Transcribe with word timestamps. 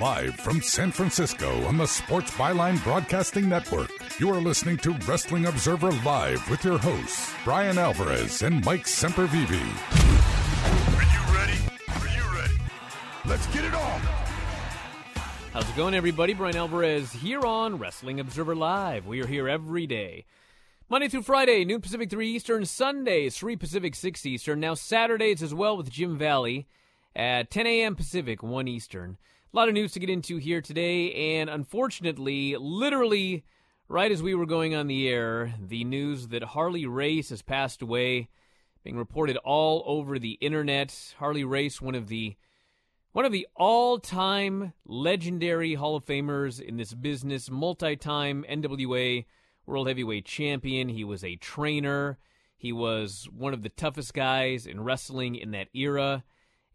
Live 0.00 0.36
from 0.36 0.62
San 0.62 0.92
Francisco 0.92 1.64
on 1.64 1.76
the 1.76 1.86
Sports 1.86 2.30
Byline 2.30 2.80
Broadcasting 2.84 3.48
Network, 3.48 3.90
you 4.20 4.30
are 4.32 4.40
listening 4.40 4.76
to 4.76 4.92
Wrestling 5.08 5.46
Observer 5.46 5.90
Live 6.04 6.48
with 6.48 6.64
your 6.64 6.78
hosts, 6.78 7.34
Bryan 7.42 7.78
Alvarez 7.78 8.42
and 8.42 8.64
Mike 8.64 8.84
Sempervive. 8.84 9.50
Are 10.94 11.02
you 11.02 11.36
ready? 11.36 11.58
Are 11.88 12.16
you 12.16 12.38
ready? 12.38 12.54
Let's 13.24 13.44
get 13.48 13.64
it 13.64 13.74
on! 13.74 14.00
How's 15.52 15.68
it 15.68 15.74
going, 15.74 15.94
everybody? 15.94 16.32
Bryan 16.32 16.58
Alvarez 16.58 17.12
here 17.12 17.44
on 17.44 17.78
Wrestling 17.78 18.20
Observer 18.20 18.54
Live. 18.54 19.04
We 19.04 19.20
are 19.20 19.26
here 19.26 19.48
every 19.48 19.88
day. 19.88 20.26
Monday 20.88 21.08
through 21.08 21.22
Friday, 21.22 21.64
noon 21.64 21.80
Pacific, 21.80 22.08
3 22.08 22.30
Eastern, 22.30 22.66
Sundays, 22.66 23.36
3 23.36 23.56
Pacific, 23.56 23.96
6 23.96 24.24
Eastern. 24.24 24.60
Now 24.60 24.74
Saturdays 24.74 25.42
as 25.42 25.52
well 25.52 25.76
with 25.76 25.90
Jim 25.90 26.16
Valley 26.16 26.68
at 27.16 27.50
10 27.50 27.66
a.m. 27.66 27.96
Pacific, 27.96 28.44
1 28.44 28.68
Eastern. 28.68 29.18
Lot 29.58 29.66
of 29.66 29.74
news 29.74 29.90
to 29.94 29.98
get 29.98 30.08
into 30.08 30.36
here 30.36 30.60
today, 30.60 31.12
and 31.36 31.50
unfortunately, 31.50 32.54
literally 32.56 33.42
right 33.88 34.12
as 34.12 34.22
we 34.22 34.36
were 34.36 34.46
going 34.46 34.76
on 34.76 34.86
the 34.86 35.08
air, 35.08 35.52
the 35.60 35.82
news 35.82 36.28
that 36.28 36.44
Harley 36.44 36.86
Race 36.86 37.30
has 37.30 37.42
passed 37.42 37.82
away, 37.82 38.28
being 38.84 38.96
reported 38.96 39.36
all 39.38 39.82
over 39.84 40.16
the 40.16 40.38
internet. 40.40 41.12
Harley 41.18 41.42
Race, 41.42 41.82
one 41.82 41.96
of 41.96 42.06
the 42.06 42.36
one 43.10 43.24
of 43.24 43.32
the 43.32 43.48
all-time 43.56 44.74
legendary 44.86 45.74
Hall 45.74 45.96
of 45.96 46.04
Famers 46.04 46.60
in 46.60 46.76
this 46.76 46.94
business, 46.94 47.50
multi-time 47.50 48.44
NWA 48.48 49.24
World 49.66 49.88
Heavyweight 49.88 50.24
Champion. 50.24 50.88
He 50.88 51.02
was 51.02 51.24
a 51.24 51.34
trainer. 51.34 52.20
He 52.56 52.70
was 52.72 53.28
one 53.36 53.54
of 53.54 53.62
the 53.62 53.70
toughest 53.70 54.14
guys 54.14 54.68
in 54.68 54.84
wrestling 54.84 55.34
in 55.34 55.50
that 55.50 55.66
era. 55.74 56.22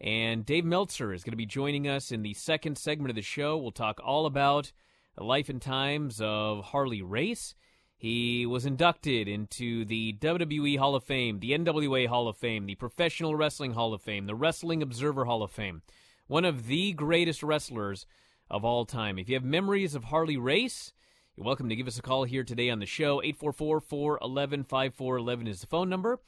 And 0.03 0.45
Dave 0.45 0.65
Meltzer 0.65 1.13
is 1.13 1.23
going 1.23 1.31
to 1.31 1.38
be 1.38 1.45
joining 1.45 1.88
us 1.88 2.11
in 2.11 2.23
the 2.23 2.33
second 2.33 2.78
segment 2.78 3.09
of 3.09 3.16
the 3.16 3.22
show. 3.22 3.55
We'll 3.55 3.72
talk 3.72 4.01
all 4.03 4.25
about 4.25 4.73
the 5.16 5.23
life 5.23 5.47
and 5.47 5.61
times 5.61 6.19
of 6.22 6.66
Harley 6.66 7.01
Race. 7.01 7.55
He 7.95 8.45
was 8.45 8.66
inducted 8.66 9.29
into 9.29 9.85
the 9.85 10.11
WWE 10.19 10.78
Hall 10.78 10.95
of 10.95 11.05
Fame, 11.05 11.39
the 11.39 11.51
NWA 11.51 12.07
Hall 12.07 12.28
of 12.28 12.35
Fame, 12.35 12.66
the 12.66 12.75
Professional 12.75 13.33
Wrestling 13.38 13.75
Hall 13.75 13.94
of 13.94 14.01
Fame, 14.01 14.25
the 14.25 14.35
Wrestling 14.35 14.83
Observer 14.83 15.23
Hall 15.23 15.41
of 15.41 15.51
Fame. 15.51 15.83
One 16.28 16.44
of 16.44 16.67
the 16.67 16.91
greatest 16.91 17.41
wrestlers 17.41 18.05
of 18.49 18.66
all 18.66 18.83
time. 18.83 19.17
If 19.17 19.29
you 19.29 19.35
have 19.35 19.45
memories 19.45 19.95
of 19.95 20.05
Harley 20.05 20.35
Race, 20.35 20.91
you're 21.38 21.45
welcome 21.45 21.69
to 21.69 21.78
give 21.78 21.88
us 21.88 21.97
a 21.97 22.01
call 22.01 22.25
here 22.25 22.44
today 22.44 22.69
on 22.69 22.79
the 22.79 22.85
show. 22.85 23.22
844 23.23 23.79
411 23.79 24.66
5411 24.66 25.47
is 25.47 25.61
the 25.61 25.67
phone 25.67 25.88
number. 25.88 26.19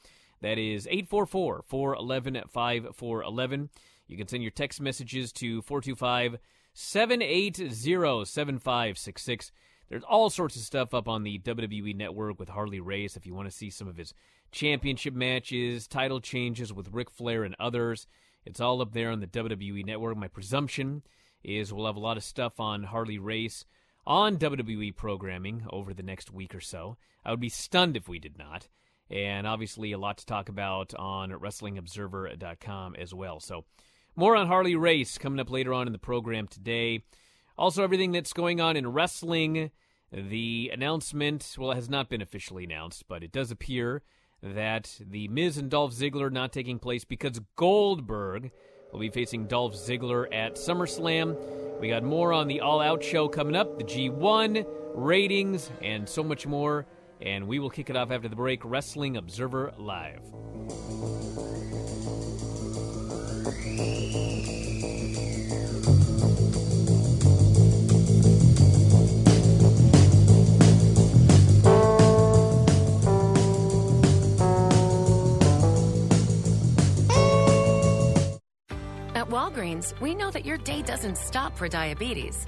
That 0.42 0.58
is 0.58 0.86
844 0.86 1.64
411 1.66 2.42
5411. 2.48 3.70
You 4.06 4.16
can 4.16 4.28
send 4.28 4.42
your 4.42 4.50
text 4.50 4.80
messages 4.80 5.32
to 5.34 5.62
425 5.62 6.38
780 6.74 7.70
7566. 7.70 9.52
There's 9.88 10.02
all 10.02 10.30
sorts 10.30 10.56
of 10.56 10.62
stuff 10.62 10.94
up 10.94 11.08
on 11.08 11.22
the 11.22 11.38
WWE 11.38 11.94
network 11.96 12.38
with 12.38 12.48
Harley 12.48 12.80
Race 12.80 13.16
if 13.16 13.24
you 13.24 13.34
want 13.34 13.48
to 13.48 13.56
see 13.56 13.70
some 13.70 13.88
of 13.88 13.96
his 13.96 14.12
championship 14.52 15.14
matches, 15.14 15.86
title 15.86 16.20
changes 16.20 16.72
with 16.72 16.92
Ric 16.92 17.10
Flair 17.10 17.44
and 17.44 17.56
others. 17.58 18.06
It's 18.44 18.60
all 18.60 18.82
up 18.82 18.92
there 18.92 19.10
on 19.10 19.20
the 19.20 19.26
WWE 19.26 19.84
network. 19.84 20.16
My 20.16 20.28
presumption 20.28 21.02
is 21.42 21.72
we'll 21.72 21.86
have 21.86 21.96
a 21.96 22.00
lot 22.00 22.16
of 22.16 22.24
stuff 22.24 22.60
on 22.60 22.84
Harley 22.84 23.18
Race 23.18 23.64
on 24.06 24.36
WWE 24.36 24.94
programming 24.94 25.64
over 25.70 25.94
the 25.94 26.02
next 26.02 26.32
week 26.32 26.54
or 26.54 26.60
so. 26.60 26.96
I 27.24 27.30
would 27.30 27.40
be 27.40 27.48
stunned 27.48 27.96
if 27.96 28.08
we 28.08 28.18
did 28.18 28.38
not 28.38 28.68
and 29.10 29.46
obviously 29.46 29.92
a 29.92 29.98
lot 29.98 30.18
to 30.18 30.26
talk 30.26 30.48
about 30.48 30.94
on 30.94 31.30
WrestlingObserver.com 31.30 32.96
as 32.96 33.14
well. 33.14 33.40
So, 33.40 33.64
more 34.14 34.36
on 34.36 34.46
Harley 34.46 34.74
Race 34.74 35.18
coming 35.18 35.40
up 35.40 35.50
later 35.50 35.74
on 35.74 35.86
in 35.86 35.92
the 35.92 35.98
program 35.98 36.48
today. 36.48 37.04
Also, 37.58 37.82
everything 37.82 38.12
that's 38.12 38.32
going 38.32 38.60
on 38.60 38.76
in 38.76 38.92
wrestling. 38.92 39.70
The 40.12 40.70
announcement, 40.72 41.56
well, 41.58 41.72
it 41.72 41.74
has 41.74 41.90
not 41.90 42.08
been 42.08 42.22
officially 42.22 42.64
announced, 42.64 43.04
but 43.08 43.22
it 43.22 43.32
does 43.32 43.50
appear 43.50 44.02
that 44.42 44.98
the 45.00 45.28
Miz 45.28 45.58
and 45.58 45.70
Dolph 45.70 45.92
Ziggler 45.92 46.30
not 46.30 46.52
taking 46.52 46.78
place 46.78 47.04
because 47.04 47.40
Goldberg 47.56 48.52
will 48.92 49.00
be 49.00 49.10
facing 49.10 49.46
Dolph 49.46 49.74
Ziggler 49.74 50.32
at 50.32 50.54
SummerSlam. 50.54 51.36
We 51.80 51.88
got 51.88 52.04
more 52.04 52.32
on 52.32 52.48
the 52.48 52.60
All 52.60 52.80
Out 52.80 53.02
show 53.02 53.28
coming 53.28 53.56
up, 53.56 53.78
the 53.78 53.84
G1 53.84 54.64
ratings, 54.94 55.70
and 55.82 56.08
so 56.08 56.22
much 56.22 56.46
more 56.46 56.86
and 57.20 57.46
we 57.46 57.58
will 57.58 57.70
kick 57.70 57.90
it 57.90 57.96
off 57.96 58.10
after 58.10 58.28
the 58.28 58.36
break. 58.36 58.64
Wrestling 58.64 59.16
Observer 59.16 59.72
Live. 59.78 60.20
At 79.14 79.28
Walgreens, 79.30 79.98
we 80.00 80.14
know 80.14 80.30
that 80.30 80.44
your 80.44 80.58
day 80.58 80.82
doesn't 80.82 81.16
stop 81.16 81.56
for 81.56 81.68
diabetes. 81.68 82.46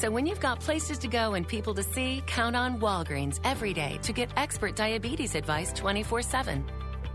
So 0.00 0.10
when 0.10 0.24
you've 0.24 0.40
got 0.40 0.60
places 0.60 0.96
to 1.00 1.08
go 1.08 1.34
and 1.34 1.46
people 1.46 1.74
to 1.74 1.82
see, 1.82 2.22
count 2.26 2.56
on 2.56 2.80
Walgreens 2.80 3.38
every 3.44 3.74
day 3.74 3.98
to 4.00 4.14
get 4.14 4.30
expert 4.34 4.74
diabetes 4.74 5.34
advice 5.34 5.74
24 5.74 6.22
7. 6.22 6.64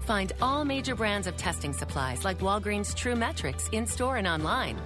Find 0.02 0.32
all 0.40 0.64
major 0.64 0.94
brands 0.94 1.26
of 1.26 1.36
testing 1.36 1.74
supplies 1.74 2.24
like 2.24 2.38
Walgreens 2.42 2.94
TRUE 2.94 3.16
METRIX 3.16 3.74
in 3.74 3.88
store 3.88 4.18
and 4.18 4.28
online. 4.28 4.78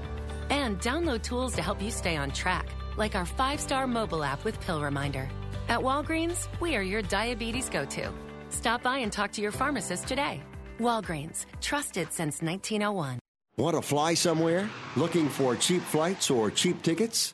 And 0.49 0.79
download 0.79 1.23
tools 1.23 1.53
to 1.55 1.61
help 1.61 1.81
you 1.81 1.91
stay 1.91 2.15
on 2.15 2.31
track, 2.31 2.69
like 2.95 3.15
our 3.15 3.25
five 3.25 3.59
star 3.59 3.85
mobile 3.85 4.23
app 4.23 4.45
with 4.45 4.61
Pill 4.61 4.81
Reminder. 4.81 5.27
At 5.67 5.81
Walgreens, 5.81 6.47
we 6.61 6.77
are 6.77 6.81
your 6.81 7.01
diabetes 7.01 7.67
go 7.67 7.83
to. 7.83 8.13
Stop 8.47 8.81
by 8.81 8.99
and 8.99 9.11
talk 9.11 9.33
to 9.33 9.41
your 9.41 9.51
pharmacist 9.51 10.07
today. 10.07 10.41
Walgreens, 10.79 11.47
trusted 11.59 12.13
since 12.13 12.41
1901. 12.41 13.19
Want 13.57 13.75
to 13.75 13.81
fly 13.81 14.13
somewhere? 14.13 14.69
Looking 14.95 15.27
for 15.27 15.57
cheap 15.57 15.81
flights 15.81 16.31
or 16.31 16.49
cheap 16.49 16.81
tickets? 16.81 17.33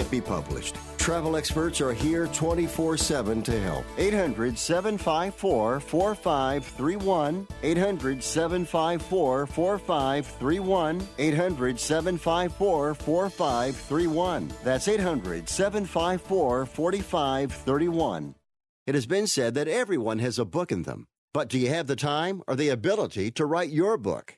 be 0.09 0.21
published. 0.21 0.77
Travel 0.97 1.35
experts 1.35 1.81
are 1.81 1.93
here 1.93 2.27
24 2.27 2.95
7 2.95 3.41
to 3.43 3.59
help. 3.59 3.85
800 3.97 4.57
754 4.57 5.79
4531. 5.79 7.47
800 7.61 8.23
754 8.23 9.47
4531. 9.47 11.07
800 11.17 11.79
754 11.79 12.93
4531. 12.93 14.51
That's 14.63 14.87
800 14.87 15.49
754 15.49 16.65
4531. 16.65 18.35
It 18.87 18.95
has 18.95 19.05
been 19.05 19.27
said 19.27 19.53
that 19.55 19.67
everyone 19.67 20.19
has 20.19 20.39
a 20.39 20.45
book 20.45 20.71
in 20.71 20.83
them. 20.83 21.07
But 21.33 21.49
do 21.49 21.57
you 21.57 21.69
have 21.69 21.87
the 21.87 21.95
time 21.95 22.41
or 22.47 22.55
the 22.55 22.69
ability 22.69 23.31
to 23.31 23.45
write 23.45 23.69
your 23.69 23.97
book? 23.97 24.37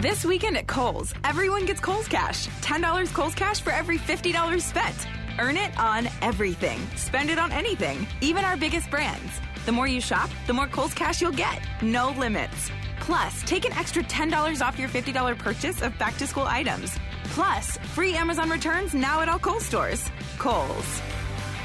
This 0.00 0.24
weekend 0.24 0.56
at 0.56 0.68
Kohl's, 0.68 1.12
everyone 1.24 1.66
gets 1.66 1.80
Kohl's 1.80 2.06
Cash. 2.06 2.46
$10 2.60 3.12
Kohl's 3.12 3.34
Cash 3.34 3.62
for 3.62 3.70
every 3.70 3.98
$50 3.98 4.62
spent. 4.62 5.08
Earn 5.40 5.56
it 5.56 5.76
on 5.76 6.08
everything. 6.22 6.78
Spend 6.94 7.30
it 7.30 7.38
on 7.40 7.50
anything, 7.50 8.06
even 8.20 8.44
our 8.44 8.56
biggest 8.56 8.88
brands. 8.90 9.40
The 9.66 9.72
more 9.72 9.88
you 9.88 10.00
shop, 10.00 10.30
the 10.46 10.52
more 10.52 10.68
Kohl's 10.68 10.94
Cash 10.94 11.20
you'll 11.20 11.32
get. 11.32 11.60
No 11.82 12.10
limits. 12.10 12.70
Plus, 13.00 13.42
take 13.42 13.64
an 13.64 13.72
extra 13.72 14.04
$10 14.04 14.64
off 14.64 14.78
your 14.78 14.88
$50 14.88 15.36
purchase 15.36 15.82
of 15.82 15.98
back 15.98 16.16
to 16.18 16.28
school 16.28 16.46
items. 16.46 16.96
Plus, 17.34 17.76
free 17.78 18.14
Amazon 18.14 18.50
returns 18.50 18.94
now 18.94 19.20
at 19.20 19.28
all 19.28 19.40
Kohl's 19.40 19.66
stores. 19.66 20.08
Kohl's. 20.38 21.02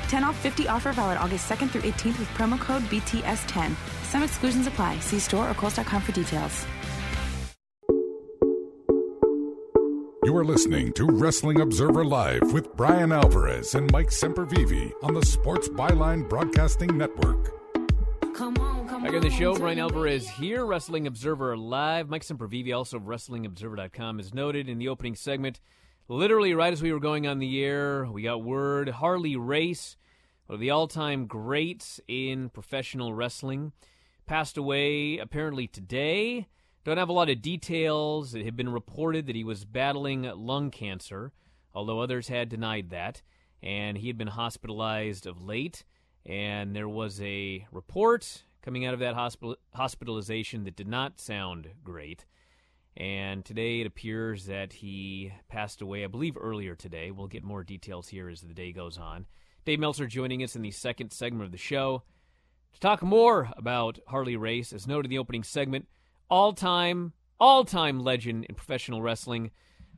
10 0.08 0.24
off 0.24 0.36
50 0.40 0.68
offer 0.68 0.92
valid 0.92 1.20
August 1.20 1.48
2nd 1.52 1.70
through 1.70 1.82
18th 1.82 2.18
with 2.18 2.30
promo 2.30 2.60
code 2.60 2.82
BTS10. 2.90 3.76
Some 4.06 4.24
exclusions 4.24 4.66
apply. 4.66 4.98
See 5.02 5.20
store 5.20 5.48
or 5.48 5.54
Kohl's.com 5.54 6.02
for 6.02 6.14
details. 6.14 6.66
You 10.24 10.38
are 10.38 10.46
listening 10.46 10.94
to 10.94 11.06
Wrestling 11.06 11.60
Observer 11.60 12.06
Live 12.06 12.54
with 12.54 12.78
Bryan 12.78 13.12
Alvarez 13.12 13.76
and 13.76 13.92
Mike 13.92 14.08
Sempervive 14.08 14.94
on 15.04 15.14
the 15.14 15.26
Sports 15.26 15.68
Byline 15.68 16.30
Broadcasting 16.30 16.98
Network. 16.98 17.52
Come 18.34 18.58
on, 18.58 18.88
come 18.88 19.04
Back 19.04 19.16
on 19.16 19.22
the 19.22 19.30
show, 19.30 19.54
Bryan 19.54 19.80
Alvarez 19.80 20.30
here, 20.30 20.66
Wrestling 20.66 21.08
Observer 21.08 21.58
Live. 21.58 22.08
Mike 22.08 22.24
Sempervive, 22.24 22.74
also 22.74 22.96
of 22.96 23.04
WrestlingObserver.com, 23.04 24.22
is 24.22 24.34
noted 24.34 24.70
in 24.70 24.78
the 24.78 24.88
opening 24.88 25.16
segment. 25.16 25.60
Literally, 26.08 26.54
right 26.54 26.72
as 26.72 26.82
we 26.82 26.94
were 26.94 27.02
going 27.02 27.28
on 27.28 27.40
the 27.40 27.62
air, 27.62 28.06
we 28.10 28.22
got 28.22 28.46
word 28.46 28.88
Harley 28.88 29.36
Race, 29.36 29.98
one 30.46 30.54
of 30.56 30.62
the 30.62 30.70
all 30.70 30.88
time 30.88 31.28
greats 31.28 32.00
in 32.08 32.48
professional 32.48 33.14
wrestling, 33.14 33.74
passed 34.26 34.56
away 34.56 35.18
apparently 35.18 35.68
today. 35.68 36.48
Don't 36.84 36.98
have 36.98 37.10
a 37.10 37.14
lot 37.14 37.30
of 37.30 37.42
details. 37.42 38.36
It 38.36 38.44
had 38.44 38.58
been 38.58 38.70
reported 38.70 39.28
that 39.28 39.36
he 39.36 39.44
was 39.46 39.64
battling 39.64 40.24
lung 40.24 40.70
cancer, 40.70 41.32
although 41.74 42.02
others 42.02 42.28
had 42.28 42.50
denied 42.50 42.90
that. 42.90 43.22
And 43.62 43.98
he 43.98 44.08
had 44.08 44.18
been 44.18 44.28
hospitalized 44.28 45.26
of 45.26 45.42
late. 45.42 45.86
And 46.26 46.76
there 46.76 46.90
was 46.90 47.22
a 47.22 47.66
report 47.72 48.44
coming 48.62 48.86
out 48.86 48.94
of 48.94 49.00
that 49.00 49.16
hospital- 49.16 49.58
hospitalization 49.74 50.66
that 50.66 50.76
did 50.76 50.88
not 50.88 51.22
sound 51.22 51.70
great. 51.86 52.26
And 52.98 53.46
today 53.46 53.80
it 53.80 53.88
appears 53.88 54.46
that 54.46 54.74
he 54.74 55.32
passed 55.48 55.82
away, 55.82 56.04
I 56.04 56.08
believe 56.08 56.38
earlier 56.40 56.76
today. 56.76 57.12
We'll 57.12 57.28
get 57.28 57.44
more 57.44 57.64
details 57.64 58.10
here 58.10 58.30
as 58.30 58.42
the 58.42 58.54
day 58.54 58.74
goes 58.74 58.98
on. 58.98 59.26
Dave 59.64 59.80
Meltzer 59.80 60.06
joining 60.06 60.44
us 60.44 60.56
in 60.56 60.62
the 60.62 60.72
second 60.72 61.12
segment 61.12 61.46
of 61.46 61.52
the 61.54 61.58
show 61.58 62.04
to 62.74 62.80
talk 62.82 63.02
more 63.02 63.50
about 63.56 64.00
Harley 64.08 64.36
Race. 64.36 64.74
As 64.74 64.86
noted 64.86 65.06
in 65.06 65.12
the 65.12 65.18
opening 65.18 65.44
segment, 65.44 65.88
all 66.34 66.52
time, 66.52 67.14
all 67.40 67.64
time 67.64 68.00
legend 68.00 68.44
in 68.46 68.56
professional 68.56 69.04
wrestling, 69.04 69.52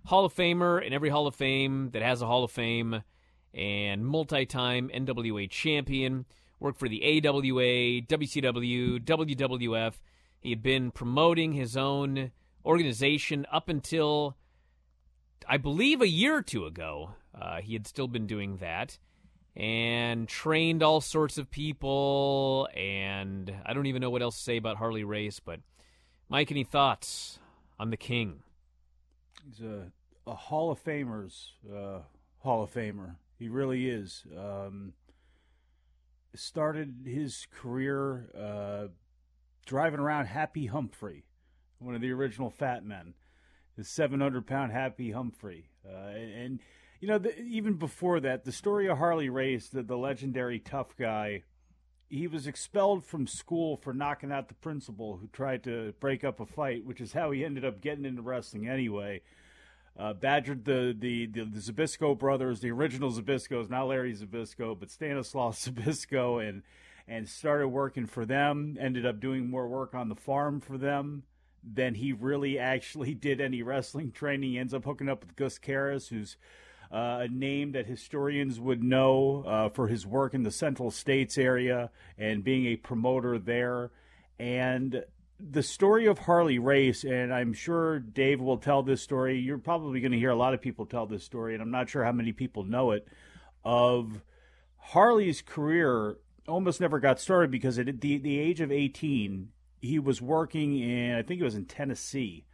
Hall 0.04 0.26
of 0.26 0.36
Famer 0.36 0.86
in 0.86 0.92
every 0.92 1.08
Hall 1.08 1.28
of 1.28 1.34
Fame 1.34 1.92
that 1.92 2.02
has 2.02 2.22
a 2.22 2.28
Hall 2.28 2.44
of 2.44 2.52
Fame, 2.52 3.04
and 3.54 4.06
multi 4.06 4.46
time 4.46 4.92
NWA 4.94 5.50
champion. 5.50 6.26
Worked 6.60 6.78
for 6.78 6.90
the 6.90 7.02
AWA, 7.04 8.02
WCW, 8.02 9.00
WWF. 9.00 9.94
He 10.42 10.50
had 10.50 10.62
been 10.62 10.92
promoting 10.92 11.54
his 11.54 11.78
own 11.78 12.32
organization 12.66 13.46
up 13.50 13.70
until, 13.70 14.36
I 15.48 15.56
believe, 15.56 16.02
a 16.02 16.08
year 16.10 16.36
or 16.36 16.42
two 16.42 16.66
ago. 16.66 17.12
Uh, 17.34 17.62
he 17.62 17.72
had 17.74 17.88
still 17.88 18.10
been 18.10 18.28
doing 18.28 18.58
that 18.58 18.98
and 19.56 20.28
trained 20.28 20.84
all 20.84 21.00
sorts 21.00 21.38
of 21.38 21.50
people. 21.50 22.68
And 22.76 23.54
I 23.66 23.74
don't 23.74 23.86
even 23.86 24.02
know 24.02 24.10
what 24.10 24.22
else 24.22 24.36
to 24.36 24.44
say 24.44 24.58
about 24.58 24.76
Harley 24.76 25.06
Race, 25.06 25.40
but 25.40 25.62
Mike, 26.28 26.52
any 26.52 26.64
thoughts 26.64 27.40
on 27.80 27.92
the 27.92 27.98
King? 27.98 28.42
He's 29.46 29.62
a, 29.62 29.92
a 30.26 30.34
Hall 30.34 30.72
of 30.72 30.84
Famers 30.84 31.52
uh, 31.72 32.00
Hall 32.40 32.64
of 32.64 32.74
Famer. 32.74 33.16
He 33.38 33.48
really 33.48 33.90
is. 33.90 34.24
Um, 34.36 34.94
started 36.34 37.06
his 37.06 37.48
career 37.52 38.30
uh, 38.38 38.88
driving 39.66 40.00
around 40.00 40.26
Happy 40.26 40.66
Humphrey, 40.66 41.26
one 41.80 41.96
of 41.96 42.02
the 42.02 42.12
original 42.12 42.50
Fat 42.50 42.84
Men, 42.84 43.14
the 43.78 43.84
700 43.84 44.48
pound 44.48 44.72
Happy 44.72 45.12
Humphrey. 45.12 45.70
Uh, 45.88 46.08
and, 46.10 46.32
and, 46.34 46.60
you 47.00 47.08
know, 47.08 47.20
the, 47.20 47.40
even 47.40 47.74
before 47.74 48.20
that, 48.22 48.46
the 48.46 48.52
story 48.52 48.88
of 48.88 48.98
Harley 48.98 49.30
Race, 49.30 49.70
the, 49.70 49.84
the 49.84 49.98
legendary 49.98 50.60
tough 50.60 50.96
guy, 50.98 51.44
he 52.10 52.28
was 52.28 52.48
expelled 52.48 53.06
from 53.06 53.28
school 53.28 53.78
for 53.78 53.94
knocking 53.94 54.32
out 54.32 54.48
the 54.48 54.54
principal 54.56 55.18
who 55.18 55.28
tried 55.28 55.64
to 55.64 55.94
break 56.00 56.24
up 56.24 56.40
a 56.40 56.46
fight, 56.46 56.86
which 56.86 57.02
is 57.02 57.14
how 57.14 57.32
he 57.32 57.44
ended 57.44 57.66
up 57.66 57.82
getting 57.82 58.06
into 58.06 58.22
wrestling 58.22 58.68
anyway. 58.68 59.22
Uh, 59.98 60.14
badgered 60.14 60.66
the, 60.66 60.96
the, 60.98 61.26
the, 61.26 61.46
the 61.46 61.72
Zbyszko 61.72 62.18
brothers, 62.18 62.60
the 62.60 62.70
original 62.70 63.12
Zbyszkos, 63.12 63.70
not 63.70 63.88
Larry 63.88 64.14
Zbyszko, 64.14 64.78
but 64.78 64.92
Stanislav 64.92 65.56
Zbyszko, 65.56 66.48
and 66.48 66.64
and 67.08 67.30
started 67.30 67.68
working 67.70 68.06
for 68.06 68.26
them. 68.26 68.78
Ended 68.80 69.06
up 69.06 69.20
doing 69.20 69.50
more 69.50 69.68
work 69.68 69.96
on 69.96 70.10
the 70.10 70.16
farm 70.16 70.60
for 70.60 70.78
them 70.78 71.24
than 71.64 71.96
he 71.96 72.12
really 72.12 72.60
actually 72.60 73.14
did 73.14 73.40
any 73.40 73.62
wrestling 73.64 74.12
training. 74.12 74.52
He 74.52 74.60
ends 74.60 74.74
up 74.74 74.84
hooking 74.84 75.10
up 75.10 75.24
with 75.24 75.36
Gus 75.36 75.58
Karras, 75.58 76.10
who's 76.10 76.36
uh, 76.92 77.20
a 77.22 77.28
name 77.28 77.72
that 77.74 77.86
historians 77.86 78.60
would 78.60 78.84
know 78.84 79.44
uh, 79.48 79.70
for 79.70 79.88
his 79.88 80.06
work 80.06 80.34
in 80.34 80.44
the 80.44 80.52
Central 80.52 80.92
States 80.92 81.38
area 81.38 81.90
and 82.18 82.44
being 82.44 82.66
a 82.68 82.76
promoter 82.76 83.38
there. 83.40 83.92
And 84.40 85.04
the 85.40 85.64
story 85.64 86.06
of 86.06 86.20
Harley 86.20 86.60
Race, 86.60 87.04
and 87.04 87.34
I'm 87.34 87.54
sure 87.54 88.00
Dave 88.00 88.40
will 88.40 88.58
tell 88.58 88.84
this 88.84 89.02
story. 89.02 89.40
You're 89.40 89.58
probably 89.58 90.00
going 90.00 90.12
to 90.12 90.20
hear 90.20 90.30
a 90.30 90.36
lot 90.36 90.54
of 90.54 90.62
people 90.62 90.86
tell 90.86 91.06
this 91.06 91.24
story, 91.24 91.54
and 91.54 91.62
I'm 91.62 91.72
not 91.72 91.90
sure 91.90 92.04
how 92.04 92.12
many 92.12 92.32
people 92.32 92.64
know 92.64 92.92
it. 92.92 93.08
Of 93.64 94.22
Harley's 94.78 95.42
career 95.42 96.18
almost 96.48 96.80
never 96.80 97.00
got 97.00 97.20
started 97.20 97.52
because 97.52 97.80
at 97.80 98.02
the, 98.02 98.18
the 98.18 98.40
age 98.40 98.62
of 98.62 98.72
18, 98.72 99.50
he 99.82 100.00
was 100.00 100.22
working 100.22 100.80
in, 100.80 101.16
I 101.16 101.22
think 101.22 101.42
it 101.42 101.46
was 101.46 101.56
in 101.56 101.66
Tennessee, 101.66 102.46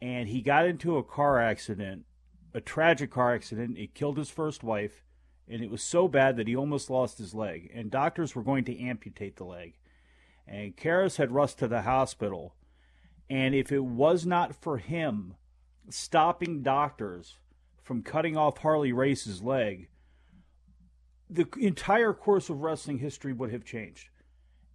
and 0.00 0.28
he 0.28 0.42
got 0.42 0.66
into 0.66 0.96
a 0.96 1.02
car 1.02 1.40
accident, 1.40 2.04
a 2.54 2.60
tragic 2.60 3.10
car 3.10 3.34
accident. 3.34 3.78
It 3.78 3.94
killed 3.94 4.18
his 4.18 4.30
first 4.30 4.62
wife, 4.62 5.02
and 5.48 5.62
it 5.62 5.70
was 5.70 5.82
so 5.82 6.08
bad 6.08 6.36
that 6.36 6.48
he 6.48 6.56
almost 6.56 6.90
lost 6.90 7.18
his 7.18 7.34
leg, 7.34 7.70
and 7.74 7.90
doctors 7.90 8.34
were 8.34 8.42
going 8.42 8.64
to 8.64 8.78
amputate 8.80 9.36
the 9.36 9.44
leg 9.44 9.74
and 10.46 10.76
Karras 10.76 11.16
had 11.16 11.30
rushed 11.30 11.58
to 11.60 11.68
the 11.68 11.82
hospital. 11.82 12.54
And 13.30 13.54
if 13.54 13.72
it 13.72 13.84
was 13.84 14.26
not 14.26 14.54
for 14.54 14.78
him 14.78 15.34
stopping 15.88 16.62
doctors 16.62 17.38
from 17.82 18.02
cutting 18.02 18.36
off 18.36 18.58
Harley 18.58 18.92
Race's 18.92 19.42
leg, 19.42 19.88
the 21.30 21.48
entire 21.58 22.12
course 22.12 22.50
of 22.50 22.60
wrestling 22.60 22.98
history 22.98 23.32
would 23.32 23.52
have 23.52 23.64
changed. 23.64 24.08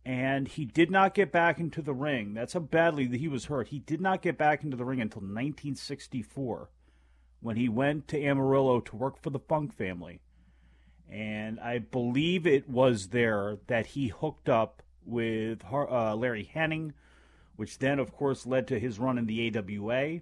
and 0.05 0.47
he 0.47 0.63
did 0.63 0.89
not 0.89 1.13
get 1.13 1.33
back 1.33 1.59
into 1.59 1.81
the 1.81 1.93
ring. 1.93 2.33
That's 2.33 2.53
how 2.53 2.61
badly 2.61 3.05
he 3.17 3.27
was 3.27 3.45
hurt. 3.45 3.67
He 3.67 3.79
did 3.79 3.99
not 3.99 4.21
get 4.21 4.37
back 4.37 4.63
into 4.63 4.77
the 4.77 4.85
ring 4.85 5.01
until 5.01 5.19
1964 5.19 6.69
when 7.41 7.55
he 7.55 7.69
went 7.69 8.07
to 8.09 8.23
Amarillo 8.23 8.79
to 8.81 8.95
work 8.95 9.21
for 9.21 9.29
the 9.29 9.39
Funk 9.39 9.73
family. 9.75 10.21
And 11.09 11.59
I 11.59 11.79
believe 11.79 12.45
it 12.45 12.69
was 12.69 13.09
there 13.09 13.57
that 13.67 13.87
he 13.87 14.07
hooked 14.07 14.49
up 14.49 14.83
with 15.05 15.63
uh, 15.71 16.15
Larry 16.15 16.49
Hennig, 16.53 16.93
which 17.55 17.79
then, 17.79 17.99
of 17.99 18.11
course, 18.11 18.45
led 18.45 18.67
to 18.67 18.79
his 18.79 18.99
run 18.99 19.17
in 19.17 19.25
the 19.25 19.57
AWA. 19.57 20.19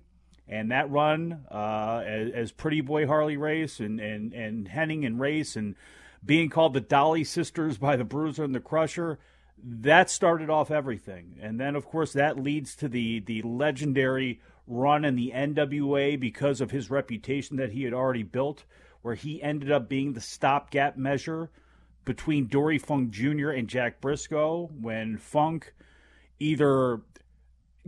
And 0.48 0.72
that 0.72 0.92
run, 0.92 1.46
uh, 1.50 2.04
as, 2.06 2.32
as, 2.32 2.52
Pretty 2.52 2.82
Boy 2.82 3.08
Harley 3.08 3.36
Race 3.36 3.80
and, 3.80 4.00
and, 4.00 4.32
and 4.32 4.70
Hennig 4.70 5.06
and 5.06 5.20
Race 5.20 5.56
and 5.56 5.76
being 6.24 6.50
called 6.50 6.74
the 6.74 6.82
Dolly 6.82 7.24
Sisters 7.24 7.80
by 7.80 7.96
the 7.96 8.04
Bruiser 8.04 8.44
and 8.44 8.54
the 8.54 8.60
Crusher, 8.60 9.18
that 9.64 10.12
started 10.12 10.52
off 10.52 10.70
everything. 10.70 11.38
And 11.42 11.60
then, 11.60 11.76
of 11.76 11.86
course, 11.86 12.14
that 12.14 12.40
leads 12.40 12.76
to 12.76 12.88
the, 12.88 13.20
the 13.22 13.42
legendary 13.42 14.40
run 14.68 15.06
in 15.06 15.16
the 15.16 15.32
NWA 15.34 16.20
because 16.20 16.62
of 16.62 16.72
his 16.72 16.90
reputation 16.90 17.58
that 17.58 17.72
he 17.72 17.84
had 17.84 17.94
already 17.94 18.24
built, 18.24 18.66
where 19.02 19.16
he 19.16 19.42
ended 19.42 19.72
up 19.72 19.88
being 19.88 20.14
the 20.14 20.22
stopgap 20.22 20.98
measure 20.98 21.50
between 22.04 22.48
Dory 22.48 22.78
Funk 22.78 23.10
Jr. 23.10 23.50
and 23.50 23.68
Jack 23.68 24.00
Briscoe 24.02 24.70
when 24.80 25.18
Funk 25.18 25.74
either 26.40 27.02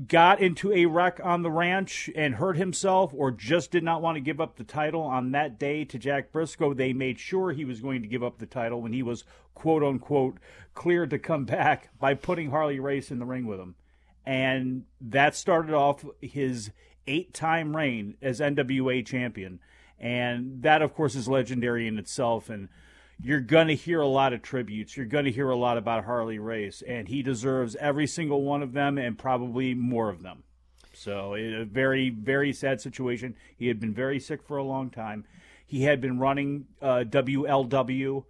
got 0.07 0.39
into 0.39 0.71
a 0.73 0.85
wreck 0.85 1.19
on 1.23 1.41
the 1.41 1.49
ranch 1.49 2.09
and 2.15 2.35
hurt 2.35 2.57
himself 2.57 3.11
or 3.15 3.31
just 3.31 3.71
did 3.71 3.83
not 3.83 4.01
want 4.01 4.15
to 4.15 4.21
give 4.21 4.39
up 4.39 4.55
the 4.55 4.63
title 4.63 5.01
on 5.01 5.31
that 5.31 5.57
day 5.57 5.85
to 5.85 5.97
Jack 5.97 6.31
Briscoe, 6.31 6.73
they 6.73 6.93
made 6.93 7.19
sure 7.19 7.51
he 7.51 7.65
was 7.65 7.81
going 7.81 8.03
to 8.03 8.07
give 8.07 8.23
up 8.23 8.37
the 8.37 8.45
title 8.45 8.81
when 8.81 8.93
he 8.93 9.01
was 9.01 9.23
quote 9.55 9.83
unquote 9.83 10.37
cleared 10.75 11.09
to 11.09 11.19
come 11.19 11.45
back 11.45 11.89
by 11.97 12.13
putting 12.13 12.51
Harley 12.51 12.79
Race 12.79 13.09
in 13.09 13.19
the 13.19 13.25
ring 13.25 13.47
with 13.47 13.59
him. 13.59 13.75
And 14.27 14.83
that 14.99 15.37
started 15.37 15.73
off 15.73 16.03
his 16.21 16.71
eight 17.07 17.33
time 17.33 17.73
reign 17.73 18.17
as 18.21 18.41
NWA 18.41 19.05
champion. 19.05 19.61
And 19.97 20.63
that, 20.63 20.81
of 20.81 20.93
course, 20.93 21.15
is 21.15 21.29
legendary 21.29 21.87
in 21.87 21.97
itself. 21.97 22.49
And 22.49 22.67
you're 23.21 23.39
going 23.39 23.69
to 23.69 23.75
hear 23.75 24.01
a 24.01 24.07
lot 24.07 24.33
of 24.33 24.41
tributes. 24.41 24.97
You're 24.97 25.05
going 25.05 25.23
to 25.23 25.31
hear 25.31 25.49
a 25.49 25.55
lot 25.55 25.77
about 25.77 26.03
Harley 26.03 26.39
Race, 26.39 26.83
and 26.85 27.07
he 27.07 27.23
deserves 27.23 27.77
every 27.77 28.05
single 28.05 28.43
one 28.43 28.61
of 28.61 28.73
them 28.73 28.97
and 28.97 29.17
probably 29.17 29.73
more 29.73 30.09
of 30.09 30.23
them. 30.23 30.43
So, 30.91 31.33
a 31.33 31.63
very, 31.63 32.09
very 32.09 32.51
sad 32.51 32.81
situation. 32.81 33.33
He 33.55 33.69
had 33.69 33.79
been 33.79 33.93
very 33.93 34.19
sick 34.19 34.43
for 34.43 34.57
a 34.57 34.63
long 34.63 34.89
time. 34.89 35.23
He 35.65 35.83
had 35.83 36.01
been 36.01 36.19
running 36.19 36.65
uh, 36.81 37.05
WLW, 37.07 38.25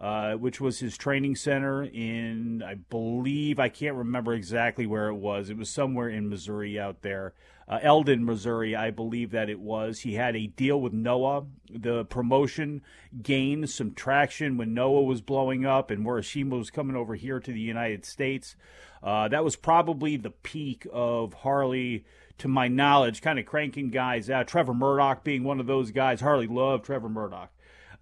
uh, 0.00 0.34
which 0.34 0.60
was 0.60 0.80
his 0.80 0.96
training 0.96 1.36
center 1.36 1.82
in, 1.82 2.62
I 2.62 2.74
believe, 2.74 3.58
I 3.58 3.68
can't 3.68 3.96
remember 3.96 4.34
exactly 4.34 4.86
where 4.86 5.08
it 5.08 5.14
was. 5.14 5.50
It 5.50 5.56
was 5.56 5.70
somewhere 5.70 6.08
in 6.08 6.28
Missouri 6.28 6.78
out 6.78 7.02
there 7.02 7.34
uh, 7.66 7.78
Eldon, 7.82 8.24
Missouri, 8.24 8.76
I 8.76 8.90
believe 8.90 9.30
that 9.30 9.48
it 9.48 9.58
was. 9.58 10.00
He 10.00 10.14
had 10.14 10.36
a 10.36 10.46
deal 10.46 10.80
with 10.80 10.92
Noah. 10.92 11.44
The 11.70 12.04
promotion 12.04 12.82
gained 13.22 13.70
some 13.70 13.94
traction 13.94 14.58
when 14.58 14.74
Noah 14.74 15.02
was 15.02 15.22
blowing 15.22 15.64
up 15.64 15.90
and 15.90 16.04
Morishima 16.04 16.58
was 16.58 16.70
coming 16.70 16.96
over 16.96 17.14
here 17.14 17.40
to 17.40 17.52
the 17.52 17.60
United 17.60 18.04
States. 18.04 18.56
Uh, 19.02 19.28
that 19.28 19.44
was 19.44 19.56
probably 19.56 20.16
the 20.16 20.30
peak 20.30 20.86
of 20.92 21.34
Harley, 21.34 22.04
to 22.36 22.48
my 22.48 22.68
knowledge, 22.68 23.22
kind 23.22 23.38
of 23.38 23.46
cranking 23.46 23.90
guys 23.90 24.28
out. 24.28 24.48
Trevor 24.48 24.74
Murdoch 24.74 25.24
being 25.24 25.44
one 25.44 25.60
of 25.60 25.66
those 25.66 25.90
guys. 25.90 26.20
Harley 26.20 26.46
loved 26.46 26.84
Trevor 26.84 27.08
Murdoch. 27.08 27.50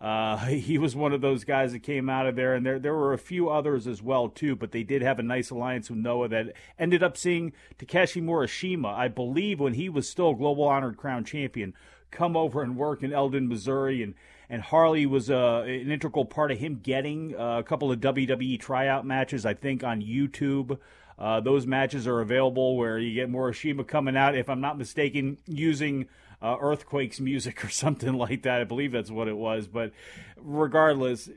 Uh, 0.02 0.36
he 0.46 0.76
was 0.76 0.96
one 0.96 1.12
of 1.12 1.20
those 1.20 1.44
guys 1.44 1.72
that 1.72 1.84
came 1.84 2.10
out 2.10 2.26
of 2.26 2.34
there, 2.34 2.54
and 2.54 2.66
there 2.66 2.78
there 2.78 2.94
were 2.94 3.12
a 3.12 3.18
few 3.18 3.48
others 3.48 3.86
as 3.86 4.02
well 4.02 4.28
too. 4.28 4.56
But 4.56 4.72
they 4.72 4.82
did 4.82 5.00
have 5.00 5.18
a 5.18 5.22
nice 5.22 5.50
alliance 5.50 5.88
with 5.88 6.00
Noah 6.00 6.28
that 6.28 6.54
ended 6.78 7.02
up 7.02 7.16
seeing 7.16 7.52
Takeshi 7.78 8.20
Morishima, 8.20 8.92
I 8.92 9.08
believe, 9.08 9.60
when 9.60 9.74
he 9.74 9.88
was 9.88 10.08
still 10.08 10.34
global 10.34 10.64
honored 10.64 10.96
crown 10.96 11.24
champion, 11.24 11.72
come 12.10 12.36
over 12.36 12.62
and 12.62 12.76
work 12.76 13.02
in 13.02 13.12
Eldon, 13.12 13.48
Missouri, 13.48 14.02
and 14.02 14.14
and 14.50 14.60
Harley 14.60 15.06
was 15.06 15.30
uh, 15.30 15.62
an 15.66 15.90
integral 15.90 16.26
part 16.26 16.50
of 16.50 16.58
him 16.58 16.80
getting 16.82 17.34
uh, 17.38 17.60
a 17.60 17.62
couple 17.62 17.90
of 17.90 18.00
WWE 18.00 18.60
tryout 18.60 19.06
matches, 19.06 19.46
I 19.46 19.54
think, 19.54 19.82
on 19.82 20.02
YouTube. 20.02 20.78
Uh, 21.18 21.40
those 21.40 21.66
matches 21.66 22.06
are 22.06 22.20
available 22.20 22.76
where 22.76 22.98
you 22.98 23.14
get 23.14 23.30
Morishima 23.30 23.86
coming 23.86 24.16
out, 24.16 24.34
if 24.34 24.50
I'm 24.50 24.60
not 24.60 24.76
mistaken, 24.76 25.38
using 25.46 26.08
uh, 26.42 26.56
Earthquakes 26.60 27.20
music 27.20 27.64
or 27.64 27.68
something 27.70 28.14
like 28.14 28.42
that. 28.42 28.60
I 28.60 28.64
believe 28.64 28.92
that's 28.92 29.10
what 29.10 29.28
it 29.28 29.36
was. 29.36 29.68
But 29.68 29.92
regardless, 30.36 31.30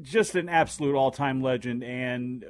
just 0.00 0.34
an 0.34 0.48
absolute 0.48 0.96
all 0.96 1.10
time 1.10 1.42
legend. 1.42 1.84
And 1.84 2.44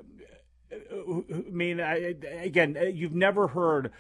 I 0.73 1.23
mean, 1.51 1.81
I, 1.81 2.15
again, 2.43 2.77
you've 2.95 3.15
never 3.15 3.49
heard. 3.49 3.91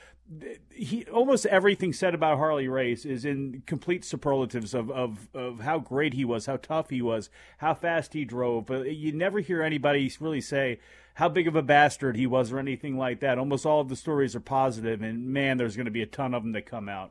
He 0.71 1.05
almost 1.07 1.45
everything 1.47 1.93
said 1.93 2.15
about 2.15 2.39
Harley 2.39 2.69
Race 2.69 3.05
is 3.05 3.25
in 3.25 3.65
complete 3.67 4.05
superlatives 4.05 4.75
of, 4.75 4.89
of, 4.89 5.29
of 5.35 5.61
how 5.61 5.81
great 5.81 6.15
he 6.15 6.25
was, 6.25 6.47
how 6.47 6.57
tough 6.57 6.91
he 6.91 7.03
was, 7.03 7.31
how 7.59 7.75
fast 7.75 8.13
he 8.13 8.25
drove. 8.25 8.67
But 8.67 8.95
you 8.95 9.11
never 9.11 9.41
hear 9.41 9.61
anybody 9.61 10.13
really 10.21 10.41
say 10.41 10.79
how 11.15 11.29
big 11.29 11.49
of 11.49 11.57
a 11.57 11.63
bastard 11.63 12.17
he 12.17 12.29
was 12.29 12.53
or 12.53 12.61
anything 12.61 12.97
like 12.97 13.19
that. 13.21 13.39
Almost 13.39 13.67
all 13.67 13.81
of 13.81 13.89
the 13.89 13.97
stories 13.97 14.37
are 14.37 14.41
positive, 14.41 15.03
and 15.03 15.27
man, 15.27 15.57
there's 15.57 15.75
going 15.75 15.87
to 15.87 15.91
be 15.91 16.03
a 16.03 16.07
ton 16.07 16.33
of 16.33 16.45
them 16.45 16.53
that 16.53 16.65
come 16.65 16.89
out. 16.89 17.11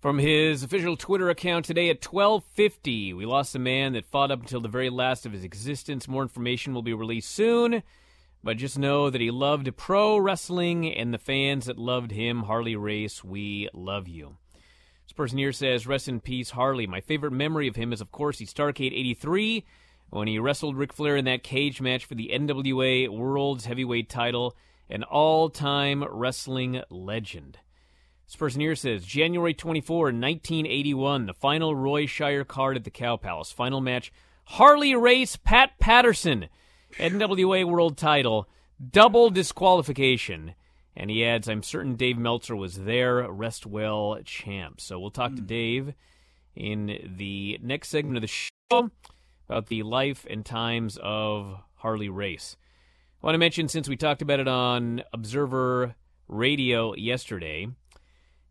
From 0.00 0.18
his 0.18 0.62
official 0.62 0.96
Twitter 0.96 1.28
account 1.28 1.66
today 1.66 1.90
at 1.90 2.00
12:50, 2.00 3.12
we 3.12 3.26
lost 3.26 3.54
a 3.54 3.58
man 3.58 3.92
that 3.92 4.06
fought 4.06 4.30
up 4.30 4.40
until 4.40 4.62
the 4.62 4.66
very 4.66 4.88
last 4.88 5.26
of 5.26 5.32
his 5.32 5.44
existence. 5.44 6.08
More 6.08 6.22
information 6.22 6.72
will 6.72 6.80
be 6.80 6.94
released 6.94 7.30
soon, 7.30 7.82
but 8.42 8.56
just 8.56 8.78
know 8.78 9.10
that 9.10 9.20
he 9.20 9.30
loved 9.30 9.76
pro 9.76 10.16
wrestling 10.16 10.90
and 10.90 11.12
the 11.12 11.18
fans 11.18 11.66
that 11.66 11.78
loved 11.78 12.12
him, 12.12 12.44
Harley 12.44 12.76
Race, 12.76 13.22
we 13.22 13.68
love 13.74 14.08
you. 14.08 14.38
This 15.04 15.12
person 15.12 15.36
here 15.36 15.52
says, 15.52 15.86
"Rest 15.86 16.08
in 16.08 16.20
peace, 16.20 16.52
Harley. 16.52 16.86
My 16.86 17.02
favorite 17.02 17.32
memory 17.32 17.68
of 17.68 17.76
him 17.76 17.92
is, 17.92 18.00
of 18.00 18.10
course, 18.10 18.38
the 18.38 18.46
Starcade 18.46 18.94
'83 18.94 19.66
when 20.08 20.28
he 20.28 20.38
wrestled 20.38 20.78
Ric 20.78 20.94
Flair 20.94 21.14
in 21.14 21.26
that 21.26 21.42
cage 21.42 21.82
match 21.82 22.06
for 22.06 22.14
the 22.14 22.32
NWA 22.32 23.06
World's 23.08 23.66
Heavyweight 23.66 24.08
Title. 24.08 24.56
An 24.88 25.02
all-time 25.02 26.04
wrestling 26.04 26.80
legend." 26.88 27.58
This 28.30 28.36
person 28.36 28.60
here 28.60 28.76
says 28.76 29.04
January 29.04 29.54
24, 29.54 30.04
1981, 30.04 31.26
the 31.26 31.34
final 31.34 31.74
Roy 31.74 32.06
Shire 32.06 32.44
card 32.44 32.76
at 32.76 32.84
the 32.84 32.90
Cow 32.90 33.16
Palace. 33.16 33.50
Final 33.50 33.80
match 33.80 34.12
Harley 34.44 34.94
Race 34.94 35.34
Pat 35.34 35.80
Patterson, 35.80 36.46
NWA 36.92 37.64
World 37.64 37.98
Title, 37.98 38.48
double 38.88 39.30
disqualification. 39.30 40.54
And 40.94 41.10
he 41.10 41.24
adds, 41.24 41.48
I'm 41.48 41.64
certain 41.64 41.96
Dave 41.96 42.18
Meltzer 42.18 42.54
was 42.54 42.76
there. 42.76 43.28
Rest 43.28 43.66
well, 43.66 44.16
champ. 44.24 44.80
So 44.80 45.00
we'll 45.00 45.10
talk 45.10 45.32
mm. 45.32 45.36
to 45.36 45.42
hmm. 45.42 45.48
Dave 45.48 45.94
in 46.54 47.16
the 47.16 47.58
next 47.60 47.88
segment 47.88 48.16
of 48.16 48.22
the 48.22 48.28
show 48.28 48.92
about 49.48 49.66
the 49.66 49.82
life 49.82 50.24
and 50.30 50.46
times 50.46 51.00
of 51.02 51.56
Harley 51.74 52.08
Race. 52.08 52.56
I 53.20 53.26
want 53.26 53.34
to 53.34 53.38
mention, 53.38 53.66
since 53.66 53.88
we 53.88 53.96
talked 53.96 54.22
about 54.22 54.38
it 54.38 54.46
on 54.46 55.02
Observer 55.12 55.96
Radio 56.28 56.94
yesterday, 56.94 57.66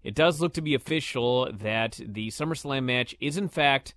it 0.03 0.15
does 0.15 0.39
look 0.39 0.53
to 0.53 0.61
be 0.61 0.73
official 0.73 1.51
that 1.51 1.99
the 2.03 2.29
SummerSlam 2.29 2.83
match 2.83 3.15
is, 3.19 3.37
in 3.37 3.49
fact, 3.49 3.93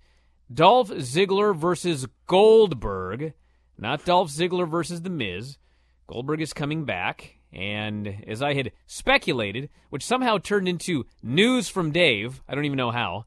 Dolph 0.53 0.91
Ziggler 0.91 1.57
versus 1.57 2.07
Goldberg, 2.27 3.35
not 3.79 4.05
Dolph 4.05 4.29
Ziggler 4.29 4.69
versus 4.69 5.03
The 5.03 5.11
Miz. 5.11 5.59
Goldberg 6.07 6.41
is 6.41 6.53
coming 6.53 6.85
back, 6.85 7.39
and 7.53 8.25
as 8.27 8.43
I 8.43 8.55
had 8.55 8.73
speculated, 8.87 9.71
which 9.91 10.05
somehow 10.05 10.39
turned 10.39 10.69
into 10.69 11.07
news 11.23 11.69
from 11.69 11.93
Dave, 11.93 12.43
I 12.49 12.55
don't 12.55 12.65
even 12.65 12.77
know 12.77 12.91
how, 12.91 13.27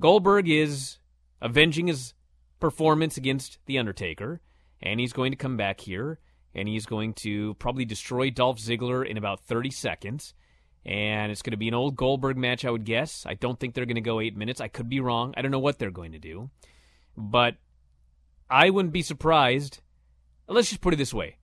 Goldberg 0.00 0.48
is 0.48 0.98
avenging 1.40 1.86
his 1.86 2.14
performance 2.58 3.16
against 3.16 3.58
The 3.66 3.78
Undertaker, 3.78 4.40
and 4.80 4.98
he's 4.98 5.12
going 5.12 5.32
to 5.32 5.36
come 5.36 5.56
back 5.56 5.80
here, 5.80 6.18
and 6.54 6.66
he's 6.66 6.86
going 6.86 7.12
to 7.14 7.54
probably 7.54 7.84
destroy 7.84 8.30
Dolph 8.30 8.58
Ziggler 8.58 9.06
in 9.06 9.18
about 9.18 9.44
30 9.44 9.70
seconds 9.70 10.34
and 10.86 11.32
it's 11.32 11.42
going 11.42 11.50
to 11.50 11.56
be 11.56 11.66
an 11.66 11.74
old 11.74 11.96
Goldberg 11.96 12.36
match, 12.36 12.64
I 12.64 12.70
would 12.70 12.84
guess. 12.84 13.26
I 13.26 13.34
don't 13.34 13.58
think 13.58 13.74
they're 13.74 13.86
going 13.86 13.96
to 13.96 14.00
go 14.00 14.20
eight 14.20 14.36
minutes. 14.36 14.60
I 14.60 14.68
could 14.68 14.88
be 14.88 15.00
wrong. 15.00 15.34
I 15.36 15.42
don't 15.42 15.50
know 15.50 15.58
what 15.58 15.80
they're 15.80 15.90
going 15.90 16.12
to 16.12 16.20
do, 16.20 16.48
but 17.16 17.56
I 18.48 18.70
wouldn't 18.70 18.94
be 18.94 19.02
surprised. 19.02 19.80
Let's 20.46 20.68
just 20.68 20.80
put 20.80 20.94
it 20.94 20.98
this 20.98 21.12
way: 21.12 21.38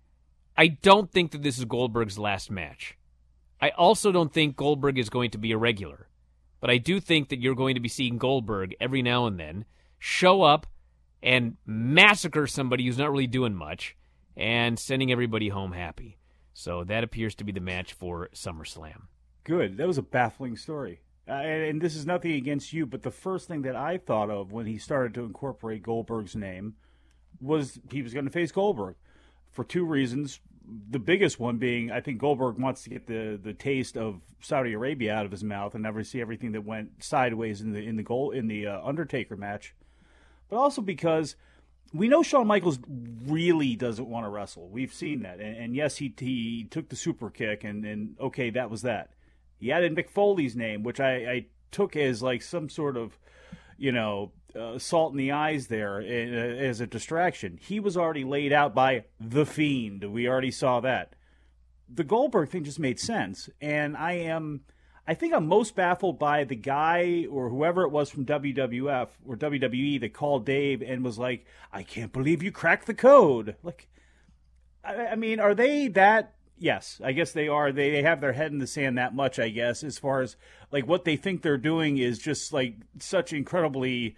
I 0.58 0.68
don't 0.68 1.12
think 1.12 1.32
that 1.32 1.44
this 1.44 1.60
is 1.60 1.66
Goldberg's 1.66 2.18
last 2.18 2.50
match. 2.50 2.98
I 3.62 3.70
also 3.72 4.14
don't 4.14 4.32
think 4.32 4.56
Goldberg 4.56 4.98
is 4.98 5.10
going 5.10 5.32
to 5.32 5.38
be 5.38 5.52
a 5.52 5.58
regular, 5.58 6.08
but 6.62 6.70
I 6.70 6.78
do 6.78 7.02
think 7.02 7.28
that 7.30 7.42
you're 7.42 7.54
going 7.54 7.76
to 7.76 7.82
be 7.82 7.90
seeing 7.90 8.18
Goldberg 8.18 8.76
every 8.80 9.02
now 9.02 9.26
and 9.26 9.38
then 9.38 9.66
show 10.00 10.42
up 10.42 10.68
and 11.22 11.58
massacre 11.66 12.48
somebody 12.48 12.86
who's 12.86 12.98
not 12.98 13.12
really 13.12 13.28
doing 13.28 13.56
much 13.56 13.98
and 14.38 14.80
sending 14.80 15.12
everybody 15.12 15.50
home 15.50 15.74
happy. 15.74 16.18
So 16.54 16.86
that 16.86 17.04
appears 17.04 17.36
to 17.36 17.44
be 17.44 17.52
the 17.52 17.60
match 17.60 17.94
for 17.94 18.30
SummerSlam. 18.34 19.04
Good. 19.44 19.78
That 19.78 19.88
was 19.88 19.98
a 19.98 20.04
baffling 20.04 20.56
story. 20.56 21.02
Uh, 21.28 21.34
and, 21.34 21.64
and, 21.64 21.82
this 21.82 21.96
is 21.96 22.06
nothing 22.06 22.34
against 22.34 22.74
you, 22.74 22.86
but 22.86 23.04
the 23.04 23.12
first 23.12 23.48
thing 23.48 23.62
that 23.62 23.78
I 23.78 23.98
thought 23.98 24.30
of 24.30 24.52
when 24.52 24.66
he 24.66 24.78
started 24.78 25.14
to 25.14 25.24
incorporate 25.24 25.82
Goldberg's 25.82 26.36
name 26.36 26.76
was 27.40 27.80
he 27.92 28.02
was 28.02 28.14
going 28.14 28.26
to 28.26 28.32
face 28.32 28.52
Goldberg. 28.52 28.96
for 29.52 29.64
two 29.64 29.86
reasons. 29.86 30.40
The 30.90 31.00
biggest 31.00 31.40
one 31.40 31.58
being, 31.58 31.92
I 31.92 32.02
think 32.02 32.20
Goldberg 32.20 32.58
wants 32.58 32.84
to 32.84 32.90
get 32.90 33.08
the, 33.08 33.40
the 33.42 33.54
taste 33.54 33.98
of 33.98 34.22
Saudi 34.42 34.74
Arabia 34.74 35.14
out 35.14 35.26
of 35.26 35.32
his 35.32 35.44
mouth 35.44 35.74
and 35.76 35.84
never 35.84 36.04
see 36.04 36.22
everything 36.22 36.54
that 36.54 36.66
went 36.66 37.04
sideways 37.04 37.62
in 37.62 37.74
the 37.74 37.80
in 37.80 37.98
the 37.98 38.04
goal 38.04 38.32
in 38.32 38.48
the 38.48 38.68
uh, 38.68 38.82
Undertaker 38.82 39.36
match, 39.36 39.76
but 40.50 40.56
also 40.56 40.82
because 40.82 41.36
we 41.94 42.08
know 42.08 42.24
Shawn 42.24 42.48
Michaels 42.48 42.80
really 43.26 43.76
doesn't 43.76 44.08
want 44.08 44.26
to 44.26 44.30
wrestle. 44.30 44.70
We've 44.70 44.94
seen 44.94 45.24
that, 45.24 45.40
and, 45.40 45.58
and 45.58 45.76
yes, 45.76 45.98
he 45.98 46.14
he 46.18 46.66
took 46.70 46.88
the 46.88 46.96
super 46.96 47.30
kick, 47.30 47.66
and 47.66 47.86
and 47.86 48.16
okay, 48.20 48.50
that 48.52 48.70
was 48.70 48.84
that. 48.84 49.12
He 49.64 49.72
added 49.72 49.96
Mick 49.96 50.10
Foley's 50.10 50.58
name, 50.58 50.84
which 50.84 51.00
I, 51.00 51.14
I 51.16 51.46
took 51.72 51.96
as 51.96 52.22
like 52.22 52.42
some 52.42 52.68
sort 52.68 52.98
of, 52.98 53.18
you 53.78 53.94
know, 53.94 54.34
uh, 54.54 54.78
salt 54.78 55.14
in 55.14 55.18
the 55.18 55.32
eyes 55.32 55.68
there 55.68 56.02
uh, 56.02 56.04
as 56.04 56.82
a 56.82 56.86
distraction. 56.86 57.58
He 57.62 57.80
was 57.80 57.96
already 57.96 58.26
laid 58.26 58.52
out 58.52 58.76
by 58.76 59.06
the 59.22 59.46
Fiend. 59.46 60.04
We 60.12 60.28
already 60.28 60.52
saw 60.52 60.82
that. 60.82 61.16
The 61.88 62.04
Goldberg 62.04 62.50
thing 62.50 62.66
just 62.66 62.78
made 62.78 63.00
sense, 63.00 63.50
and 63.62 63.96
I 63.96 64.14
am. 64.14 64.66
I 65.08 65.14
think 65.14 65.34
I'm 65.34 65.48
most 65.48 65.76
baffled 65.76 66.20
by 66.20 66.44
the 66.44 66.56
guy 66.58 67.26
or 67.32 67.48
whoever 67.48 67.84
it 67.84 67.92
was 67.92 68.10
from 68.10 68.26
WWF 68.26 69.08
or 69.26 69.38
WWE 69.38 70.02
that 70.02 70.14
called 70.14 70.46
Dave 70.46 70.82
and 70.82 71.06
was 71.06 71.18
like, 71.18 71.46
"I 71.72 71.84
can't 71.84 72.12
believe 72.12 72.44
you 72.44 72.52
cracked 72.52 72.86
the 72.86 72.94
code." 72.94 73.56
Like, 73.64 73.88
I, 74.84 75.08
I 75.08 75.16
mean, 75.16 75.40
are 75.40 75.56
they 75.56 75.88
that 75.88 76.34
yes, 76.64 77.02
I 77.04 77.12
guess 77.12 77.34
they 77.34 77.48
are. 77.48 77.72
They, 77.72 77.92
they 77.92 78.04
have 78.04 78.22
their 78.22 78.32
head 78.32 78.52
in 78.52 78.60
the 78.60 78.68
sand 78.68 78.98
that 78.98 79.14
much, 79.14 79.38
I 79.38 79.50
guess, 79.50 79.84
as 79.84 80.00
far 80.00 80.22
as 80.22 80.38
like 80.72 80.88
what 80.88 81.04
they 81.04 81.18
think 81.18 81.42
they're 81.42 81.58
doing 81.58 81.98
is 81.98 82.18
just 82.18 82.54
like 82.54 82.76
such 83.00 83.34
incredibly 83.34 84.16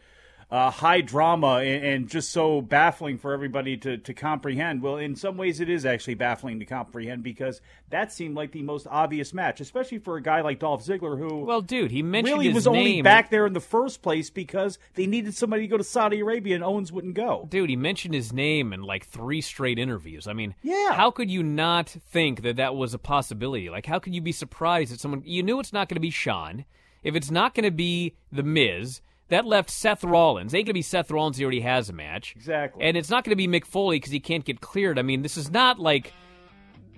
uh, 0.52 0.70
high 0.70 1.02
drama 1.02 1.58
and, 1.58 1.84
and, 1.84 2.10
just 2.10 2.32
so 2.32 2.62
baffling 2.62 3.18
for 3.18 3.34
everybody 3.34 3.76
to, 3.76 3.98
to 3.98 4.14
comprehend. 4.14 4.82
Well, 4.82 4.98
in 4.98 5.16
some 5.16 5.38
ways, 5.38 5.60
it 5.60 5.70
is 5.70 5.86
actually 5.86 6.14
baffling 6.14 6.60
to 6.60 6.66
comprehend 6.66 7.24
because 7.24 7.62
that 7.90 8.12
seemed 8.12 8.36
like 8.36 8.52
the 8.52 8.62
most 8.62 8.86
obvious 8.90 9.34
match, 9.34 9.60
especially 9.60 9.98
for 9.98 10.18
a 10.18 10.22
guy 10.22 10.42
like 10.42 10.60
Dolph 10.60 10.86
Ziggler, 10.86 11.18
who 11.18 11.40
well, 11.40 11.62
dude, 11.62 11.90
he 11.90 12.04
mentioned 12.04 12.38
really 12.38 12.54
was 12.54 12.68
name. 12.68 12.76
only 12.76 13.02
back 13.02 13.32
there 13.32 13.48
in 13.48 13.54
the 13.54 13.60
first 13.60 14.04
place 14.04 14.30
because 14.30 14.78
they 14.94 15.08
needed 15.08 15.36
somebody 15.36 15.64
to 15.64 15.68
go 15.68 15.78
to 15.78 15.84
Saudi 15.84 16.20
Arabia 16.20 16.56
and 16.56 16.64
Owens 16.64 16.92
wouldn't 16.92 17.16
go. 17.16 17.48
Dude, 17.50 17.70
he 17.70 17.76
mentioned 17.76 18.14
his 18.14 18.32
name 18.32 18.72
in 18.72 18.84
like 18.84 19.06
three 19.06 19.42
straight 19.42 19.80
interviews. 19.80 20.28
I 20.28 20.34
mean, 20.34 20.54
yeah, 20.62 20.94
how 20.94 21.10
could 21.10 21.32
you 21.32 21.42
not 21.42 21.90
think 21.90 22.44
that 22.44 22.58
that 22.58 22.76
was 22.76 22.94
a 22.94 23.00
possibility? 23.00 23.72
Like, 23.72 23.88
how 23.88 23.98
could 23.98 24.14
you 24.14 24.22
be 24.22 24.32
surprised 24.32 24.94
that 24.94 25.00
someone 25.00 25.24
you 25.26 25.42
knew 25.42 25.60
it's 25.60 25.74
not 25.74 25.90
going 25.90 25.96
to 25.96 26.02
be 26.02 26.12
Shawn? 26.12 26.66
If 27.04 27.16
it's 27.16 27.30
not 27.30 27.54
going 27.54 27.66
to 27.66 27.72
be 27.72 28.16
the 28.32 28.44
Miz 28.44 29.02
that 29.30 29.46
left 29.46 29.70
Seth 29.70 30.04
Rollins. 30.04 30.54
Ain't 30.54 30.66
going 30.66 30.68
to 30.68 30.74
be 30.74 30.82
Seth 30.82 31.10
Rollins. 31.10 31.38
He 31.38 31.44
already 31.44 31.62
has 31.62 31.90
a 31.90 31.94
match. 31.94 32.34
Exactly. 32.36 32.84
And 32.84 32.96
it's 32.96 33.10
not 33.10 33.24
going 33.24 33.32
to 33.32 33.36
be 33.36 33.48
Mick 33.48 33.66
Foley 33.66 33.98
because 33.98 34.12
he 34.12 34.20
can't 34.20 34.46
get 34.46 34.62
cleared. 34.62 35.00
I 35.00 35.02
mean, 35.02 35.22
this 35.22 35.38
is 35.38 35.52
not 35.52 35.80
like 35.80 36.14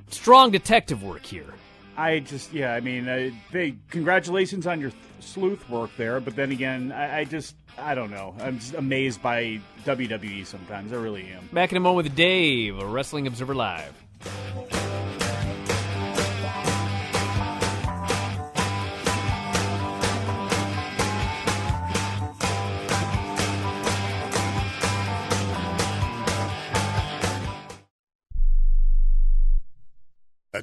strong 0.10 0.52
detective 0.52 1.04
work 1.04 1.26
here. 1.26 1.54
I 1.96 2.20
just, 2.20 2.54
yeah, 2.54 2.74
I 2.76 2.80
mean, 2.80 3.08
uh, 3.08 3.32
they, 3.52 3.76
congratulations 3.90 4.68
on 4.68 4.80
your 4.80 4.92
th- 4.92 5.02
sleuth 5.20 5.68
work 5.70 5.90
there. 5.98 6.20
But 6.20 6.36
then 6.36 6.52
again, 6.52 6.92
I, 6.92 7.20
I, 7.20 7.24
just, 7.24 7.56
I 7.78 7.96
don't 7.96 8.12
know. 8.12 8.36
I'm 8.40 8.60
just 8.60 8.76
amazed 8.76 9.22
by 9.22 9.60
WWE 9.84 10.46
sometimes. 10.46 10.94
I 10.94 10.98
really 10.98 11.28
am. 11.30 11.50
Back 11.52 11.72
in 11.72 11.78
a 11.78 11.82
moment 11.82 12.06
with 12.06 12.16
Dave, 12.16 12.78
Wrestling 12.78 13.26
Observer 13.26 13.56
Live. 13.56 14.87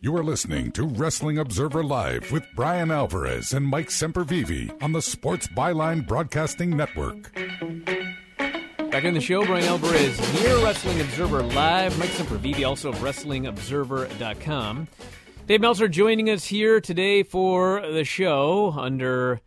You 0.00 0.16
are 0.16 0.24
listening 0.24 0.72
to 0.72 0.84
Wrestling 0.84 1.38
Observer 1.38 1.82
Live 1.82 2.32
with 2.32 2.44
Bryan 2.54 2.90
Alvarez 2.90 3.54
and 3.54 3.64
Mike 3.64 3.88
Sempervive 3.88 4.82
on 4.82 4.92
the 4.92 5.00
Sports 5.00 5.46
Byline 5.46 6.06
Broadcasting 6.06 6.76
Network. 6.76 7.32
Back 7.34 9.04
in 9.04 9.14
the 9.14 9.20
show, 9.20 9.46
Bryan 9.46 9.64
Alvarez 9.64 10.18
here, 10.40 10.58
Wrestling 10.58 11.00
Observer 11.00 11.42
Live. 11.42 11.98
Mike 11.98 12.10
Sempervive, 12.10 12.66
also 12.66 12.90
of 12.90 12.96
WrestlingObserver.com. 12.96 14.88
Dave 15.46 15.60
Meltzer 15.60 15.88
joining 15.88 16.28
us 16.28 16.44
here 16.44 16.80
today 16.80 17.22
for 17.22 17.80
the 17.80 18.04
show 18.04 18.74
under 18.76 19.40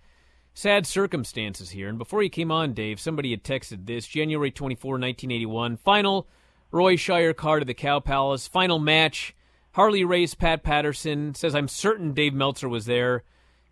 sad 0.55 0.87
circumstances 0.87 1.69
here. 1.69 1.87
And 1.87 1.99
before 1.99 2.23
you 2.23 2.29
came 2.29 2.51
on, 2.51 2.73
Dave, 2.73 2.99
somebody 2.99 3.29
had 3.29 3.43
texted 3.43 3.85
this 3.85 4.07
January 4.07 4.49
24, 4.49 4.93
1981. 4.93 5.77
Final 5.77 6.27
Roy 6.71 6.95
Shire 6.95 7.33
card 7.33 7.61
to 7.61 7.65
the 7.65 7.75
Cow 7.75 7.99
Palace. 7.99 8.47
Final 8.47 8.79
match. 8.79 9.35
Harley 9.73 10.05
Race, 10.05 10.33
Pat 10.33 10.63
Patterson 10.63 11.35
says, 11.35 11.53
I'm 11.53 11.67
certain 11.67 12.13
Dave 12.13 12.33
Meltzer 12.33 12.69
was 12.69 12.85
there. 12.85 13.23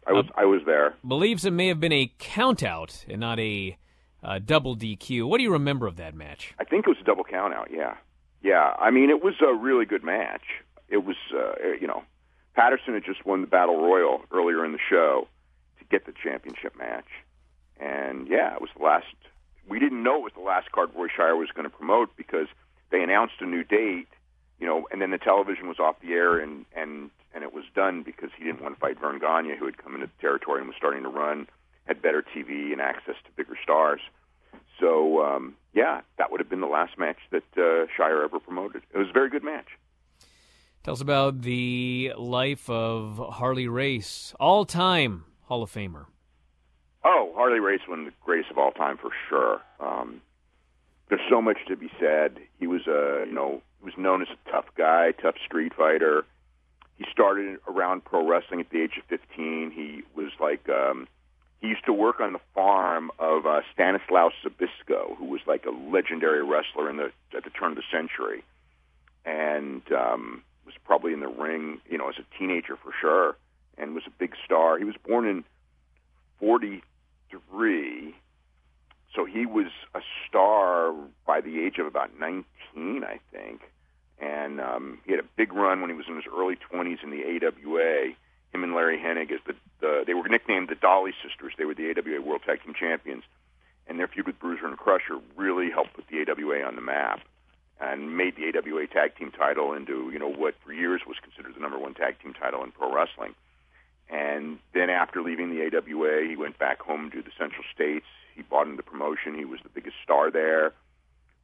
I 0.06 0.12
was 0.12 0.26
uh, 0.28 0.41
I 0.41 0.46
was 0.46 0.62
there. 0.65 0.96
Believes 1.08 1.46
it 1.46 1.52
may 1.52 1.69
have 1.69 1.80
been 1.80 1.93
a 1.93 2.12
countout 2.19 3.06
and 3.08 3.22
not 3.22 3.39
a 3.39 3.78
uh, 4.22 4.39
double 4.46 4.76
DQ. 4.76 5.30
What 5.30 5.38
do 5.38 5.43
you 5.43 5.54
remember 5.54 5.88
of 5.88 5.96
that 5.96 6.13
match? 6.13 6.54
I 6.60 6.65
think 6.65 6.86
it 6.86 6.89
was 6.89 6.98
a 7.00 7.06
double 7.06 7.24
countout. 7.24 7.67
Yeah, 7.72 7.96
yeah. 8.41 8.74
I 8.78 8.91
mean, 8.91 9.10
it 9.10 9.24
was 9.24 9.36
a 9.41 9.54
really 9.54 9.86
good 9.86 10.04
match. 10.04 10.43
It 10.89 11.06
was, 11.06 11.15
uh, 11.34 11.54
you 11.80 11.88
know, 11.88 12.04
Patterson 12.54 12.96
had 12.96 13.06
just 13.06 13.26
won 13.26 13.39
the 13.39 13.48
Battle 13.48 13.78
Royal 13.78 14.24
earlier 14.34 14.65
in 14.65 14.74
the 14.74 14.80
show 14.89 15.30
get 15.94 16.06
the 16.06 16.14
championship 16.24 16.76
match, 16.78 17.08
and 17.80 18.28
yeah, 18.28 18.56
it 18.56 18.62
was 18.62 18.70
the 18.76 18.84
last. 18.84 19.06
We 19.68 19.80
didn't 19.80 20.04
know 20.04 20.18
it 20.18 20.24
was 20.24 20.34
the 20.36 20.42
last 20.42 20.72
card 20.72 20.90
Roy 20.96 21.08
Shire 21.16 21.36
was 21.36 21.50
going 21.56 21.70
to 21.70 21.76
promote 21.76 22.18
because 22.18 22.48
they 22.92 23.02
announced 23.02 23.36
a 23.40 23.46
new 23.46 23.64
date 23.64 24.10
you 24.64 24.70
know, 24.70 24.88
and 24.92 25.02
then 25.02 25.12
the 25.12 25.18
television 25.18 25.68
was 25.68 25.78
off 25.78 25.98
the 26.02 26.14
air, 26.14 26.40
and 26.40 26.66
and 26.74 27.10
and 27.34 27.44
it 27.44 27.54
was 27.54 27.66
done 27.76 28.02
because 28.02 28.30
he 28.38 28.46
didn't 28.46 28.62
want 28.62 28.76
to 28.76 28.80
fight 28.80 28.98
Verne 28.98 29.20
Gagne, 29.20 29.58
who 29.60 29.66
had 29.66 29.78
come 29.78 29.94
into 29.96 30.08
the 30.08 30.22
territory 30.22 30.60
and 30.60 30.68
was 30.68 30.78
starting 30.78 31.04
to 31.04 31.10
run, 31.10 31.48
had 31.86 32.02
better 32.02 32.24
TV 32.24 32.72
and 32.72 32.80
access 32.80 33.16
to 33.26 33.32
bigger 33.36 33.58
stars. 33.62 34.00
So 34.80 35.22
um, 35.22 35.56
yeah, 35.74 36.00
that 36.18 36.32
would 36.32 36.40
have 36.40 36.50
been 36.50 36.62
the 36.62 36.68
last 36.68 36.98
match 36.98 37.18
that 37.32 37.44
uh, 37.58 37.88
Shire 37.98 38.24
ever 38.24 38.40
promoted. 38.40 38.84
It 38.94 38.98
was 38.98 39.10
a 39.10 39.12
very 39.12 39.30
good 39.30 39.44
match. 39.44 39.68
Tell 40.84 40.94
us 40.94 41.02
about 41.02 41.42
the 41.42 42.14
life 42.18 42.70
of 42.70 43.18
Harley 43.34 43.68
Race, 43.68 44.34
all-time 44.40 45.26
Hall 45.54 45.62
of 45.62 45.72
Famer. 45.72 46.06
Oh, 47.06 47.32
Harley 47.36 47.60
Race, 47.60 47.82
one 47.86 48.06
the 48.06 48.12
greatest 48.26 48.50
of 48.50 48.58
all 48.58 48.72
time 48.72 48.98
for 48.98 49.12
sure. 49.30 49.62
Um, 49.80 50.20
there's 51.10 51.22
so 51.30 51.44
much 51.44 51.58
to 51.68 51.76
be 51.76 51.92
said. 52.00 52.39
He 52.60 52.66
was 52.66 52.88
a 52.88 53.26
you 53.28 53.36
know 53.36 53.62
he 53.80 53.86
was 53.86 53.94
known 53.96 54.24
as 54.24 54.30
a 54.30 54.52
tough 54.52 54.66
guy, 54.76 55.12
tough 55.12 55.36
street 55.46 55.76
fighter. 55.76 56.26
He 56.98 57.06
started 57.12 57.60
around 57.68 58.04
pro 58.04 58.28
wrestling 58.28 58.62
at 58.62 58.72
the 58.72 58.82
age 58.82 58.98
of 58.98 59.04
15. 59.10 59.70
He 59.70 60.02
was 60.16 60.32
like 60.39 60.68
um, 60.70 61.08
he 61.62 61.68
used 61.68 61.86
to 61.86 61.94
work 61.94 62.20
on 62.20 62.34
the 62.34 62.42
farm 62.56 63.12
of 63.20 63.46
uh, 63.46 63.62
Stanislaus 63.76 64.34
Zbyszko, 64.44 65.16
who 65.18 65.26
was 65.26 65.42
like 65.46 65.66
a 65.68 65.92
legendary 65.96 66.44
wrestler 66.44 66.89
in 66.89 66.98
the 66.98 67.12
at 67.38 67.44
the 67.44 67.52
turn 67.52 67.74
of 67.74 67.78
the 67.78 67.84
century, 67.92 68.44
and 69.24 69.84
um, 69.92 70.42
was 70.66 70.74
probably 70.84 71.13
in 71.13 71.20
the 71.20 71.28
ring, 71.28 71.80
you 71.88 72.00
know, 72.00 72.10
as 72.10 72.16
a 72.18 72.39
teenager 72.39 72.76
for 72.76 72.92
sure, 73.00 73.36
and 73.78 73.94
was 73.96 74.04
a 74.08 74.12
big 74.12 74.36
star. 74.46 74.78
He 74.78 74.86
was 74.86 74.96
born 75.06 75.28
in 75.28 75.44
'43 76.40 78.16
so 79.16 79.26
he 79.26 79.46
was 79.46 79.68
a 79.94 80.02
star 80.28 80.94
by 81.26 81.42
the 81.42 81.62
age 81.62 81.78
of 81.78 81.86
about 81.86 82.20
19, 82.20 83.04
I 83.04 83.20
think. 83.32 83.62
And 84.20 84.60
um, 84.60 85.00
he 85.06 85.12
had 85.12 85.20
a 85.20 85.28
big 85.36 85.54
run 85.54 85.82
when 85.82 85.90
he 85.90 85.96
was 85.96 86.06
in 86.08 86.16
his 86.16 86.26
early 86.36 86.58
20s 86.72 87.04
in 87.04 87.12
the 87.12 87.24
AWA. 87.24 88.14
Him 88.54 88.64
and 88.64 88.74
Larry 88.74 88.98
Hennig, 88.98 89.32
as 89.32 89.40
the, 89.46 89.56
the 89.82 90.04
they 90.06 90.14
were 90.14 90.28
nicknamed 90.28 90.70
the 90.70 90.76
Dolly 90.76 91.14
Sisters. 91.24 91.54
They 91.58 91.66
were 91.66 91.74
the 91.74 91.90
AWA 91.92 92.22
World 92.22 92.42
Tag 92.46 92.64
Team 92.64 92.74
Champions, 92.80 93.24
and 93.88 94.00
their 94.00 94.08
feud 94.08 94.28
with 94.28 94.40
Bruiser 94.40 94.68
and 94.68 94.78
Crusher 94.78 95.20
really 95.36 95.72
helped 95.72 95.94
put 95.94 96.06
the 96.08 96.22
AWA 96.22 96.64
on 96.64 96.76
the 96.76 96.82
map 96.82 97.22
and 97.82 98.16
made 98.16 98.36
the 98.36 98.54
AWA 98.56 98.86
Tag 98.88 99.16
Team 99.18 99.32
title 99.32 99.74
into 99.74 100.12
you 100.12 100.20
know 100.20 100.30
what 100.30 100.54
for 100.64 100.72
years 100.72 101.02
was 101.08 101.18
considered 101.22 101.56
the 101.56 101.60
number 101.60 101.80
one 101.80 101.96
tag 101.96 102.20
team 102.22 102.34
title 102.34 102.64
in 102.64 102.72
pro 102.72 102.94
wrestling. 102.94 103.34
And 104.13 104.60
then 104.76 104.91
after 104.91 105.23
leaving 105.23 105.49
the 105.49 105.65
AWA, 105.65 106.28
he 106.30 106.36
went 106.36 106.60
back 106.60 106.80
home 106.80 107.10
to 107.12 107.23
the 107.23 107.32
Central 107.36 107.63
States. 107.73 108.06
He 108.36 108.43
bought 108.43 108.67
into 108.67 108.84
promotion. 108.84 109.34
He 109.34 109.43
was 109.43 109.60
the 109.63 109.69
biggest 109.69 109.95
star 110.04 110.30
there. 110.30 110.71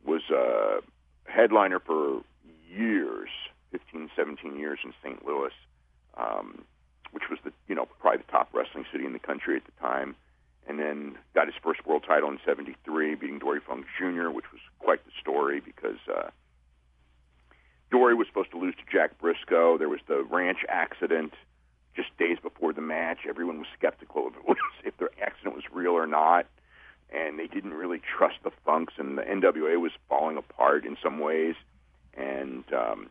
Was 0.05 0.21
a 0.29 0.81
headliner 1.25 1.79
for 1.79 2.21
years, 2.71 3.29
15, 3.71 4.11
17 4.15 4.59
years 4.59 4.79
in 4.83 4.93
St. 5.03 5.25
Louis, 5.25 5.51
um, 6.15 6.63
which 7.11 7.23
was 7.31 7.39
the 7.43 7.51
you 7.67 7.73
know 7.73 7.87
probably 7.99 8.19
the 8.19 8.31
top 8.31 8.49
wrestling 8.53 8.85
city 8.91 9.03
in 9.03 9.13
the 9.13 9.19
country 9.19 9.57
at 9.57 9.65
the 9.65 9.71
time. 9.81 10.15
And 10.67 10.77
then 10.77 11.17
got 11.33 11.47
his 11.47 11.55
first 11.63 11.87
world 11.87 12.03
title 12.07 12.29
in 12.29 12.37
'73, 12.45 13.15
beating 13.15 13.39
Dory 13.39 13.61
Funk 13.65 13.87
Jr., 13.97 14.29
which 14.29 14.51
was 14.51 14.61
quite 14.77 15.03
the 15.05 15.11
story 15.19 15.59
because 15.59 15.97
uh, 16.07 16.29
Dory 17.89 18.13
was 18.13 18.27
supposed 18.27 18.51
to 18.51 18.59
lose 18.59 18.75
to 18.75 18.83
Jack 18.91 19.17
Briscoe. 19.17 19.79
There 19.79 19.89
was 19.89 20.01
the 20.07 20.23
ranch 20.29 20.59
accident 20.69 21.33
just 21.99 22.17
days 22.17 22.37
before 22.41 22.71
the 22.73 22.81
match. 22.81 23.19
Everyone 23.27 23.57
was 23.57 23.67
skeptical 23.77 24.27
of 24.27 24.35
it 24.35 24.43
was, 24.47 24.57
if 24.83 24.95
the 24.97 25.09
accident 25.21 25.55
was 25.55 25.63
real 25.71 25.91
or 25.91 26.07
not 26.07 26.45
and 27.11 27.39
they 27.39 27.47
didn't 27.47 27.73
really 27.73 27.99
trust 28.17 28.35
the 28.43 28.51
Funks, 28.65 28.93
and 28.97 29.17
the 29.17 29.23
NWA 29.23 29.79
was 29.79 29.91
falling 30.07 30.37
apart 30.37 30.85
in 30.85 30.95
some 31.01 31.19
ways. 31.19 31.55
And 32.15 32.63
um, 32.73 33.09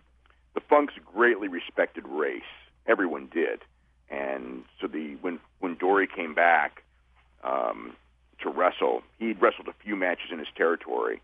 the 0.55 0.61
Funks 0.61 0.95
greatly 1.15 1.49
respected 1.49 2.07
race; 2.07 2.43
everyone 2.87 3.29
did. 3.33 3.61
And 4.11 4.65
so 4.81 4.87
the 4.87 5.17
when 5.21 5.41
when 5.61 5.75
Dory 5.75 6.07
came 6.07 6.35
back 6.35 6.83
um, 7.43 7.97
to 8.43 8.51
wrestle, 8.51 9.03
he'd 9.19 9.41
wrestled 9.43 9.69
a 9.69 9.85
few 9.85 9.97
matches 9.97 10.31
in 10.33 10.39
his 10.39 10.49
territory, 10.57 11.21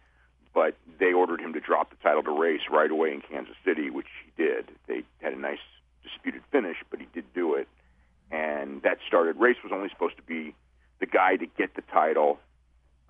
but 0.53 0.77
they 0.99 1.13
ordered 1.13 1.41
him 1.41 1.53
to 1.53 1.61
drop 1.61 1.91
the 1.91 1.97
title 1.97 2.23
to 2.25 2.39
Race 2.39 2.63
right 2.71 2.91
away 2.91 3.13
in 3.13 3.21
Kansas 3.21 3.57
City, 3.65 3.91
which 3.91 4.09
he 4.25 4.43
did. 4.43 4.69
They 4.87 5.05
had 5.21 5.33
a 5.33 5.39
nice 5.39 5.59
disputed 6.05 6.43
finish, 6.53 6.77
but 6.91 7.01
he 7.01 7.09
did 7.13 7.25
do 7.35 7.55
it, 7.55 7.67
and 8.31 8.83
that 8.83 8.99
started. 9.09 9.37
Race 9.37 9.57
was 9.65 9.73
only 9.73 9.89
supposed 9.89 10.17
to 10.17 10.23
be 10.23 10.55
the 11.01 11.07
guy 11.07 11.37
to 11.37 11.47
get 11.47 11.75
the 11.75 11.83
title 11.83 12.39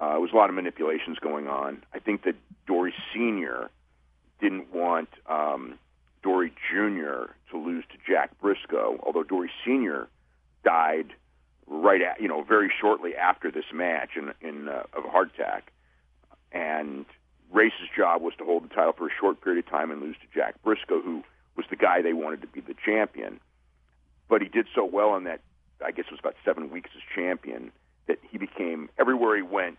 uh, 0.00 0.10
there 0.10 0.20
was 0.20 0.32
a 0.32 0.36
lot 0.36 0.48
of 0.48 0.54
manipulations 0.54 1.18
going 1.18 1.46
on. 1.46 1.82
I 1.92 1.98
think 1.98 2.24
that 2.24 2.34
Dory 2.66 2.94
Senior 3.12 3.70
didn't 4.40 4.72
want 4.74 5.08
um, 5.26 5.78
Dory 6.22 6.52
Junior 6.70 7.30
to 7.50 7.58
lose 7.58 7.84
to 7.92 7.98
Jack 8.06 8.38
Briscoe, 8.40 8.98
although 9.02 9.22
Dory 9.22 9.50
Senior 9.64 10.08
died 10.64 11.12
right 11.66 12.02
at 12.02 12.20
you 12.20 12.28
know 12.28 12.42
very 12.42 12.72
shortly 12.80 13.14
after 13.14 13.50
this 13.50 13.64
match 13.72 14.10
in 14.16 14.32
in 14.46 14.68
uh, 14.68 14.82
of 14.92 15.04
a 15.04 15.08
heart 15.08 15.30
attack, 15.34 15.72
and 16.50 17.06
Race's 17.52 17.88
job 17.96 18.20
was 18.20 18.34
to 18.38 18.44
hold 18.44 18.64
the 18.64 18.74
title 18.74 18.92
for 18.92 19.06
a 19.06 19.14
short 19.20 19.40
period 19.42 19.64
of 19.64 19.70
time 19.70 19.92
and 19.92 20.02
lose 20.02 20.16
to 20.16 20.26
Jack 20.34 20.60
Briscoe, 20.64 21.00
who 21.00 21.22
was 21.56 21.66
the 21.70 21.76
guy 21.76 22.02
they 22.02 22.12
wanted 22.12 22.40
to 22.42 22.46
be 22.46 22.60
the 22.60 22.74
champion. 22.84 23.40
But 24.28 24.42
he 24.42 24.48
did 24.48 24.66
so 24.74 24.84
well 24.84 25.16
in 25.16 25.24
that 25.24 25.40
I 25.84 25.90
guess 25.90 26.06
it 26.06 26.12
was 26.12 26.20
about 26.20 26.36
seven 26.44 26.70
weeks 26.70 26.90
as 26.94 27.02
champion 27.14 27.72
that 28.06 28.18
he 28.30 28.38
became 28.38 28.90
everywhere 28.98 29.36
he 29.36 29.42
went. 29.42 29.78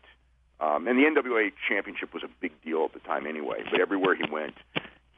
Um, 0.60 0.88
and 0.88 0.98
the 0.98 1.04
NWA 1.04 1.52
championship 1.68 2.14
was 2.14 2.24
a 2.24 2.30
big 2.40 2.52
deal 2.64 2.86
at 2.86 2.94
the 2.94 3.00
time 3.00 3.28
anyway. 3.28 3.64
But 3.70 3.82
everywhere 3.82 4.16
he 4.16 4.24
went, 4.32 4.56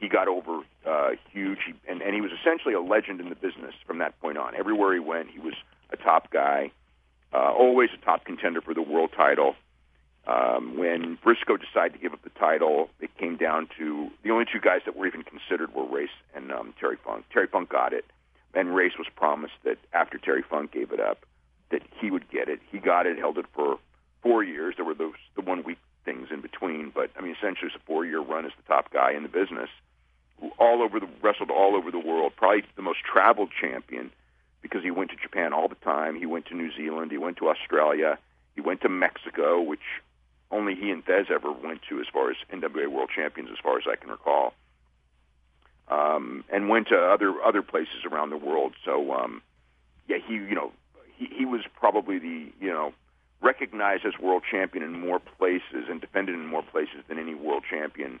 he 0.00 0.08
got 0.08 0.28
over 0.28 0.60
uh, 0.86 1.10
huge, 1.32 1.58
he, 1.66 1.74
and, 1.88 2.02
and 2.02 2.14
he 2.14 2.20
was 2.20 2.30
essentially 2.40 2.74
a 2.74 2.80
legend 2.80 3.20
in 3.20 3.28
the 3.28 3.34
business 3.34 3.74
from 3.86 3.98
that 3.98 4.18
point 4.20 4.38
on. 4.38 4.54
Everywhere 4.54 4.92
he 4.94 5.00
went, 5.00 5.30
he 5.30 5.38
was 5.38 5.54
a 5.90 5.96
top 5.96 6.30
guy, 6.30 6.70
uh, 7.32 7.52
always 7.52 7.90
a 7.94 8.04
top 8.04 8.24
contender 8.24 8.60
for 8.60 8.74
the 8.74 8.82
world 8.82 9.10
title. 9.16 9.54
Um, 10.28 10.76
when 10.76 11.16
Briscoe 11.22 11.56
decided 11.56 11.94
to 11.94 11.98
give 11.98 12.12
up 12.12 12.22
the 12.22 12.38
title, 12.38 12.90
it 13.00 13.16
came 13.16 13.36
down 13.36 13.66
to 13.78 14.10
the 14.22 14.30
only 14.30 14.44
two 14.44 14.60
guys 14.60 14.82
that 14.84 14.94
were 14.94 15.06
even 15.06 15.22
considered 15.22 15.74
were 15.74 15.86
Race 15.86 16.10
and 16.34 16.52
um, 16.52 16.74
Terry 16.78 16.98
Funk. 17.02 17.24
Terry 17.32 17.46
Funk 17.46 17.70
got 17.70 17.94
it, 17.94 18.04
and 18.52 18.74
Race 18.74 18.92
was 18.98 19.06
promised 19.16 19.54
that 19.64 19.78
after 19.94 20.18
Terry 20.18 20.42
Funk 20.42 20.70
gave 20.70 20.92
it 20.92 21.00
up, 21.00 21.24
that 21.70 21.80
he 21.98 22.10
would 22.10 22.28
get 22.30 22.50
it. 22.50 22.60
He 22.70 22.78
got 22.78 23.06
it, 23.06 23.18
held 23.18 23.38
it 23.38 23.46
for 23.54 23.78
four 24.22 24.44
years. 24.44 24.74
There 24.76 24.84
were 24.84 24.94
those 24.94 25.14
the 25.34 25.40
one 25.40 25.62
week 25.62 25.78
things 26.04 26.28
in 26.30 26.42
between, 26.42 26.92
but 26.94 27.10
I 27.16 27.22
mean, 27.22 27.34
essentially, 27.34 27.68
it's 27.68 27.76
a 27.76 27.86
four 27.86 28.04
year 28.04 28.20
run 28.20 28.44
as 28.44 28.52
the 28.56 28.74
top 28.74 28.92
guy 28.92 29.12
in 29.12 29.22
the 29.22 29.30
business. 29.30 29.70
All 30.58 30.82
over 30.82 31.00
the 31.00 31.08
wrestled 31.22 31.50
all 31.50 31.74
over 31.74 31.90
the 31.90 31.98
world, 31.98 32.34
probably 32.36 32.64
the 32.76 32.82
most 32.82 33.00
traveled 33.00 33.50
champion 33.58 34.10
because 34.60 34.82
he 34.82 34.90
went 34.90 35.10
to 35.10 35.16
Japan 35.16 35.54
all 35.54 35.68
the 35.68 35.74
time. 35.76 36.16
He 36.16 36.26
went 36.26 36.46
to 36.46 36.54
New 36.54 36.70
Zealand. 36.76 37.10
He 37.10 37.18
went 37.18 37.38
to 37.38 37.48
Australia. 37.48 38.18
He 38.54 38.60
went 38.60 38.82
to 38.82 38.88
Mexico, 38.88 39.60
which 39.62 39.80
only 40.50 40.74
he 40.74 40.90
and 40.90 41.04
Thesz 41.04 41.30
ever 41.30 41.52
went 41.52 41.80
to 41.88 42.00
as 42.00 42.06
far 42.12 42.30
as 42.30 42.36
NWA 42.52 42.88
World 42.88 43.10
Champions, 43.14 43.50
as 43.52 43.58
far 43.62 43.78
as 43.78 43.84
I 43.90 43.96
can 43.96 44.10
recall. 44.10 44.54
um, 45.88 46.44
and 46.52 46.68
went 46.68 46.88
to 46.88 46.96
other 46.96 47.34
other 47.42 47.62
places 47.62 48.04
around 48.10 48.30
the 48.30 48.36
world. 48.36 48.74
So 48.84 49.12
um, 49.12 49.42
yeah, 50.08 50.18
he 50.26 50.34
you 50.34 50.54
know 50.54 50.72
he, 51.16 51.26
he 51.38 51.44
was 51.44 51.62
probably 51.78 52.18
the 52.18 52.46
you 52.60 52.68
know 52.68 52.92
recognized 53.40 54.04
as 54.04 54.12
world 54.20 54.42
champion 54.50 54.84
in 54.84 54.98
more 55.00 55.20
places 55.38 55.88
and 55.88 56.00
defended 56.00 56.34
in 56.34 56.46
more 56.46 56.62
places 56.62 56.98
than 57.08 57.18
any 57.18 57.34
world 57.34 57.62
champion 57.68 58.18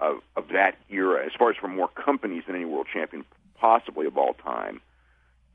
of, 0.00 0.16
of 0.36 0.48
that 0.48 0.76
era, 0.90 1.24
as 1.24 1.32
far 1.38 1.50
as 1.50 1.56
for 1.56 1.68
more 1.68 1.88
companies 1.88 2.42
than 2.46 2.56
any 2.56 2.64
world 2.64 2.86
champion 2.92 3.24
possibly 3.58 4.06
of 4.06 4.16
all 4.18 4.34
time. 4.34 4.80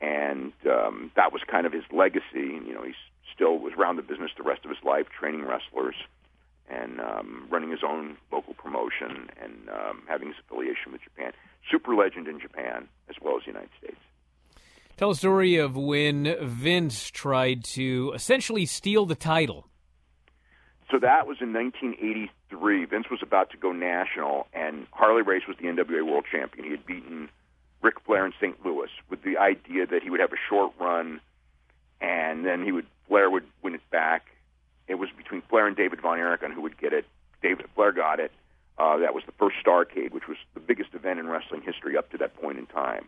And 0.02 0.54
um, 0.70 1.12
that 1.16 1.34
was 1.34 1.42
kind 1.48 1.66
of 1.66 1.74
his 1.74 1.84
legacy. 1.92 2.24
You 2.36 2.74
know, 2.74 2.84
he 2.84 2.94
still 3.34 3.58
was 3.60 3.74
around 3.74 3.98
the 3.98 4.02
business 4.02 4.32
the 4.38 4.44
rest 4.44 4.66
of 4.66 4.70
his 4.70 4.84
life, 4.84 5.08
training 5.10 5.46
wrestlers 5.46 5.96
and 6.70 7.00
um, 7.00 7.48
running 7.50 7.70
his 7.70 7.82
own 7.88 8.18
local 8.32 8.54
promotion 8.54 9.30
and 9.42 9.70
um, 9.70 10.02
having 10.08 10.30
his 10.30 10.38
affiliation 10.46 10.92
with 10.92 11.02
Japan. 11.02 11.32
Super 11.70 11.96
legend 11.96 12.28
in 12.28 12.40
Japan 12.40 12.88
as 13.10 13.16
well 13.22 13.38
as 13.38 13.44
the 13.44 13.52
United 13.52 13.70
States. 13.78 13.98
Tell 14.98 15.12
a 15.12 15.16
story 15.16 15.58
of 15.58 15.76
when 15.76 16.36
Vince 16.42 17.12
tried 17.12 17.64
to 17.66 18.14
essentially 18.16 18.66
steal 18.66 19.06
the 19.06 19.16
title. 19.16 19.68
So 20.90 21.00
that 21.00 21.28
was 21.28 21.38
in 21.42 21.52
1983. 21.52 22.86
Vince 22.86 23.10
was 23.10 23.20
about 23.22 23.50
to 23.50 23.58
go 23.58 23.72
national, 23.72 24.48
and 24.54 24.88
Harley 24.92 25.24
Race 25.24 25.44
was 25.48 25.58
the 25.58 25.66
NWA 25.66 26.06
World 26.06 26.26
Champion. 26.32 26.64
He 26.64 26.72
had 26.72 26.86
beaten 26.86 27.30
Ric 27.82 28.00
Flair 28.06 28.26
in 28.26 28.34
St. 28.40 28.56
Louis 28.66 28.90
with 29.10 29.22
the 29.24 29.38
idea 29.38 29.86
that 29.86 30.02
he 30.02 30.10
would 30.10 30.20
have 30.20 30.32
a 30.32 30.40
short 30.50 30.72
run, 30.80 31.20
and 32.02 32.46
then 32.46 32.64
he 32.64 32.72
would 32.72 32.86
Flair 33.08 33.30
would 33.30 33.46
win 33.62 33.76
it 33.76 33.90
back. 33.92 34.28
It 34.88 34.96
was 34.96 35.10
between 35.18 35.42
Flair 35.44 35.68
and 35.68 35.76
David 35.76 36.02
Von 36.02 36.20
Erich 36.20 36.44
on 36.44 36.52
who 36.52 36.62
would 36.62 36.78
get 36.78 36.94
it. 36.94 37.06
David 37.42 37.66
Flair 37.76 37.92
got 37.92 38.20
it. 38.20 38.32
Uh, 38.78 38.98
that 38.98 39.14
was 39.14 39.24
the 39.26 39.32
first 39.34 39.56
Starcade, 39.66 40.12
which 40.12 40.28
was 40.28 40.38
the 40.54 40.60
biggest 40.60 40.94
event 40.94 41.20
in 41.20 41.28
wrestling 41.28 41.62
history 41.62 41.98
up 41.98 42.10
to 42.12 42.18
that 42.18 42.36
point 42.42 42.58
in 42.58 42.66
time, 42.66 43.06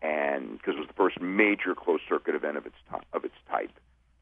and 0.00 0.58
because 0.58 0.74
it 0.74 0.78
was 0.78 0.88
the 0.88 0.94
first 0.94 1.20
major 1.20 1.74
closed 1.74 2.04
circuit 2.08 2.34
event 2.34 2.56
of 2.56 2.66
its 2.66 2.76
t- 2.90 3.06
of 3.12 3.24
its 3.24 3.34
type. 3.50 3.72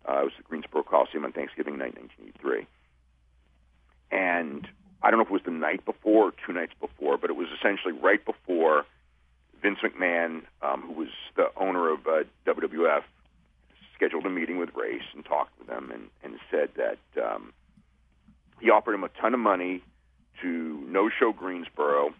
Uh, 0.09 0.21
it 0.21 0.25
was 0.25 0.33
the 0.37 0.43
Greensboro 0.43 0.83
Coliseum 0.83 1.25
on 1.25 1.33
Thanksgiving 1.33 1.79
night, 1.79 1.97
1983. 1.97 2.67
And 4.11 4.69
I 5.03 5.11
don't 5.11 5.19
know 5.19 5.25
if 5.25 5.31
it 5.31 5.33
was 5.33 5.43
the 5.45 5.51
night 5.51 5.85
before 5.85 6.29
or 6.29 6.33
two 6.47 6.53
nights 6.53 6.73
before, 6.81 7.17
but 7.17 7.31
it 7.31 7.37
was 7.37 7.49
essentially 7.59 7.93
right 7.93 8.25
before 8.25 8.85
Vince 9.63 9.79
McMahon, 9.83 10.43
um, 10.63 10.83
who 10.83 10.93
was 10.93 11.09
the 11.37 11.47
owner 11.57 11.93
of 11.93 12.07
uh, 12.07 12.25
WWF, 12.47 13.03
scheduled 13.95 14.27
a 14.27 14.31
meeting 14.31 14.59
with 14.59 14.71
Race 14.75 15.03
and 15.15 15.25
talked 15.25 15.59
with 15.59 15.69
him 15.69 15.91
and, 15.91 16.09
and 16.23 16.39
said 16.51 16.71
that 16.77 16.99
um, 17.23 17.53
he 18.61 18.71
offered 18.71 18.95
him 18.95 19.05
a 19.05 19.09
ton 19.21 19.35
of 19.35 19.41
money 19.41 19.83
to 20.43 20.85
no 20.89 21.09
show 21.09 21.33
Greensboro 21.33 22.13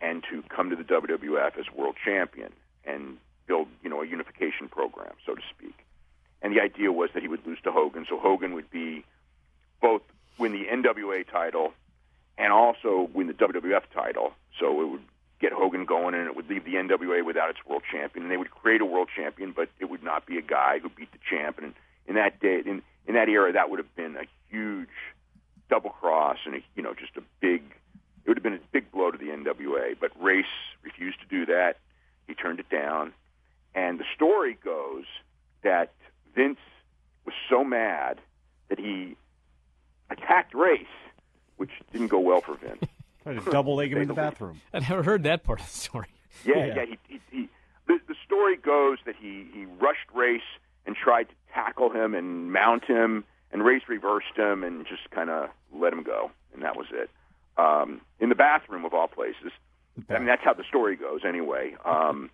and 0.00 0.24
to 0.30 0.42
come 0.48 0.70
to 0.70 0.76
the 0.76 0.84
WWF 0.84 1.58
as 1.58 1.66
world 1.74 1.96
champion 2.04 2.52
and 2.84 3.18
build, 3.46 3.68
you 3.82 3.90
know, 3.90 4.02
a 4.02 4.06
unification 4.06 4.68
program, 4.68 5.12
so 5.24 5.34
to 5.34 5.42
speak. 5.56 5.74
And 6.40 6.56
the 6.56 6.60
idea 6.60 6.90
was 6.90 7.10
that 7.14 7.22
he 7.22 7.28
would 7.28 7.46
lose 7.46 7.58
to 7.64 7.70
Hogan, 7.70 8.06
so 8.08 8.18
Hogan 8.18 8.54
would 8.54 8.70
be 8.70 9.04
both 9.80 10.02
win 10.38 10.52
the 10.52 10.64
NWA 10.64 11.30
title 11.30 11.72
and 12.36 12.52
also 12.52 13.08
win 13.12 13.28
the 13.28 13.34
WWF 13.34 13.82
title. 13.94 14.32
So 14.58 14.80
it 14.80 14.88
would 14.88 15.02
get 15.42 15.52
Hogan 15.52 15.84
going, 15.84 16.14
and 16.14 16.26
it 16.26 16.36
would 16.36 16.48
leave 16.48 16.64
the 16.64 16.74
NWA 16.74 17.26
without 17.26 17.50
its 17.50 17.58
world 17.66 17.82
champion. 17.90 18.24
And 18.24 18.32
they 18.32 18.36
would 18.36 18.50
create 18.50 18.80
a 18.80 18.86
world 18.86 19.08
champion, 19.14 19.52
but 19.54 19.68
it 19.80 19.90
would 19.90 20.02
not 20.02 20.24
be 20.24 20.38
a 20.38 20.42
guy 20.42 20.78
who 20.78 20.88
beat 20.88 21.10
the 21.12 21.18
champ. 21.28 21.58
And 21.58 21.74
in 22.06 22.14
that 22.14 22.40
day, 22.40 22.62
in 22.64 22.82
in 23.06 23.14
that 23.14 23.28
era, 23.28 23.52
that 23.52 23.68
would 23.68 23.80
have 23.80 23.94
been 23.96 24.16
a 24.16 24.24
huge 24.48 24.88
double 25.68 25.90
cross 25.90 26.38
and 26.46 26.54
a, 26.54 26.58
you 26.76 26.82
know 26.82 26.94
just 26.94 27.16
a 27.16 27.22
big. 27.40 27.62
It 28.24 28.28
would 28.28 28.36
have 28.36 28.44
been 28.44 28.54
a 28.54 28.60
big 28.70 28.90
blow 28.92 29.10
to 29.10 29.18
the 29.18 29.26
NWA. 29.26 29.96
But 30.00 30.12
Race 30.20 30.44
refused 30.82 31.18
to 31.20 31.26
do 31.26 31.46
that. 31.46 31.78
He 32.28 32.34
turned 32.34 32.60
it 32.60 32.70
down. 32.70 33.12
And 33.74 33.98
the 33.98 34.04
story 34.14 34.56
goes 34.64 35.04
that 35.62 35.92
Vince 36.36 36.60
was 37.24 37.34
so 37.50 37.64
mad 37.64 38.20
that 38.68 38.78
he 38.78 39.16
attacked 40.08 40.54
Race, 40.54 40.86
which 41.56 41.70
didn't 41.92 42.08
go 42.08 42.20
well 42.20 42.42
for 42.42 42.54
Vince. 42.54 42.84
Tried 43.22 43.44
to 43.44 43.50
double 43.50 43.76
leg 43.76 43.92
him 43.92 43.98
in 44.02 44.08
the 44.08 44.14
bathroom. 44.14 44.60
I 44.74 44.80
never 44.80 45.02
heard 45.02 45.22
that 45.24 45.44
part 45.44 45.60
of 45.60 45.66
the 45.66 45.72
story. 45.72 46.08
Yeah, 46.44 46.56
Yeah. 46.66 46.74
yeah. 46.76 46.84
he, 46.86 46.98
he, 47.08 47.20
he, 47.30 47.48
the, 47.86 47.98
the 48.08 48.14
story 48.24 48.56
goes 48.56 48.98
that 49.06 49.14
he, 49.20 49.46
he 49.52 49.64
rushed 49.66 50.08
Race 50.14 50.40
and 50.86 50.96
tried 50.96 51.24
to 51.28 51.34
tackle 51.54 51.90
him 51.90 52.14
and 52.14 52.52
mount 52.52 52.84
him, 52.84 53.24
and 53.52 53.64
Race 53.64 53.82
reversed 53.88 54.36
him 54.36 54.64
and 54.64 54.86
just 54.86 55.10
kind 55.10 55.30
of 55.30 55.50
let 55.74 55.92
him 55.92 56.02
go, 56.02 56.30
and 56.54 56.62
that 56.62 56.76
was 56.76 56.86
it. 56.92 57.10
Um, 57.56 58.00
in 58.18 58.28
the 58.30 58.34
bathroom 58.34 58.84
of 58.84 58.94
all 58.94 59.08
places. 59.08 59.52
I 60.08 60.14
mean, 60.18 60.26
that's 60.26 60.42
how 60.42 60.54
the 60.54 60.64
story 60.64 60.96
goes, 60.96 61.20
anyway. 61.22 61.76
Um, 61.84 62.30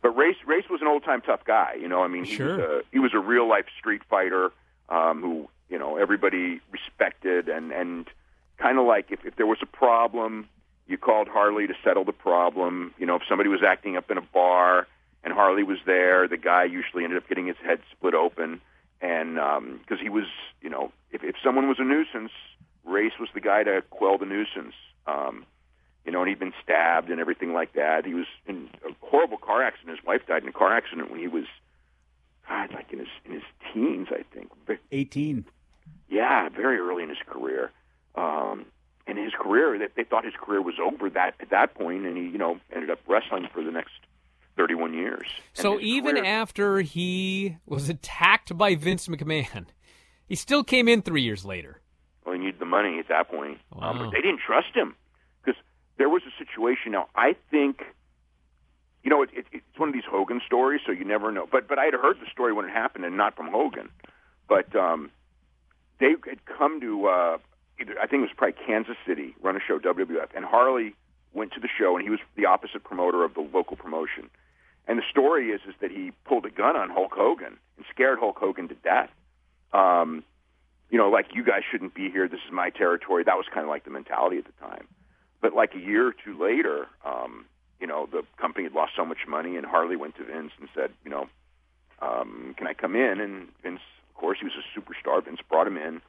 but 0.00 0.16
Race 0.16 0.36
Race 0.46 0.64
was 0.70 0.80
an 0.80 0.86
old 0.88 1.04
time 1.04 1.20
tough 1.20 1.44
guy. 1.44 1.74
You 1.78 1.86
know, 1.86 2.02
I 2.02 2.08
mean, 2.08 2.24
he 2.24 2.34
Sure. 2.36 2.56
was 2.56 2.58
a, 2.60 2.80
he 2.90 2.98
was 2.98 3.12
a 3.14 3.18
real 3.18 3.46
life 3.46 3.66
street 3.78 4.00
fighter 4.08 4.52
um, 4.88 5.20
who 5.20 5.48
you 5.68 5.78
know 5.78 5.96
everybody 5.98 6.60
respected, 6.72 7.48
and 7.50 7.72
and 7.72 8.08
kind 8.58 8.78
of 8.78 8.86
like 8.86 9.10
if, 9.10 9.24
if 9.24 9.36
there 9.36 9.46
was 9.46 9.58
a 9.62 9.66
problem, 9.66 10.48
you 10.86 10.98
called 10.98 11.28
Harley 11.28 11.66
to 11.66 11.74
settle 11.82 12.04
the 12.04 12.12
problem. 12.12 12.94
You 12.98 13.06
know, 13.06 13.16
if 13.16 13.22
somebody 13.28 13.48
was 13.48 13.62
acting 13.66 13.96
up 13.96 14.10
in 14.10 14.18
a 14.18 14.22
bar 14.22 14.86
and 15.22 15.32
Harley 15.32 15.62
was 15.62 15.78
there, 15.86 16.28
the 16.28 16.36
guy 16.36 16.64
usually 16.64 17.04
ended 17.04 17.18
up 17.18 17.28
getting 17.28 17.46
his 17.46 17.56
head 17.64 17.80
split 17.92 18.14
open, 18.14 18.60
and 19.00 19.34
because 19.80 20.00
he 20.00 20.08
was, 20.08 20.26
you 20.60 20.70
know, 20.70 20.92
if 21.10 21.22
if 21.24 21.36
someone 21.42 21.68
was 21.68 21.78
a 21.78 21.84
nuisance, 21.84 22.32
Race 22.84 23.18
was 23.18 23.28
the 23.34 23.40
guy 23.40 23.62
to 23.62 23.82
quell 23.90 24.18
the 24.18 24.26
nuisance. 24.26 24.74
Um, 25.06 25.46
you 26.04 26.12
know, 26.12 26.20
and 26.20 26.28
he'd 26.28 26.38
been 26.38 26.52
stabbed 26.62 27.10
and 27.10 27.18
everything 27.18 27.52
like 27.54 27.72
that. 27.74 28.04
He 28.04 28.14
was 28.14 28.26
in 28.46 28.68
a 28.86 28.92
horrible 29.06 29.38
car 29.38 29.62
accident. 29.62 29.96
His 29.96 30.06
wife 30.06 30.20
died 30.26 30.42
in 30.42 30.48
a 30.48 30.52
car 30.52 30.76
accident 30.76 31.10
when 31.10 31.18
he 31.18 31.28
was, 31.28 31.44
God, 32.46 32.72
like 32.74 32.92
in 32.92 32.98
his 32.98 33.08
in 33.24 33.32
his 33.32 33.42
teens, 33.72 34.08
I 34.10 34.22
think. 34.34 34.50
18. 34.92 35.46
Yeah, 36.08 36.48
very 36.50 36.78
early 36.78 37.02
in 37.02 37.08
his 37.08 37.18
career. 37.26 37.70
Um, 38.14 38.66
and 39.06 39.18
his 39.18 39.32
career, 39.38 39.78
they, 39.78 39.88
they 40.02 40.04
thought 40.08 40.24
his 40.24 40.34
career 40.40 40.62
was 40.62 40.76
over 40.82 41.10
that 41.10 41.34
at 41.40 41.50
that 41.50 41.74
point, 41.74 42.06
and 42.06 42.16
he, 42.16 42.24
you 42.24 42.38
know, 42.38 42.58
ended 42.72 42.90
up 42.90 43.00
wrestling 43.06 43.48
for 43.52 43.62
the 43.62 43.70
next 43.70 43.92
thirty-one 44.56 44.94
years. 44.94 45.26
So 45.52 45.78
even 45.80 46.14
career- 46.16 46.24
after 46.24 46.80
he 46.80 47.56
was 47.66 47.88
attacked 47.88 48.56
by 48.56 48.76
Vince 48.76 49.08
McMahon, 49.08 49.66
he 50.26 50.34
still 50.36 50.64
came 50.64 50.88
in 50.88 51.02
three 51.02 51.22
years 51.22 51.44
later. 51.44 51.80
Well, 52.24 52.34
he 52.34 52.40
needed 52.40 52.58
the 52.58 52.64
money 52.64 52.98
at 52.98 53.08
that 53.08 53.28
point. 53.28 53.58
Um, 53.78 53.98
but 53.98 54.10
they 54.10 54.22
didn't 54.22 54.40
trust 54.46 54.74
him 54.74 54.94
because 55.44 55.60
there 55.98 56.08
was 56.08 56.22
a 56.22 56.32
situation. 56.42 56.92
Now, 56.92 57.08
I 57.14 57.36
think, 57.50 57.82
you 59.02 59.10
know, 59.10 59.20
it, 59.22 59.28
it, 59.34 59.44
it's 59.52 59.78
one 59.78 59.90
of 59.90 59.92
these 59.92 60.04
Hogan 60.08 60.40
stories, 60.46 60.80
so 60.86 60.92
you 60.92 61.04
never 61.04 61.30
know. 61.30 61.46
But 61.50 61.68
but 61.68 61.78
I 61.78 61.84
had 61.86 61.94
heard 61.94 62.18
the 62.20 62.30
story 62.32 62.54
when 62.54 62.64
it 62.64 62.70
happened, 62.70 63.04
and 63.04 63.16
not 63.18 63.36
from 63.36 63.48
Hogan. 63.50 63.90
But 64.48 64.74
um, 64.74 65.10
they 66.00 66.10
had 66.26 66.44
come 66.46 66.80
to, 66.80 67.06
uh, 67.06 67.38
either, 67.80 67.94
I 68.00 68.06
think 68.06 68.20
it 68.20 68.28
was 68.28 68.36
probably 68.36 68.56
Kansas 68.66 68.96
City, 69.06 69.34
run 69.42 69.56
a 69.56 69.60
show, 69.60 69.78
WWF, 69.78 70.28
and 70.34 70.44
Harley 70.44 70.94
went 71.32 71.52
to 71.52 71.60
the 71.60 71.68
show, 71.78 71.96
and 71.96 72.04
he 72.04 72.10
was 72.10 72.20
the 72.36 72.46
opposite 72.46 72.84
promoter 72.84 73.24
of 73.24 73.34
the 73.34 73.40
local 73.40 73.76
promotion. 73.76 74.30
And 74.86 74.98
the 74.98 75.02
story 75.10 75.50
is 75.50 75.60
is 75.66 75.74
that 75.80 75.90
he 75.90 76.12
pulled 76.24 76.44
a 76.44 76.50
gun 76.50 76.76
on 76.76 76.90
Hulk 76.90 77.12
Hogan 77.14 77.56
and 77.76 77.86
scared 77.90 78.18
Hulk 78.18 78.38
Hogan 78.38 78.68
to 78.68 78.74
death. 78.74 79.10
Um, 79.72 80.22
you 80.90 80.98
know, 80.98 81.08
like 81.08 81.34
you 81.34 81.42
guys 81.42 81.62
shouldn't 81.70 81.94
be 81.94 82.10
here. 82.10 82.28
This 82.28 82.40
is 82.46 82.52
my 82.52 82.70
territory. 82.70 83.24
That 83.24 83.36
was 83.36 83.46
kind 83.52 83.64
of 83.64 83.70
like 83.70 83.84
the 83.84 83.90
mentality 83.90 84.38
at 84.38 84.44
the 84.44 84.52
time. 84.60 84.86
But 85.40 85.54
like 85.54 85.74
a 85.74 85.78
year 85.78 86.08
or 86.08 86.12
two 86.12 86.40
later, 86.40 86.86
um, 87.04 87.46
you 87.80 87.86
know, 87.86 88.06
the 88.10 88.22
company 88.40 88.64
had 88.64 88.72
lost 88.72 88.92
so 88.96 89.04
much 89.04 89.26
money, 89.26 89.56
and 89.56 89.66
Harley 89.66 89.96
went 89.96 90.16
to 90.16 90.24
Vince 90.24 90.52
and 90.60 90.68
said, 90.74 90.90
you 91.04 91.10
know, 91.10 91.28
um, 92.00 92.54
can 92.56 92.66
I 92.66 92.74
come 92.74 92.94
in? 92.94 93.20
And 93.20 93.48
Vince, 93.62 93.80
of 94.08 94.14
course, 94.14 94.38
he 94.38 94.44
was 94.44 94.54
a 94.54 94.78
superstar. 94.78 95.24
Vince 95.24 95.40
brought 95.48 95.66
him 95.66 95.76
in, 95.76 96.00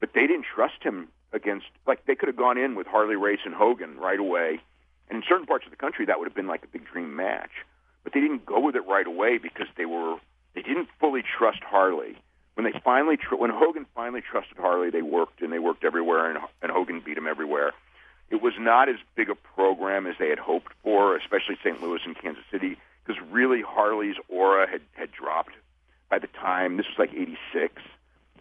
but 0.00 0.10
they 0.14 0.26
didn't 0.26 0.46
trust 0.54 0.82
him 0.82 1.08
against. 1.32 1.66
Like 1.86 2.04
they 2.06 2.14
could 2.14 2.28
have 2.28 2.36
gone 2.36 2.58
in 2.58 2.74
with 2.74 2.86
Harley 2.86 3.16
Race 3.16 3.40
and 3.44 3.54
Hogan 3.54 3.98
right 3.98 4.18
away, 4.18 4.60
and 5.08 5.16
in 5.16 5.22
certain 5.28 5.46
parts 5.46 5.64
of 5.66 5.70
the 5.70 5.76
country 5.76 6.06
that 6.06 6.18
would 6.18 6.26
have 6.26 6.34
been 6.34 6.48
like 6.48 6.64
a 6.64 6.68
big 6.68 6.86
dream 6.86 7.14
match. 7.14 7.50
But 8.02 8.14
they 8.14 8.20
didn't 8.20 8.46
go 8.46 8.60
with 8.60 8.76
it 8.76 8.86
right 8.86 9.06
away 9.06 9.38
because 9.38 9.66
they 9.76 9.84
were 9.84 10.16
they 10.54 10.62
didn't 10.62 10.88
fully 10.98 11.22
trust 11.22 11.62
Harley. 11.62 12.16
When 12.54 12.70
they 12.70 12.78
finally 12.80 13.16
tr- 13.16 13.36
when 13.36 13.50
Hogan 13.50 13.86
finally 13.94 14.20
trusted 14.20 14.58
Harley, 14.58 14.90
they 14.90 15.02
worked 15.02 15.40
and 15.42 15.52
they 15.52 15.58
worked 15.58 15.84
everywhere, 15.84 16.30
and, 16.30 16.38
and 16.62 16.70
Hogan 16.70 17.00
beat 17.00 17.16
him 17.16 17.26
everywhere. 17.26 17.72
It 18.30 18.42
was 18.42 18.54
not 18.58 18.88
as 18.88 18.96
big 19.16 19.28
a 19.28 19.34
program 19.34 20.06
as 20.06 20.14
they 20.18 20.28
had 20.28 20.38
hoped 20.38 20.72
for, 20.82 21.16
especially 21.16 21.56
St. 21.64 21.82
Louis 21.82 22.00
and 22.04 22.16
Kansas 22.16 22.44
City, 22.50 22.76
because 23.04 23.20
really 23.30 23.60
Harley's 23.60 24.16
aura 24.28 24.68
had 24.68 24.82
had 24.92 25.10
dropped 25.12 25.52
by 26.08 26.18
the 26.18 26.28
time 26.28 26.76
this 26.76 26.86
was 26.86 26.98
like 26.98 27.14
'86. 27.14 27.82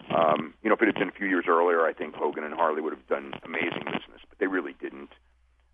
Um, 0.10 0.54
you 0.63 0.69
know, 0.69 0.76
if 0.76 0.82
it 0.82 0.88
had 0.88 0.95
been 0.95 1.10
a 1.10 1.13
few 1.13 1.28
years 1.28 1.45
earlier, 1.48 1.86
I 1.86 1.93
think 1.93 2.15
Hogan 2.15 2.43
and 2.43 2.54
Harley 2.54 2.82
would 2.82 2.93
have 2.93 3.08
done 3.08 3.34
amazing 3.43 3.86
business, 3.86 4.22
but 4.28 4.39
they 4.39 4.48
really 4.48 4.76
didn't. 4.82 5.12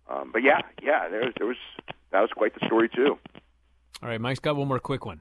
Um, 0.08 0.30
but 0.32 0.42
yeah, 0.42 0.60
yeah, 0.82 1.08
there, 1.08 1.32
there 1.36 1.46
was 1.46 1.56
that 2.12 2.20
was 2.20 2.30
quite 2.34 2.54
the 2.58 2.64
story 2.66 2.88
too. 2.88 3.18
All 4.02 4.08
right, 4.08 4.20
Mike's 4.20 4.40
got 4.40 4.56
one 4.56 4.68
more 4.68 4.78
quick 4.78 5.06
one. 5.06 5.20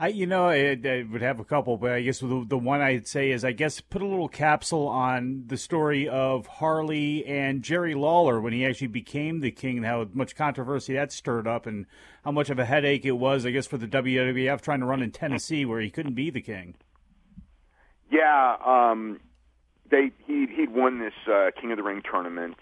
I, 0.00 0.08
you 0.08 0.26
know, 0.26 0.46
I, 0.46 0.78
I, 0.84 1.04
would 1.10 1.22
have 1.22 1.40
a 1.40 1.44
couple, 1.44 1.76
but 1.76 1.90
I 1.90 2.02
guess 2.02 2.20
the, 2.20 2.44
the 2.46 2.56
one 2.56 2.80
I'd 2.80 3.08
say 3.08 3.32
is, 3.32 3.44
I 3.44 3.50
guess, 3.50 3.80
put 3.80 4.00
a 4.00 4.06
little 4.06 4.28
capsule 4.28 4.86
on 4.86 5.44
the 5.48 5.56
story 5.56 6.08
of 6.08 6.46
Harley 6.46 7.26
and 7.26 7.64
Jerry 7.64 7.94
Lawler 7.96 8.40
when 8.40 8.52
he 8.52 8.64
actually 8.64 8.88
became 8.88 9.40
the 9.40 9.50
king, 9.50 9.78
and 9.78 9.86
how 9.86 10.06
much 10.12 10.36
controversy 10.36 10.94
that 10.94 11.10
stirred 11.10 11.48
up, 11.48 11.66
and 11.66 11.86
how 12.24 12.30
much 12.30 12.48
of 12.48 12.60
a 12.60 12.64
headache 12.64 13.04
it 13.04 13.12
was, 13.12 13.44
I 13.44 13.50
guess, 13.50 13.66
for 13.66 13.76
the 13.76 13.88
WWF 13.88 14.60
trying 14.60 14.80
to 14.80 14.86
run 14.86 15.02
in 15.02 15.10
Tennessee 15.10 15.64
where 15.64 15.80
he 15.80 15.90
couldn't 15.90 16.14
be 16.14 16.30
the 16.30 16.42
king. 16.42 16.76
Yeah, 18.10 18.56
um, 18.64 19.20
they 19.90 20.10
he 20.26 20.46
he'd 20.46 20.72
won 20.72 20.98
this 20.98 21.14
uh, 21.26 21.50
King 21.60 21.72
of 21.72 21.76
the 21.76 21.82
Ring 21.82 22.02
tournament, 22.08 22.56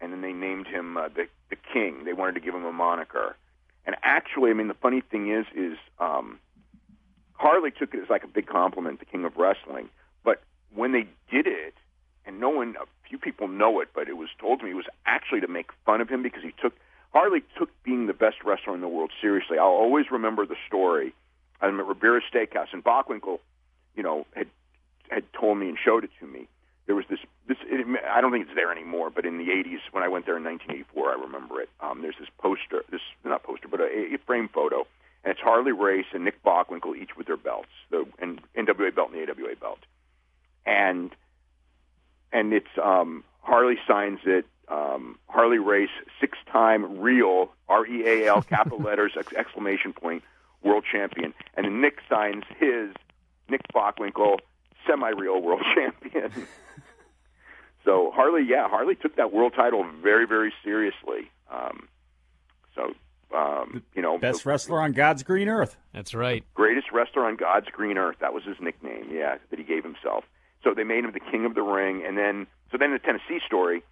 and 0.00 0.12
then 0.12 0.20
they 0.20 0.32
named 0.32 0.66
him 0.66 0.96
uh, 0.96 1.08
the 1.08 1.26
the 1.48 1.56
King. 1.72 2.04
They 2.04 2.12
wanted 2.12 2.34
to 2.34 2.40
give 2.40 2.54
him 2.54 2.64
a 2.64 2.72
moniker, 2.72 3.36
and 3.86 3.96
actually, 4.02 4.50
I 4.50 4.54
mean, 4.54 4.68
the 4.68 4.74
funny 4.74 5.00
thing 5.00 5.30
is, 5.30 5.46
is 5.54 5.78
um, 5.98 6.38
Harley 7.34 7.70
took 7.70 7.94
it 7.94 8.00
as 8.02 8.10
like 8.10 8.24
a 8.24 8.28
big 8.28 8.46
compliment, 8.46 8.98
the 8.98 9.06
king 9.06 9.24
of 9.24 9.36
wrestling. 9.36 9.88
But 10.22 10.42
when 10.74 10.92
they 10.92 11.06
did 11.30 11.46
it, 11.46 11.74
and 12.26 12.38
no 12.38 12.50
one, 12.50 12.76
a 12.80 12.84
few 13.08 13.18
people 13.18 13.48
know 13.48 13.80
it, 13.80 13.88
but 13.94 14.08
it 14.08 14.16
was 14.16 14.28
told 14.38 14.60
to 14.60 14.66
me 14.66 14.72
it 14.72 14.74
was 14.74 14.84
actually 15.06 15.40
to 15.40 15.48
make 15.48 15.70
fun 15.86 16.00
of 16.00 16.08
him 16.08 16.22
because 16.22 16.42
he 16.42 16.52
took 16.60 16.74
Harley 17.12 17.42
took 17.58 17.70
being 17.82 18.06
the 18.06 18.12
best 18.12 18.36
wrestler 18.44 18.74
in 18.74 18.80
the 18.80 18.88
world 18.88 19.10
seriously. 19.20 19.58
I'll 19.58 19.66
always 19.66 20.10
remember 20.10 20.46
the 20.46 20.56
story. 20.68 21.12
I'm 21.60 21.80
at 21.80 21.86
Ribera 21.86 22.20
Steakhouse, 22.32 22.72
and 22.72 22.84
Bockwinkel, 22.84 23.40
you 23.96 24.02
know, 24.02 24.26
had 24.34 24.46
had 25.10 25.24
told 25.32 25.58
me 25.58 25.68
and 25.68 25.78
showed 25.82 26.04
it 26.04 26.10
to 26.20 26.26
me. 26.26 26.48
There 26.86 26.94
was 26.94 27.04
this 27.08 27.20
this 27.46 27.58
it, 27.62 27.86
I 28.10 28.20
don't 28.20 28.32
think 28.32 28.46
it's 28.46 28.54
there 28.54 28.72
anymore, 28.72 29.10
but 29.10 29.26
in 29.26 29.38
the 29.38 29.44
80s 29.44 29.80
when 29.92 30.02
I 30.02 30.08
went 30.08 30.26
there 30.26 30.36
in 30.36 30.44
1984, 30.44 31.10
I 31.10 31.22
remember 31.22 31.60
it. 31.60 31.68
Um, 31.80 32.02
there's 32.02 32.16
this 32.18 32.28
poster, 32.38 32.84
this 32.90 33.02
not 33.24 33.42
poster, 33.42 33.68
but 33.68 33.80
a, 33.80 34.14
a 34.14 34.18
frame 34.26 34.48
photo 34.48 34.86
and 35.24 35.32
it's 35.32 35.40
Harley 35.40 35.72
Race 35.72 36.06
and 36.12 36.24
Nick 36.24 36.42
Bockwinkel, 36.42 36.96
each 36.96 37.16
with 37.16 37.26
their 37.26 37.36
belts, 37.36 37.68
the 37.90 38.06
and 38.20 38.40
NWA 38.56 38.94
belt 38.94 39.10
and 39.12 39.28
the 39.28 39.30
AWA 39.30 39.56
belt, 39.56 39.80
and 40.64 41.10
and 42.32 42.52
it's 42.52 42.78
um, 42.82 43.24
Harley 43.40 43.76
signs 43.86 44.20
it. 44.24 44.46
Um, 44.68 45.18
Harley 45.26 45.58
Race, 45.58 45.90
six-time 46.20 47.00
real 47.00 47.50
R 47.68 47.84
E 47.86 48.06
A 48.06 48.28
L 48.28 48.42
capital 48.48 48.78
letters 48.78 49.12
exclamation 49.36 49.92
point 49.92 50.22
world 50.62 50.84
champion, 50.90 51.34
and 51.54 51.66
then 51.66 51.80
Nick 51.80 51.98
signs 52.08 52.44
his 52.58 52.94
Nick 53.48 53.62
Bockwinkel 53.74 54.38
semi-real 54.90 55.40
world 55.40 55.62
champion. 55.74 56.32
so 57.84 58.10
Harley, 58.14 58.44
yeah, 58.48 58.68
Harley 58.68 58.94
took 58.94 59.16
that 59.16 59.32
world 59.32 59.52
title 59.54 59.86
very, 60.02 60.26
very 60.26 60.52
seriously. 60.64 61.30
Um, 61.50 61.88
so 62.74 62.92
um, 63.34 63.82
you 63.94 64.02
know, 64.02 64.18
best 64.18 64.44
wrestler 64.44 64.80
on 64.80 64.92
God's 64.92 65.22
green 65.22 65.48
earth. 65.48 65.76
That's 65.92 66.14
right. 66.14 66.44
Greatest 66.54 66.88
wrestler 66.92 67.24
on 67.26 67.36
God's 67.36 67.66
green 67.72 67.96
earth. 67.96 68.16
That 68.20 68.34
was 68.34 68.44
his 68.44 68.56
nickname. 68.60 69.08
Yeah, 69.10 69.36
that 69.50 69.58
he 69.58 69.64
gave 69.64 69.84
himself. 69.84 70.24
So 70.64 70.74
they 70.74 70.84
made 70.84 71.04
him 71.04 71.12
the 71.12 71.20
king 71.20 71.46
of 71.46 71.54
the 71.54 71.62
ring, 71.62 72.04
and 72.06 72.18
then 72.18 72.46
so 72.72 72.78
then 72.78 72.92
the 72.92 72.98
Tennessee 72.98 73.40
story 73.46 73.82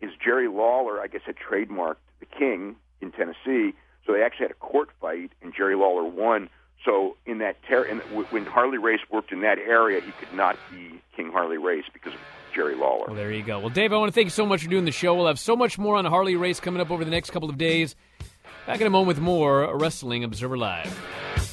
is 0.00 0.10
Jerry 0.22 0.48
Lawler. 0.48 1.00
I 1.00 1.06
guess 1.06 1.22
had 1.24 1.36
trademarked 1.36 2.02
the 2.18 2.26
king 2.26 2.76
in 3.00 3.12
Tennessee. 3.12 3.74
So 4.06 4.12
they 4.12 4.22
actually 4.22 4.46
had 4.46 4.52
a 4.52 4.54
court 4.54 4.88
fight, 5.00 5.30
and 5.42 5.54
Jerry 5.56 5.76
Lawler 5.76 6.04
won. 6.04 6.48
So 6.84 7.16
in 7.26 7.38
that 7.38 7.56
ter- 7.68 7.84
in, 7.84 7.98
when 7.98 8.46
Harley 8.46 8.78
Race 8.78 9.00
worked 9.10 9.32
in 9.32 9.42
that 9.42 9.58
area, 9.58 10.00
he 10.00 10.12
could 10.12 10.32
not 10.34 10.56
be 10.70 11.00
King 11.14 11.30
Harley 11.30 11.58
Race 11.58 11.84
because 11.92 12.14
of 12.14 12.20
Jerry 12.54 12.74
Lawler. 12.74 13.06
Well, 13.08 13.16
there 13.16 13.30
you 13.30 13.42
go. 13.42 13.58
Well, 13.58 13.68
Dave, 13.68 13.92
I 13.92 13.96
want 13.96 14.08
to 14.08 14.14
thank 14.14 14.26
you 14.26 14.30
so 14.30 14.46
much 14.46 14.62
for 14.62 14.70
doing 14.70 14.84
the 14.84 14.92
show. 14.92 15.14
We'll 15.14 15.26
have 15.26 15.38
so 15.38 15.54
much 15.56 15.78
more 15.78 15.96
on 15.96 16.04
Harley 16.04 16.36
Race 16.36 16.58
coming 16.58 16.80
up 16.80 16.90
over 16.90 17.04
the 17.04 17.10
next 17.10 17.30
couple 17.30 17.50
of 17.50 17.58
days. 17.58 17.96
Back 18.66 18.80
in 18.80 18.86
a 18.86 18.90
moment 18.90 19.08
with 19.08 19.20
more 19.20 19.76
Wrestling 19.76 20.24
Observer 20.24 20.56
Live. 20.56 21.49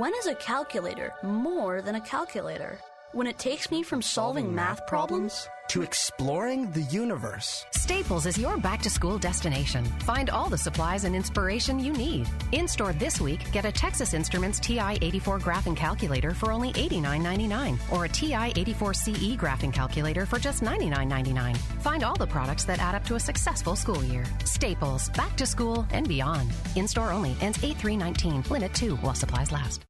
When 0.00 0.14
is 0.14 0.26
a 0.26 0.34
calculator 0.36 1.12
more 1.22 1.82
than 1.82 1.96
a 1.96 2.00
calculator? 2.00 2.78
When 3.12 3.26
it 3.26 3.38
takes 3.38 3.70
me 3.70 3.82
from 3.82 4.00
solving 4.00 4.54
math 4.54 4.86
problems 4.86 5.46
to 5.68 5.82
exploring 5.82 6.70
the 6.70 6.84
universe. 6.84 7.66
Staples 7.72 8.24
is 8.24 8.38
your 8.38 8.56
back 8.56 8.80
to 8.80 8.88
school 8.88 9.18
destination. 9.18 9.84
Find 10.06 10.30
all 10.30 10.48
the 10.48 10.56
supplies 10.56 11.04
and 11.04 11.14
inspiration 11.14 11.78
you 11.78 11.92
need. 11.92 12.26
In 12.52 12.66
store 12.66 12.94
this 12.94 13.20
week, 13.20 13.52
get 13.52 13.66
a 13.66 13.70
Texas 13.72 14.14
Instruments 14.14 14.58
TI 14.58 14.96
84 15.02 15.38
graphing 15.40 15.76
calculator 15.76 16.30
for 16.30 16.50
only 16.50 16.72
$89.99 16.72 17.78
or 17.92 18.06
a 18.06 18.08
TI 18.08 18.52
84 18.56 18.94
CE 18.94 19.36
graphing 19.36 19.72
calculator 19.72 20.24
for 20.24 20.38
just 20.38 20.62
$99.99. 20.62 21.58
Find 21.82 22.02
all 22.02 22.16
the 22.16 22.26
products 22.26 22.64
that 22.64 22.80
add 22.80 22.94
up 22.94 23.04
to 23.04 23.16
a 23.16 23.20
successful 23.20 23.76
school 23.76 24.02
year. 24.04 24.24
Staples, 24.46 25.10
back 25.10 25.36
to 25.36 25.44
school 25.44 25.86
and 25.92 26.08
beyond. 26.08 26.50
In 26.74 26.88
store 26.88 27.12
only, 27.12 27.36
ends 27.42 27.62
8319, 27.62 28.50
limit 28.50 28.72
2 28.72 28.96
while 28.96 29.14
supplies 29.14 29.52
last. 29.52 29.89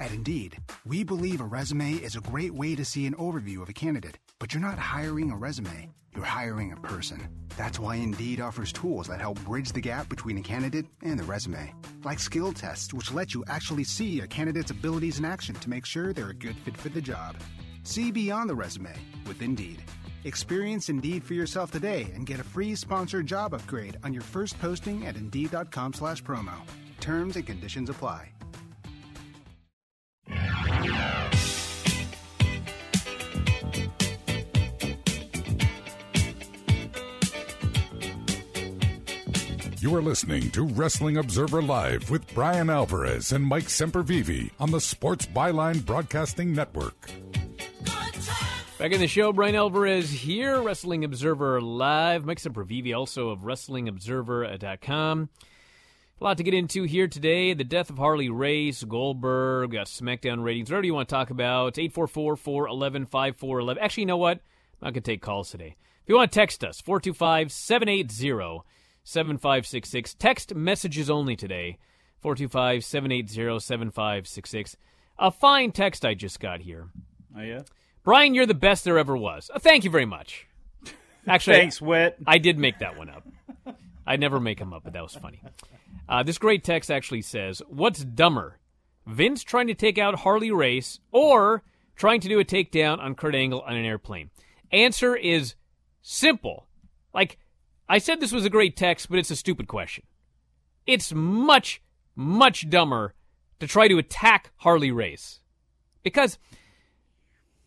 At 0.00 0.12
Indeed, 0.12 0.56
we 0.84 1.04
believe 1.04 1.40
a 1.40 1.44
resume 1.44 1.92
is 1.92 2.16
a 2.16 2.20
great 2.20 2.54
way 2.54 2.74
to 2.74 2.84
see 2.84 3.06
an 3.06 3.14
overview 3.14 3.60
of 3.62 3.68
a 3.68 3.74
candidate, 3.74 4.18
but 4.38 4.52
you're 4.52 4.60
not 4.60 4.78
hiring 4.78 5.30
a 5.30 5.36
resume, 5.36 5.90
you're 6.14 6.24
hiring 6.24 6.72
a 6.72 6.76
person. 6.76 7.28
That's 7.56 7.78
why 7.78 7.96
Indeed 7.96 8.40
offers 8.40 8.72
tools 8.72 9.08
that 9.08 9.20
help 9.20 9.44
bridge 9.44 9.72
the 9.72 9.80
gap 9.80 10.08
between 10.08 10.38
a 10.38 10.42
candidate 10.42 10.86
and 11.02 11.18
the 11.18 11.24
resume, 11.24 11.74
like 12.04 12.18
skill 12.18 12.52
tests, 12.52 12.92
which 12.92 13.12
let 13.12 13.34
you 13.34 13.44
actually 13.46 13.84
see 13.84 14.20
a 14.20 14.26
candidate's 14.26 14.70
abilities 14.70 15.18
in 15.18 15.24
action 15.24 15.54
to 15.56 15.70
make 15.70 15.86
sure 15.86 16.12
they're 16.12 16.30
a 16.30 16.34
good 16.34 16.56
fit 16.64 16.76
for 16.76 16.88
the 16.88 17.00
job. 17.00 17.36
See 17.84 18.10
beyond 18.10 18.50
the 18.50 18.54
resume 18.54 18.94
with 19.26 19.42
Indeed. 19.42 19.82
Experience 20.24 20.88
Indeed 20.88 21.22
for 21.22 21.34
yourself 21.34 21.70
today 21.70 22.10
and 22.14 22.26
get 22.26 22.40
a 22.40 22.44
free 22.44 22.74
sponsored 22.74 23.26
job 23.26 23.54
upgrade 23.54 23.98
on 24.02 24.12
your 24.12 24.22
first 24.22 24.58
posting 24.58 25.06
at 25.06 25.16
Indeed.com 25.16 25.92
slash 25.92 26.22
promo. 26.22 26.54
Terms 26.98 27.36
and 27.36 27.46
conditions 27.46 27.90
apply. 27.90 28.30
You 39.84 39.94
are 39.96 40.00
listening 40.00 40.50
to 40.52 40.62
Wrestling 40.62 41.18
Observer 41.18 41.60
Live 41.60 42.08
with 42.08 42.26
Bryan 42.32 42.70
Alvarez 42.70 43.32
and 43.32 43.44
Mike 43.44 43.66
Sempervive 43.66 44.50
on 44.58 44.70
the 44.70 44.80
Sports 44.80 45.26
Byline 45.26 45.84
Broadcasting 45.84 46.54
Network. 46.54 47.10
Back 48.78 48.92
in 48.92 49.00
the 49.02 49.06
show, 49.06 49.30
Bryan 49.30 49.56
Alvarez 49.56 50.10
here, 50.10 50.62
Wrestling 50.62 51.04
Observer 51.04 51.60
Live. 51.60 52.24
Mike 52.24 52.38
Sempervive, 52.38 52.96
also 52.96 53.28
of 53.28 53.40
WrestlingObserver.com. 53.40 55.28
A 56.18 56.24
lot 56.24 56.38
to 56.38 56.42
get 56.42 56.54
into 56.54 56.84
here 56.84 57.06
today. 57.06 57.52
The 57.52 57.62
death 57.62 57.90
of 57.90 57.98
Harley 57.98 58.30
Race, 58.30 58.82
Goldberg, 58.84 59.72
got 59.72 59.88
SmackDown 59.88 60.42
ratings. 60.42 60.70
Whatever 60.70 60.86
you 60.86 60.94
want 60.94 61.10
to 61.10 61.14
talk 61.14 61.28
about, 61.28 61.78
844 61.78 62.36
411 62.36 63.04
5411. 63.04 63.82
Actually, 63.82 64.00
you 64.00 64.06
know 64.06 64.16
what? 64.16 64.38
I'm 64.38 64.86
not 64.86 64.94
going 64.94 65.02
to 65.02 65.12
take 65.12 65.20
calls 65.20 65.50
today. 65.50 65.76
If 66.02 66.08
you 66.08 66.16
want 66.16 66.32
to 66.32 66.40
text 66.40 66.64
us, 66.64 66.80
425 66.80 67.52
780 67.52 68.64
7566. 69.04 70.14
Text 70.14 70.54
messages 70.54 71.08
only 71.08 71.36
today, 71.36 71.78
425 72.20 72.84
780 72.84 73.60
7566. 73.60 74.76
A 75.18 75.30
fine 75.30 75.70
text 75.70 76.04
I 76.04 76.14
just 76.14 76.40
got 76.40 76.60
here. 76.60 76.88
Oh, 77.36 77.42
yeah? 77.42 77.62
Bryan, 78.02 78.34
you're 78.34 78.46
the 78.46 78.54
best 78.54 78.84
there 78.84 78.98
ever 78.98 79.16
was. 79.16 79.50
Uh, 79.54 79.58
thank 79.58 79.84
you 79.84 79.90
very 79.90 80.06
much. 80.06 80.46
Actually, 81.26 81.56
Thanks, 81.56 81.80
Wit. 81.80 82.16
I 82.26 82.38
did 82.38 82.58
make 82.58 82.80
that 82.80 82.98
one 82.98 83.08
up. 83.08 83.26
I 84.06 84.16
never 84.16 84.38
make 84.40 84.58
them 84.58 84.74
up, 84.74 84.84
but 84.84 84.92
that 84.92 85.02
was 85.02 85.14
funny. 85.14 85.42
Uh, 86.08 86.22
this 86.22 86.36
great 86.36 86.62
text 86.62 86.90
actually 86.90 87.22
says, 87.22 87.62
"What's 87.68 88.04
dumber, 88.04 88.58
Vince 89.06 89.42
trying 89.42 89.68
to 89.68 89.74
take 89.74 89.96
out 89.96 90.16
Harley 90.20 90.50
Race 90.50 91.00
or 91.12 91.62
trying 91.96 92.20
to 92.20 92.28
do 92.28 92.38
a 92.38 92.44
takedown 92.44 92.98
on 92.98 93.14
Kurt 93.14 93.34
Angle 93.34 93.62
on 93.62 93.74
an 93.74 93.86
airplane?" 93.86 94.28
Answer 94.70 95.16
is 95.16 95.54
simple. 96.02 96.66
Like 97.14 97.38
I 97.88 97.98
said, 97.98 98.20
this 98.20 98.32
was 98.32 98.44
a 98.44 98.50
great 98.50 98.76
text, 98.76 99.08
but 99.08 99.18
it's 99.18 99.30
a 99.30 99.36
stupid 99.36 99.68
question. 99.68 100.04
It's 100.86 101.12
much, 101.12 101.82
much 102.16 102.68
dumber 102.68 103.14
to 103.60 103.66
try 103.66 103.88
to 103.88 103.98
attack 103.98 104.52
Harley 104.56 104.90
Race 104.90 105.40
because 106.02 106.38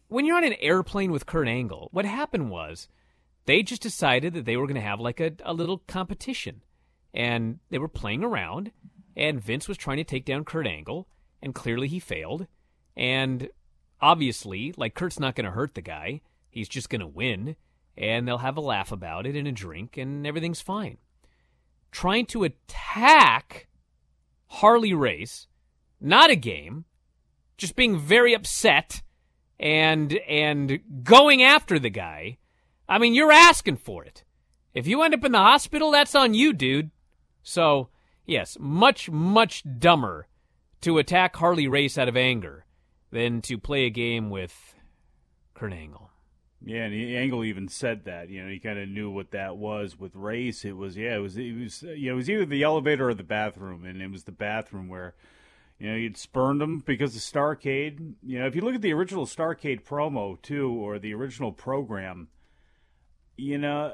when 0.08 0.26
you're 0.26 0.38
on 0.38 0.44
an 0.44 0.56
airplane 0.60 1.12
with 1.12 1.26
Kurt 1.26 1.48
Angle, 1.48 1.90
what 1.92 2.06
happened 2.06 2.50
was 2.50 2.88
they 3.46 3.64
just 3.64 3.82
decided 3.82 4.34
that 4.34 4.46
they 4.46 4.58
were 4.58 4.68
going 4.68 4.76
to 4.76 4.82
have 4.82 5.00
like 5.00 5.20
a, 5.20 5.32
a 5.44 5.54
little 5.54 5.80
competition. 5.88 6.62
And 7.14 7.60
they 7.70 7.80
were 7.80 7.88
playing 7.88 8.24
around, 8.24 8.72
and 9.16 9.42
Vince 9.42 9.68
was 9.68 9.78
trying 9.78 9.98
to 9.98 10.04
take 10.04 10.26
down 10.26 10.46
Kurt 10.46 10.68
Angle, 10.68 11.08
and 11.42 11.56
clearly 11.56 11.88
he 11.88 12.00
failed. 12.00 12.46
And 12.96 13.50
obviously, 14.00 14.74
like, 14.78 14.94
Kurt's 14.94 15.20
not 15.20 15.36
going 15.36 15.46
to 15.46 15.52
hurt 15.52 15.74
the 15.74 15.82
guy, 15.82 16.22
he's 16.50 16.70
just 16.70 16.90
going 16.90 17.02
to 17.02 17.08
win, 17.08 17.56
and 17.98 18.28
they'll 18.28 18.38
have 18.38 18.58
a 18.58 18.62
laugh 18.62 18.92
about 18.92 19.26
it 19.26 19.36
and 19.36 19.48
a 19.48 19.52
drink, 19.52 19.98
and 19.98 20.28
everything's 20.28 20.62
fine. 20.62 20.98
Trying 21.92 22.28
to 22.28 22.44
attack 22.44 23.68
Harley 24.48 24.94
Race, 24.94 25.48
not 26.00 26.30
a 26.30 26.36
game, 26.36 26.86
just 27.58 27.76
being 27.76 27.98
very 27.98 28.34
upset 28.34 29.02
and 29.60 30.14
and 30.30 30.80
going 31.04 31.42
after 31.42 31.80
the 31.80 31.90
guy. 31.90 32.38
I 32.88 33.00
mean, 33.00 33.14
you're 33.14 33.32
asking 33.32 33.78
for 33.78 34.06
it. 34.06 34.24
If 34.74 34.86
you 34.86 35.02
end 35.02 35.14
up 35.14 35.26
in 35.26 35.32
the 35.32 35.40
hospital, 35.40 35.92
that's 35.92 36.14
on 36.14 36.34
you, 36.34 36.54
dude. 36.54 36.92
So, 37.42 37.90
yes, 38.26 38.58
much 38.60 39.10
much 39.10 39.64
dumber 39.80 40.28
to 40.82 41.00
attack 41.00 41.36
Harley 41.36 41.68
Race 41.68 41.98
out 41.98 42.08
of 42.08 42.16
anger 42.16 42.66
than 43.12 43.42
to 43.42 43.58
play 43.58 43.86
a 43.86 43.90
game 43.90 44.30
with 44.30 44.76
Kurt 45.56 45.74
Angle. 45.74 46.12
Yeah, 46.66 46.86
and 46.86 46.94
Angle 46.94 47.44
even 47.44 47.68
said 47.68 48.06
that. 48.06 48.30
You 48.30 48.44
know, 48.44 48.50
he 48.50 48.60
kind 48.60 48.80
of 48.80 48.90
knew 48.90 49.10
what 49.10 49.32
that 49.32 49.58
was 49.58 50.00
with 50.00 50.16
race. 50.16 50.66
It 50.66 50.76
was 50.76 50.98
yeah, 50.98 51.16
it 51.16 51.20
was 51.20 51.38
it 51.38 51.54
was 51.54 51.84
you 51.84 52.08
know, 52.08 52.14
it 52.14 52.16
was 52.16 52.30
either 52.30 52.46
the 52.46 52.64
elevator 52.64 53.10
or 53.10 53.14
the 53.14 53.24
bathroom, 53.24 53.86
and 53.86 54.02
it 54.02 54.12
was 54.12 54.24
the 54.24 54.32
bathroom 54.32 54.90
where 54.90 55.14
you 55.80 55.90
know 55.90 55.96
you'd 55.96 56.18
spurned 56.18 56.62
him 56.62 56.80
because 56.80 57.16
of 57.16 57.22
Starcade. 57.22 58.16
You 58.24 58.40
know, 58.40 58.48
if 58.48 58.56
you 58.56 58.62
look 58.62 58.76
at 58.76 58.82
the 58.82 58.94
original 58.94 59.26
Starcade 59.26 59.84
promo 59.84 60.42
too, 60.42 60.72
or 60.72 60.98
the 60.98 61.14
original 61.14 61.52
program, 61.52 62.30
you 63.38 63.60
know, 63.60 63.94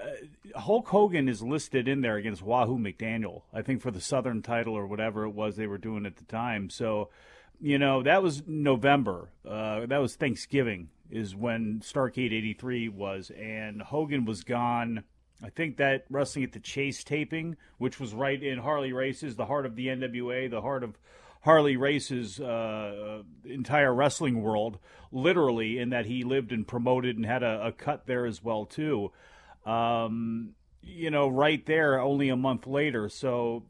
uh, 0.55 0.59
Hulk 0.59 0.88
Hogan 0.88 1.28
is 1.28 1.43
listed 1.43 1.88
in 1.88 1.99
there 1.99 2.16
against 2.16 2.41
Wahoo 2.41 2.80
McDaniel. 2.80 3.41
I 3.53 3.61
think 3.61 3.82
for 3.82 3.91
the 3.91 4.01
Southern 4.01 4.41
title 4.41 4.76
or 4.76 4.88
whatever 4.88 5.26
it 5.26 5.32
was 5.32 5.57
they 5.57 5.68
were 5.68 5.78
doing 5.78 6.05
at 6.05 6.16
the 6.16 6.24
time. 6.24 6.70
So, 6.70 7.09
you 7.59 7.78
know, 7.78 8.01
that 8.03 8.24
was 8.24 8.43
November. 8.47 9.30
Uh, 9.45 9.86
that 9.86 9.97
was 9.97 10.16
Thanksgiving 10.16 10.89
is 11.14 11.36
when 11.36 11.80
Starcade 11.82 12.34
83 12.34 12.89
was, 12.89 13.32
and 13.39 13.82
Hogan 13.82 14.26
was 14.26 14.43
gone. 14.43 15.03
I 15.43 15.49
think 15.49 15.78
that 15.78 16.05
Wrestling 16.09 16.43
at 16.43 16.53
the 16.53 16.59
Chase 16.59 17.03
taping, 17.03 17.55
which 17.78 17.99
was 17.99 18.14
right 18.14 18.41
in 18.41 18.57
Harley 18.57 18.93
Race's, 18.93 19.36
the 19.36 19.45
heart 19.45 19.68
of 19.68 19.76
the 19.76 19.88
NWA, 19.88 20.49
the 20.49 20.61
heart 20.61 20.84
of 20.84 20.97
Harley 21.41 21.78
Race's 21.78 22.39
uh, 22.39 23.22
entire 23.45 23.93
wrestling 23.93 24.41
world, 24.41 24.80
literally, 25.11 25.78
in 25.78 25.89
that 25.89 26.07
he 26.07 26.24
lived 26.24 26.51
and 26.51 26.68
promoted 26.68 27.16
and 27.16 27.26
had 27.26 27.43
a, 27.43 27.68
a 27.68 27.72
cut 27.72 28.07
there 28.07 28.26
as 28.26 28.43
well, 28.43 28.66
too. 28.66 29.11
Um, 29.66 30.55
you 30.82 31.11
know, 31.11 31.28
right 31.28 31.64
there, 31.66 31.99
only 31.99 32.30
a 32.30 32.36
month 32.36 32.66
later. 32.66 33.07
So 33.07 33.66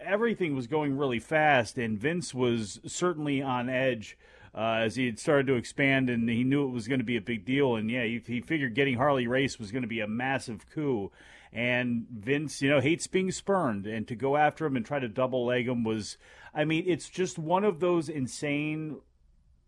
everything 0.00 0.56
was 0.56 0.66
going 0.66 0.96
really 0.96 1.18
fast, 1.18 1.76
and 1.76 1.98
Vince 1.98 2.32
was 2.32 2.80
certainly 2.86 3.42
on 3.42 3.68
edge 3.68 4.16
uh, 4.58 4.80
as 4.82 4.96
he 4.96 5.06
had 5.06 5.20
started 5.20 5.46
to 5.46 5.54
expand, 5.54 6.10
and 6.10 6.28
he 6.28 6.42
knew 6.42 6.64
it 6.66 6.72
was 6.72 6.88
going 6.88 6.98
to 6.98 7.04
be 7.04 7.16
a 7.16 7.20
big 7.20 7.44
deal. 7.44 7.76
And 7.76 7.88
yeah, 7.88 8.02
he, 8.02 8.20
he 8.26 8.40
figured 8.40 8.74
getting 8.74 8.96
Harley 8.96 9.28
Race 9.28 9.56
was 9.56 9.70
going 9.70 9.82
to 9.82 9.88
be 9.88 10.00
a 10.00 10.08
massive 10.08 10.68
coup. 10.68 11.12
And 11.52 12.06
Vince, 12.10 12.60
you 12.60 12.68
know, 12.68 12.80
hates 12.80 13.06
being 13.06 13.30
spurned, 13.30 13.86
and 13.86 14.08
to 14.08 14.16
go 14.16 14.36
after 14.36 14.66
him 14.66 14.76
and 14.76 14.84
try 14.84 14.98
to 14.98 15.08
double 15.08 15.46
leg 15.46 15.68
him 15.68 15.84
was, 15.84 16.18
I 16.52 16.64
mean, 16.64 16.84
it's 16.88 17.08
just 17.08 17.38
one 17.38 17.62
of 17.62 17.78
those 17.78 18.08
insane, 18.08 18.96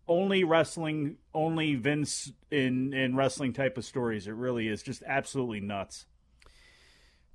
only 0.09 0.43
wrestling, 0.43 1.15
only 1.33 1.75
Vince 1.75 2.33
in 2.51 2.93
in 2.93 3.15
wrestling 3.15 3.53
type 3.53 3.77
of 3.77 3.85
stories. 3.85 4.27
It 4.27 4.35
really 4.35 4.67
is 4.67 4.83
just 4.83 5.03
absolutely 5.07 5.61
nuts. 5.61 6.05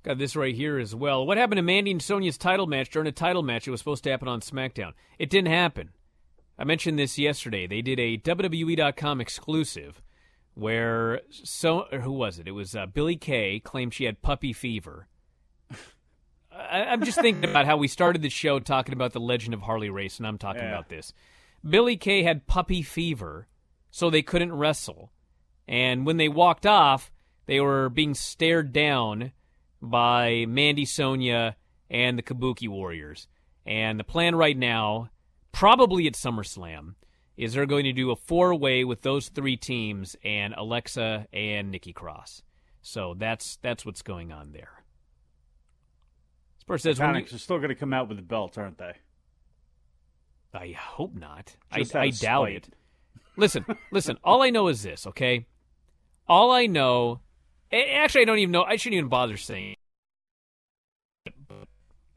Got 0.03 0.19
this 0.19 0.35
right 0.35 0.55
here 0.55 0.77
as 0.77 0.93
well. 0.93 1.25
What 1.25 1.39
happened 1.39 1.57
to 1.57 1.63
Mandy 1.63 1.89
and 1.89 2.01
Sonya's 2.01 2.37
title 2.37 2.67
match 2.67 2.91
during 2.91 3.07
a 3.07 3.11
title 3.11 3.43
match? 3.43 3.67
It 3.67 3.71
was 3.71 3.81
supposed 3.81 4.03
to 4.03 4.11
happen 4.11 4.27
on 4.27 4.41
SmackDown. 4.41 4.93
It 5.17 5.31
didn't 5.31 5.51
happen. 5.51 5.89
I 6.59 6.63
mentioned 6.63 6.97
this 6.97 7.17
yesterday. 7.19 7.67
They 7.67 7.81
did 7.81 7.99
a 7.99 8.17
WWE.com 8.17 9.21
exclusive 9.21 10.01
where 10.55 11.21
so 11.29 11.85
who 12.01 12.11
was 12.11 12.39
it? 12.39 12.47
It 12.47 12.51
was 12.51 12.75
uh, 12.75 12.87
Billie 12.87 13.15
Kay 13.15 13.59
claimed 13.59 13.93
she 13.93 14.05
had 14.05 14.21
puppy 14.23 14.53
fever. 14.53 15.07
I, 16.51 16.93
am 16.93 17.03
just 17.03 17.21
thinking 17.21 17.47
about 17.47 17.67
how 17.67 17.77
we 17.77 17.87
started 17.87 18.23
the 18.23 18.29
show 18.29 18.59
talking 18.59 18.93
about 18.93 19.13
the 19.13 19.19
legend 19.19 19.53
of 19.53 19.61
Harley 19.61 19.91
Race, 19.91 20.17
and 20.17 20.25
I'm 20.25 20.39
talking 20.39 20.63
Yeah. 20.63 20.69
about 20.69 20.89
this. 20.89 21.13
Billie 21.67 21.97
Kay 21.97 22.23
had 22.23 22.47
puppy 22.47 22.81
fever, 22.81 23.47
so 23.91 24.09
they 24.09 24.23
couldn't 24.23 24.53
wrestle. 24.53 25.11
And 25.67 26.05
when 26.05 26.17
they 26.17 26.29
walked 26.29 26.65
off, 26.65 27.11
they 27.45 27.59
were 27.59 27.89
being 27.89 28.15
stared 28.15 28.73
down 28.73 29.31
by 29.81 30.45
Mandy 30.47 30.85
Sonya 30.85 31.55
and 31.89 32.17
the 32.17 32.23
Kabuki 32.23 32.67
Warriors. 32.67 33.27
And 33.65 33.99
the 33.99 34.03
plan 34.03 34.35
right 34.35 34.57
now, 34.57 35.09
probably 35.51 36.07
at 36.07 36.13
SummerSlam, 36.13 36.95
is 37.35 37.53
they're 37.53 37.65
going 37.65 37.83
to 37.85 37.93
do 37.93 38.11
a 38.11 38.15
four 38.15 38.55
way 38.55 38.83
with 38.83 39.01
those 39.01 39.29
three 39.29 39.57
teams 39.57 40.15
and 40.23 40.53
Alexa 40.55 41.27
and 41.31 41.71
Nikki 41.71 41.93
Cross. 41.93 42.41
So 42.81 43.13
that's 43.17 43.57
that's 43.61 43.85
what's 43.85 44.01
going 44.01 44.31
on 44.31 44.51
there. 44.53 44.83
Spurs 46.59 46.83
says 46.83 46.99
you- 46.99 47.05
are 47.05 47.25
still 47.27 47.57
going 47.57 47.69
to 47.69 47.75
come 47.75 47.93
out 47.93 48.07
with 48.07 48.17
the 48.17 48.23
belts, 48.23 48.57
aren't 48.57 48.77
they? 48.77 48.93
I 50.53 50.71
hope 50.71 51.13
not. 51.13 51.55
I, 51.71 51.79
Just 51.79 51.95
out 51.95 52.01
I 52.03 52.09
doubt 52.09 52.43
spite. 52.47 52.55
it. 52.55 52.69
Listen, 53.35 53.65
listen. 53.91 54.17
All 54.23 54.41
I 54.41 54.49
know 54.49 54.67
is 54.69 54.81
this, 54.81 55.05
okay? 55.07 55.45
All 56.27 56.51
I 56.51 56.65
know, 56.65 57.19
actually, 57.71 58.21
I 58.21 58.25
don't 58.25 58.39
even 58.39 58.51
know. 58.51 58.63
I 58.63 58.75
shouldn't 58.77 58.97
even 58.97 59.09
bother 59.09 59.37
saying. 59.37 59.75
it. 61.25 61.33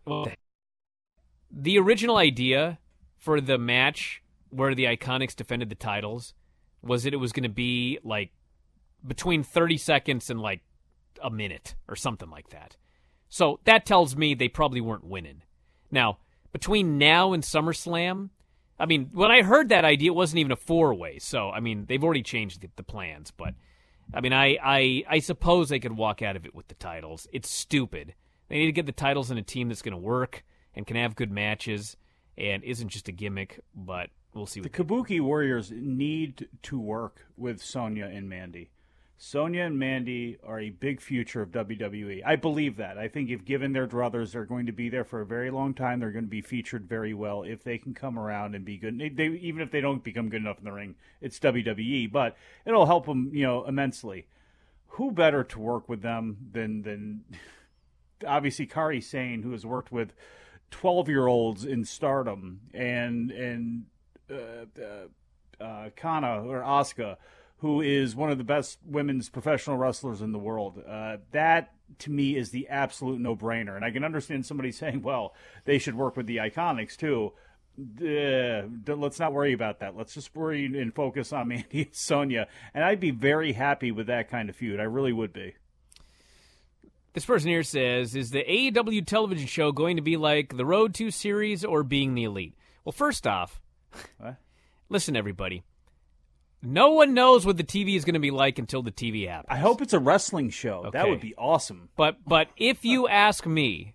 Well, 0.06 0.28
the 1.50 1.78
original 1.78 2.16
idea 2.16 2.78
for 3.20 3.40
the 3.40 3.58
match 3.58 4.22
where 4.48 4.74
the 4.74 4.84
Iconics 4.84 5.36
defended 5.36 5.68
the 5.68 5.76
titles 5.76 6.34
was 6.82 7.04
that 7.04 7.14
it 7.14 7.18
was 7.18 7.32
going 7.32 7.44
to 7.44 7.48
be 7.48 7.98
like 8.02 8.32
between 9.06 9.44
30 9.44 9.76
seconds 9.76 10.30
and 10.30 10.40
like 10.40 10.62
a 11.22 11.30
minute 11.30 11.74
or 11.86 11.94
something 11.94 12.30
like 12.30 12.48
that. 12.50 12.76
So 13.28 13.60
that 13.64 13.86
tells 13.86 14.16
me 14.16 14.34
they 14.34 14.48
probably 14.48 14.80
weren't 14.80 15.04
winning. 15.04 15.42
Now, 15.90 16.18
between 16.52 16.98
now 16.98 17.32
and 17.32 17.42
SummerSlam, 17.42 18.30
I 18.78 18.86
mean, 18.86 19.10
when 19.12 19.30
I 19.30 19.42
heard 19.42 19.68
that 19.68 19.84
idea, 19.84 20.10
it 20.10 20.14
wasn't 20.14 20.40
even 20.40 20.52
a 20.52 20.56
four 20.56 20.94
way. 20.94 21.18
So, 21.18 21.50
I 21.50 21.60
mean, 21.60 21.84
they've 21.86 22.02
already 22.02 22.22
changed 22.22 22.62
the, 22.62 22.70
the 22.76 22.82
plans. 22.82 23.30
But, 23.30 23.54
I 24.14 24.22
mean, 24.22 24.32
I, 24.32 24.56
I, 24.62 25.04
I 25.08 25.18
suppose 25.18 25.68
they 25.68 25.78
could 25.78 25.96
walk 25.96 26.22
out 26.22 26.36
of 26.36 26.46
it 26.46 26.54
with 26.54 26.68
the 26.68 26.74
titles. 26.74 27.28
It's 27.32 27.50
stupid. 27.50 28.14
They 28.48 28.56
need 28.56 28.66
to 28.66 28.72
get 28.72 28.86
the 28.86 28.92
titles 28.92 29.30
in 29.30 29.36
a 29.36 29.42
team 29.42 29.68
that's 29.68 29.82
going 29.82 29.92
to 29.92 29.98
work 29.98 30.42
and 30.74 30.86
can 30.86 30.96
have 30.96 31.14
good 31.14 31.30
matches 31.30 31.96
and 32.36 32.62
isn't 32.64 32.88
just 32.88 33.08
a 33.08 33.12
gimmick. 33.12 33.60
But 33.74 34.10
we'll 34.34 34.46
see. 34.46 34.60
The 34.60 34.68
Kabuki 34.68 35.20
Warriors 35.20 35.70
need 35.70 36.48
to 36.62 36.78
work 36.78 37.26
with 37.36 37.62
Sonya 37.62 38.06
and 38.06 38.28
Mandy. 38.28 38.70
Sonya 39.22 39.64
and 39.64 39.78
Mandy 39.78 40.38
are 40.42 40.58
a 40.58 40.70
big 40.70 40.98
future 40.98 41.42
of 41.42 41.50
WWE. 41.50 42.22
I 42.24 42.36
believe 42.36 42.78
that. 42.78 42.96
I 42.96 43.06
think 43.06 43.28
if 43.28 43.44
given 43.44 43.74
their 43.74 43.86
druthers, 43.86 44.32
they're 44.32 44.46
going 44.46 44.64
to 44.64 44.72
be 44.72 44.88
there 44.88 45.04
for 45.04 45.20
a 45.20 45.26
very 45.26 45.50
long 45.50 45.74
time. 45.74 46.00
They're 46.00 46.10
going 46.10 46.24
to 46.24 46.30
be 46.30 46.40
featured 46.40 46.88
very 46.88 47.12
well 47.12 47.42
if 47.42 47.62
they 47.62 47.76
can 47.76 47.92
come 47.92 48.18
around 48.18 48.54
and 48.54 48.64
be 48.64 48.78
good. 48.78 48.98
They, 48.98 49.10
they, 49.10 49.26
even 49.26 49.60
if 49.60 49.70
they 49.70 49.82
don't 49.82 50.02
become 50.02 50.30
good 50.30 50.40
enough 50.40 50.56
in 50.56 50.64
the 50.64 50.72
ring, 50.72 50.94
it's 51.20 51.38
WWE, 51.38 52.10
but 52.10 52.34
it'll 52.64 52.86
help 52.86 53.04
them, 53.04 53.30
you 53.34 53.42
know, 53.42 53.66
immensely. 53.66 54.26
Who 54.94 55.10
better 55.10 55.44
to 55.44 55.58
work 55.58 55.86
with 55.86 56.00
them 56.00 56.38
than 56.52 56.80
than 56.80 57.24
obviously 58.26 58.66
Kairi 58.66 59.04
Sane, 59.04 59.42
who 59.42 59.52
has 59.52 59.66
worked 59.66 59.92
with 59.92 60.14
twelve 60.70 61.08
year 61.08 61.26
olds 61.26 61.64
in 61.64 61.84
Stardom, 61.84 62.60
and 62.72 63.30
and 63.30 63.84
uh, 64.30 64.82
uh, 64.82 65.64
uh, 65.64 65.90
Kana 65.96 66.42
or 66.42 66.60
Asuka 66.60 67.16
who 67.60 67.82
is 67.82 68.16
one 68.16 68.30
of 68.30 68.38
the 68.38 68.44
best 68.44 68.78
women's 68.86 69.28
professional 69.28 69.76
wrestlers 69.76 70.22
in 70.22 70.32
the 70.32 70.38
world. 70.38 70.82
Uh, 70.88 71.18
that 71.32 71.72
to 71.98 72.10
me 72.10 72.36
is 72.36 72.50
the 72.50 72.68
absolute 72.68 73.20
no 73.20 73.36
brainer. 73.36 73.76
And 73.76 73.84
I 73.84 73.90
can 73.90 74.04
understand 74.04 74.46
somebody 74.46 74.72
saying, 74.72 75.02
well, 75.02 75.34
they 75.64 75.78
should 75.78 75.94
work 75.94 76.16
with 76.16 76.26
the 76.26 76.38
Iconics 76.38 76.96
too. 76.96 77.32
Uh, 77.78 78.94
let's 78.94 79.18
not 79.18 79.32
worry 79.32 79.52
about 79.52 79.80
that. 79.80 79.96
Let's 79.96 80.14
just 80.14 80.34
worry 80.34 80.64
and 80.64 80.94
focus 80.94 81.32
on 81.32 81.48
Mandy 81.48 81.82
and 81.82 81.94
Sonya. 81.94 82.48
And 82.72 82.82
I'd 82.82 83.00
be 83.00 83.10
very 83.10 83.52
happy 83.52 83.90
with 83.90 84.06
that 84.06 84.30
kind 84.30 84.48
of 84.48 84.56
feud. 84.56 84.80
I 84.80 84.84
really 84.84 85.12
would 85.12 85.32
be. 85.32 85.54
This 87.12 87.24
person 87.24 87.48
here 87.48 87.62
says, 87.62 88.14
Is 88.14 88.30
the 88.30 88.44
AEW 88.44 89.04
television 89.04 89.46
show 89.46 89.72
going 89.72 89.96
to 89.96 90.02
be 90.02 90.16
like 90.16 90.56
the 90.56 90.64
Road 90.64 90.94
to 90.94 91.10
series 91.10 91.64
or 91.64 91.82
being 91.82 92.14
the 92.14 92.24
elite? 92.24 92.54
Well, 92.84 92.92
first 92.92 93.26
off, 93.26 93.60
listen, 94.88 95.16
everybody. 95.16 95.64
No 96.62 96.90
one 96.90 97.14
knows 97.14 97.46
what 97.46 97.56
the 97.56 97.64
TV 97.64 97.96
is 97.96 98.04
going 98.04 98.14
to 98.14 98.20
be 98.20 98.30
like 98.30 98.58
until 98.58 98.82
the 98.82 98.92
TV 98.92 99.26
happens. 99.26 99.48
I 99.48 99.56
hope 99.56 99.80
it's 99.80 99.94
a 99.94 99.98
wrestling 99.98 100.50
show. 100.50 100.84
Okay. 100.86 100.90
That 100.98 101.08
would 101.08 101.20
be 101.20 101.34
awesome. 101.36 101.88
But 101.96 102.18
but 102.26 102.48
if 102.56 102.84
you 102.84 103.08
ask 103.08 103.46
me, 103.46 103.94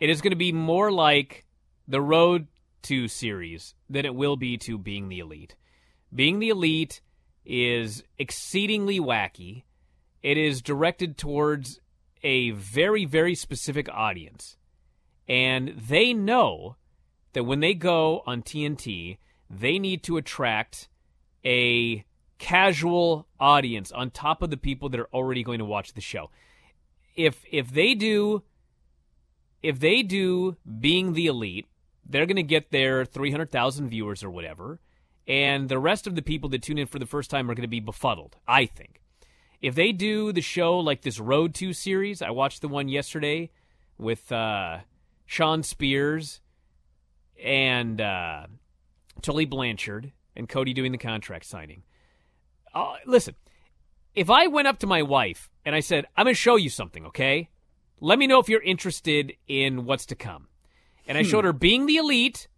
it 0.00 0.10
is 0.10 0.20
going 0.20 0.32
to 0.32 0.36
be 0.36 0.52
more 0.52 0.90
like 0.90 1.44
the 1.86 2.00
Road 2.00 2.48
to 2.82 3.06
series 3.06 3.74
than 3.88 4.04
it 4.06 4.14
will 4.14 4.36
be 4.36 4.56
to 4.58 4.78
Being 4.78 5.08
the 5.08 5.18
Elite. 5.18 5.56
Being 6.14 6.38
the 6.38 6.48
Elite 6.48 7.00
is 7.44 8.02
exceedingly 8.18 8.98
wacky. 8.98 9.64
It 10.22 10.38
is 10.38 10.62
directed 10.62 11.16
towards 11.16 11.80
a 12.22 12.50
very 12.50 13.04
very 13.04 13.34
specific 13.34 13.88
audience. 13.88 14.56
And 15.28 15.74
they 15.76 16.12
know 16.12 16.76
that 17.34 17.44
when 17.44 17.60
they 17.60 17.74
go 17.74 18.22
on 18.26 18.42
TNT, 18.42 19.18
they 19.50 19.78
need 19.78 20.02
to 20.04 20.16
attract 20.16 20.88
a 21.44 22.04
casual 22.38 23.26
audience 23.38 23.92
on 23.92 24.10
top 24.10 24.42
of 24.42 24.50
the 24.50 24.56
people 24.56 24.88
that 24.88 25.00
are 25.00 25.08
already 25.12 25.42
going 25.42 25.58
to 25.58 25.64
watch 25.64 25.92
the 25.92 26.00
show. 26.00 26.30
If 27.16 27.44
if 27.50 27.70
they 27.72 27.94
do 27.94 28.42
if 29.62 29.80
they 29.80 30.02
do 30.02 30.56
being 30.80 31.14
the 31.14 31.26
elite, 31.26 31.66
they're 32.08 32.26
going 32.26 32.36
to 32.36 32.42
get 32.44 32.70
their 32.70 33.04
300,000 33.04 33.88
viewers 33.88 34.22
or 34.22 34.30
whatever, 34.30 34.80
and 35.26 35.68
the 35.68 35.80
rest 35.80 36.06
of 36.06 36.14
the 36.14 36.22
people 36.22 36.48
that 36.50 36.62
tune 36.62 36.78
in 36.78 36.86
for 36.86 36.98
the 36.98 37.06
first 37.06 37.28
time 37.28 37.50
are 37.50 37.54
going 37.54 37.62
to 37.62 37.68
be 37.68 37.80
befuddled, 37.80 38.36
I 38.46 38.66
think. 38.66 39.02
If 39.60 39.74
they 39.74 39.92
do 39.92 40.32
the 40.32 40.40
show 40.40 40.78
like 40.78 41.02
this 41.02 41.18
Road 41.18 41.54
to 41.56 41.72
series, 41.72 42.22
I 42.22 42.30
watched 42.30 42.60
the 42.60 42.68
one 42.68 42.88
yesterday 42.88 43.50
with 43.98 44.30
uh, 44.30 44.78
Shawn 45.26 45.62
Spears 45.62 46.40
and 47.42 48.00
uh, 48.00 48.46
Tully 49.20 49.46
Blanchard 49.46 50.12
and 50.36 50.48
Cody 50.48 50.72
doing 50.72 50.92
the 50.92 50.98
contract 50.98 51.44
signing. 51.44 51.82
Uh, 52.72 52.94
listen, 53.04 53.34
if 54.14 54.30
I 54.30 54.46
went 54.46 54.68
up 54.68 54.78
to 54.80 54.86
my 54.86 55.02
wife 55.02 55.50
and 55.64 55.74
I 55.74 55.80
said, 55.80 56.06
I'm 56.16 56.24
going 56.24 56.34
to 56.34 56.40
show 56.40 56.56
you 56.56 56.70
something, 56.70 57.06
okay? 57.06 57.48
Let 58.00 58.18
me 58.18 58.28
know 58.28 58.38
if 58.38 58.48
you're 58.48 58.62
interested 58.62 59.32
in 59.48 59.84
what's 59.84 60.06
to 60.06 60.14
come. 60.14 60.46
And 61.08 61.18
I 61.18 61.22
showed 61.22 61.44
her 61.44 61.52
being 61.52 61.86
the 61.86 61.96
elite, 61.96 62.48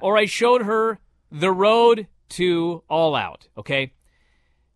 or 0.00 0.16
I 0.16 0.24
showed 0.24 0.62
her 0.62 0.98
the 1.30 1.52
road 1.52 2.08
to 2.30 2.82
all 2.88 3.14
out, 3.14 3.48
okay? 3.56 3.92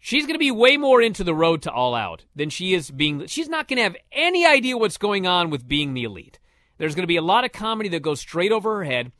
She's 0.06 0.24
going 0.24 0.36
to 0.36 0.38
be 0.38 0.52
way 0.52 0.76
more 0.76 1.02
into 1.02 1.24
the 1.24 1.34
road 1.34 1.62
to 1.62 1.72
all 1.72 1.92
out 1.92 2.26
than 2.36 2.48
she 2.48 2.74
is 2.74 2.92
being. 2.92 3.26
She's 3.26 3.48
not 3.48 3.66
going 3.66 3.78
to 3.78 3.82
have 3.82 3.96
any 4.12 4.46
idea 4.46 4.78
what's 4.78 4.98
going 4.98 5.26
on 5.26 5.50
with 5.50 5.66
being 5.66 5.94
the 5.94 6.04
elite. 6.04 6.38
There's 6.78 6.94
going 6.94 7.02
to 7.02 7.08
be 7.08 7.16
a 7.16 7.22
lot 7.22 7.44
of 7.44 7.50
comedy 7.50 7.88
that 7.88 8.02
goes 8.02 8.20
straight 8.20 8.52
over 8.52 8.76
her 8.76 8.84
head. 8.84 9.10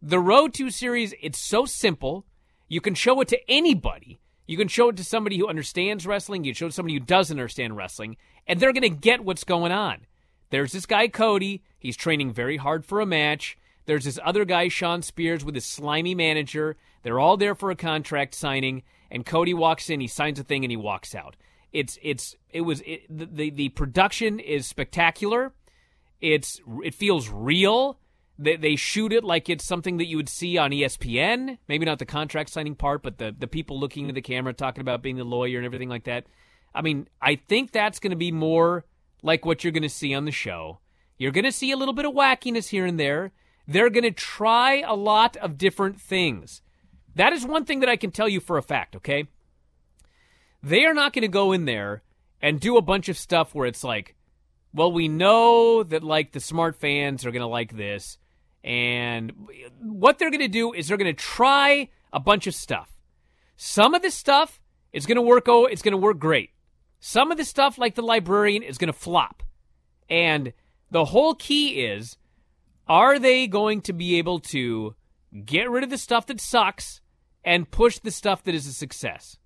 The 0.00 0.18
Road 0.18 0.54
to 0.54 0.70
series, 0.70 1.12
it's 1.20 1.38
so 1.38 1.66
simple. 1.66 2.24
You 2.66 2.80
can 2.80 2.94
show 2.94 3.20
it 3.20 3.28
to 3.28 3.38
anybody. 3.46 4.20
You 4.46 4.56
can 4.56 4.68
show 4.68 4.88
it 4.88 4.96
to 4.96 5.04
somebody 5.04 5.36
who 5.36 5.48
understands 5.48 6.06
wrestling. 6.06 6.44
You 6.44 6.52
can 6.52 6.56
show 6.56 6.66
it 6.66 6.70
to 6.70 6.76
somebody 6.76 6.94
who 6.94 7.00
doesn't 7.00 7.38
understand 7.38 7.76
wrestling, 7.76 8.16
and 8.46 8.58
they're 8.58 8.72
going 8.72 8.84
to 8.84 8.88
get 8.88 9.22
what's 9.26 9.44
going 9.44 9.70
on. 9.70 10.06
There's 10.48 10.72
this 10.72 10.86
guy, 10.86 11.08
Cody. 11.08 11.62
He's 11.78 11.94
training 11.94 12.32
very 12.32 12.56
hard 12.56 12.86
for 12.86 13.02
a 13.02 13.06
match. 13.06 13.58
There's 13.84 14.04
this 14.06 14.18
other 14.24 14.46
guy, 14.46 14.68
Shawn 14.68 15.02
Spears, 15.02 15.44
with 15.44 15.56
his 15.56 15.66
slimy 15.66 16.14
manager. 16.14 16.78
They're 17.02 17.20
all 17.20 17.36
there 17.36 17.54
for 17.54 17.70
a 17.70 17.76
contract 17.76 18.34
signing, 18.34 18.82
and 19.12 19.26
Cody 19.26 19.52
walks 19.52 19.90
in, 19.90 20.00
he 20.00 20.08
signs 20.08 20.40
a 20.40 20.42
thing, 20.42 20.64
and 20.64 20.72
he 20.72 20.76
walks 20.76 21.14
out. 21.14 21.36
It's 21.70 21.98
it's 22.02 22.34
it 22.50 22.62
was 22.62 22.80
it, 22.84 23.02
the 23.08 23.50
the 23.50 23.68
production 23.68 24.40
is 24.40 24.66
spectacular. 24.66 25.52
It's 26.20 26.60
it 26.82 26.94
feels 26.94 27.28
real. 27.28 27.98
They, 28.38 28.56
they 28.56 28.76
shoot 28.76 29.12
it 29.12 29.22
like 29.22 29.50
it's 29.50 29.64
something 29.64 29.98
that 29.98 30.06
you 30.06 30.16
would 30.16 30.30
see 30.30 30.56
on 30.56 30.70
ESPN. 30.70 31.58
Maybe 31.68 31.84
not 31.84 31.98
the 31.98 32.06
contract 32.06 32.50
signing 32.50 32.74
part, 32.74 33.02
but 33.02 33.18
the, 33.18 33.34
the 33.38 33.46
people 33.46 33.78
looking 33.78 34.04
into 34.04 34.14
the 34.14 34.22
camera 34.22 34.54
talking 34.54 34.80
about 34.80 35.02
being 35.02 35.16
the 35.16 35.24
lawyer 35.24 35.58
and 35.58 35.66
everything 35.66 35.90
like 35.90 36.04
that. 36.04 36.24
I 36.74 36.80
mean, 36.80 37.08
I 37.20 37.36
think 37.36 37.70
that's 37.70 37.98
going 37.98 38.10
to 38.10 38.16
be 38.16 38.32
more 38.32 38.86
like 39.22 39.44
what 39.44 39.62
you're 39.62 39.72
going 39.72 39.82
to 39.82 39.88
see 39.90 40.14
on 40.14 40.24
the 40.24 40.32
show. 40.32 40.78
You're 41.18 41.30
going 41.30 41.44
to 41.44 41.52
see 41.52 41.70
a 41.70 41.76
little 41.76 41.94
bit 41.94 42.06
of 42.06 42.14
wackiness 42.14 42.68
here 42.68 42.86
and 42.86 42.98
there. 42.98 43.32
They're 43.68 43.90
going 43.90 44.04
to 44.04 44.10
try 44.10 44.80
a 44.80 44.94
lot 44.94 45.36
of 45.36 45.58
different 45.58 46.00
things. 46.00 46.62
That 47.14 47.32
is 47.32 47.44
one 47.44 47.64
thing 47.64 47.80
that 47.80 47.88
I 47.88 47.96
can 47.96 48.10
tell 48.10 48.28
you 48.28 48.40
for 48.40 48.56
a 48.56 48.62
fact, 48.62 48.96
okay? 48.96 49.28
They 50.62 50.84
are 50.84 50.94
not 50.94 51.12
going 51.12 51.22
to 51.22 51.28
go 51.28 51.52
in 51.52 51.64
there 51.64 52.02
and 52.40 52.60
do 52.60 52.76
a 52.76 52.82
bunch 52.82 53.08
of 53.08 53.18
stuff 53.18 53.54
where 53.54 53.66
it's 53.66 53.84
like, 53.84 54.14
well, 54.72 54.90
we 54.90 55.08
know 55.08 55.82
that 55.82 56.02
like 56.02 56.32
the 56.32 56.40
smart 56.40 56.76
fans 56.76 57.26
are 57.26 57.30
going 57.30 57.40
to 57.40 57.46
like 57.46 57.76
this. 57.76 58.18
And 58.64 59.32
what 59.80 60.18
they're 60.18 60.30
going 60.30 60.40
to 60.40 60.48
do 60.48 60.72
is 60.72 60.88
they're 60.88 60.96
going 60.96 61.14
to 61.14 61.22
try 61.22 61.88
a 62.12 62.20
bunch 62.20 62.46
of 62.46 62.54
stuff. 62.54 62.90
Some 63.56 63.94
of 63.94 64.02
this 64.02 64.14
stuff 64.14 64.60
is 64.92 65.06
going 65.06 65.16
to 65.16 65.22
work 65.22 65.48
oh, 65.48 65.66
it's 65.66 65.82
going 65.82 65.92
to 65.92 65.98
work 65.98 66.18
great. 66.18 66.50
Some 67.00 67.30
of 67.30 67.36
the 67.36 67.44
stuff 67.44 67.78
like 67.78 67.94
the 67.94 68.02
librarian 68.02 68.62
is 68.62 68.78
going 68.78 68.92
to 68.92 68.98
flop. 68.98 69.42
And 70.08 70.52
the 70.90 71.06
whole 71.06 71.34
key 71.34 71.84
is 71.84 72.16
are 72.88 73.18
they 73.18 73.46
going 73.46 73.80
to 73.82 73.92
be 73.92 74.18
able 74.18 74.40
to 74.40 74.94
get 75.44 75.70
rid 75.70 75.84
of 75.84 75.90
the 75.90 75.98
stuff 75.98 76.26
that 76.26 76.40
sucks 76.40 77.00
and 77.44 77.70
push 77.70 77.98
the 77.98 78.10
stuff 78.10 78.44
that 78.44 78.54
is 78.54 78.66
a 78.66 78.72
success? 78.72 79.36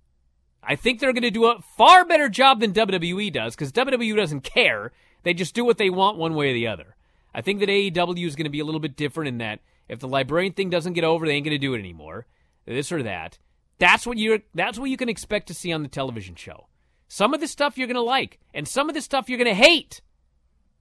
I 0.63 0.75
think 0.75 0.99
they're 0.99 1.13
going 1.13 1.23
to 1.23 1.31
do 1.31 1.45
a 1.45 1.61
far 1.77 2.05
better 2.05 2.29
job 2.29 2.59
than 2.59 2.73
WWE 2.73 3.31
does 3.31 3.55
because 3.55 3.71
WWE 3.71 4.15
doesn't 4.15 4.41
care. 4.41 4.91
They 5.23 5.33
just 5.33 5.55
do 5.55 5.63
what 5.63 5.77
they 5.77 5.89
want 5.89 6.17
one 6.17 6.35
way 6.35 6.51
or 6.51 6.53
the 6.53 6.67
other. 6.67 6.95
I 7.33 7.41
think 7.41 7.59
that 7.59 7.69
AEW 7.69 8.25
is 8.25 8.35
going 8.35 8.45
to 8.45 8.51
be 8.51 8.59
a 8.59 8.65
little 8.65 8.79
bit 8.79 8.95
different 8.95 9.29
in 9.29 9.37
that 9.37 9.59
if 9.87 9.99
the 9.99 10.07
librarian 10.07 10.53
thing 10.53 10.69
doesn't 10.69 10.93
get 10.93 11.03
over, 11.03 11.25
they 11.25 11.33
ain't 11.33 11.45
going 11.45 11.55
to 11.55 11.57
do 11.57 11.73
it 11.73 11.79
anymore. 11.79 12.25
This 12.65 12.91
or 12.91 13.03
that. 13.03 13.37
That's 13.79 14.05
what 14.05 14.17
you 14.17 14.41
that's 14.53 14.79
what 14.79 14.89
you 14.89 14.97
can 14.97 15.09
expect 15.09 15.47
to 15.47 15.53
see 15.53 15.71
on 15.71 15.83
the 15.83 15.87
television 15.87 16.35
show. 16.35 16.67
Some 17.07 17.33
of 17.33 17.39
the 17.39 17.47
stuff 17.47 17.77
you're 17.77 17.87
going 17.87 17.95
to 17.95 18.01
like, 18.01 18.39
and 18.53 18.67
some 18.67 18.89
of 18.89 18.95
the 18.95 19.01
stuff 19.01 19.29
you're 19.29 19.37
going 19.37 19.47
to 19.47 19.53
hate, 19.53 20.01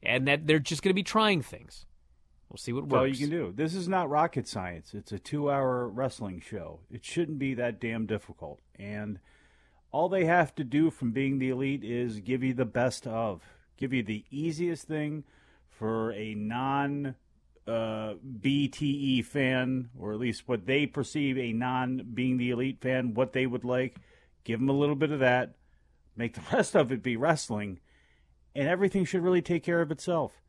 and 0.03 0.27
that 0.27 0.47
they're 0.47 0.59
just 0.59 0.83
going 0.83 0.91
to 0.91 0.95
be 0.95 1.05
trying 1.05 1.43
things. 1.43 1.87
We'll 2.49 2.59
see 2.59 2.73
what 2.73 2.85
works. 2.85 3.01
all 3.01 3.07
you 3.07 3.17
can 3.17 3.31
do. 3.31 3.53
This 3.55 3.75
is 3.75 3.89
not 3.89 4.09
rocket 4.09 4.47
science. 4.47 4.95
It's 4.95 5.11
a 5.11 5.19
two-hour 5.19 5.89
wrestling 5.89 6.41
show. 6.41 6.81
It 6.91 7.05
shouldn't 7.05 7.39
be 7.39 7.55
that 7.55 7.81
damn 7.81 8.07
difficult. 8.07 8.61
And 8.79 9.19
all 9.91 10.09
they 10.09 10.27
have 10.27 10.55
to 10.57 10.65
do 10.65 10.91
from 10.91 11.11
being 11.11 11.39
the 11.39 11.51
elite 11.51 11.83
is 11.83 12.21
give 12.21 12.43
you 12.43 12.55
the 12.55 12.65
best 12.65 13.07
of, 13.07 13.43
give 13.77 13.93
you 13.93 14.03
the 14.03 14.25
easiest 14.31 14.87
thing 14.87 15.25
for 15.69 16.13
a 16.13 16.35
non 16.35 17.17
uh, 17.67 18.15
BTE 18.41 19.25
fan, 19.25 19.91
or 19.99 20.13
at 20.13 20.21
least 20.21 20.47
what 20.47 20.67
they 20.67 20.87
perceive 20.87 21.37
a 21.37 21.53
non 21.53 22.11
being 22.15 22.37
the 22.37 22.51
elite 22.51 22.81
fan, 22.81 23.15
what 23.15 23.33
they 23.33 23.47
would 23.47 23.65
like. 23.65 23.97
Give 24.45 24.61
them 24.61 24.69
a 24.69 24.73
little 24.73 24.95
bit 24.95 25.11
of 25.11 25.21
that. 25.21 25.55
Make 26.17 26.35
the 26.35 26.43
rest 26.57 26.77
of 26.77 26.93
it 26.93 27.03
be 27.03 27.17
wrestling, 27.17 27.81
and 28.55 28.69
everything 28.69 29.05
should 29.05 29.23
really 29.23 29.43
take 29.43 29.65
care 29.65 29.81
of 29.81 29.91
itself. 29.91 30.43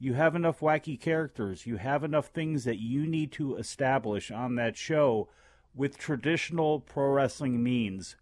You 0.00 0.14
have 0.14 0.36
enough 0.36 0.60
wacky 0.60 1.00
characters. 1.00 1.66
You 1.66 1.76
have 1.76 2.04
enough 2.04 2.26
things 2.28 2.64
that 2.64 2.78
you 2.78 3.06
need 3.06 3.32
to 3.32 3.56
establish 3.56 4.30
on 4.30 4.54
that 4.54 4.76
show 4.76 5.28
with 5.74 5.98
traditional 5.98 6.80
pro 6.80 7.10
wrestling 7.10 7.62
means, 7.62 8.16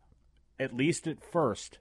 at 0.59 0.74
least 0.74 1.07
at 1.07 1.22
first. 1.22 1.79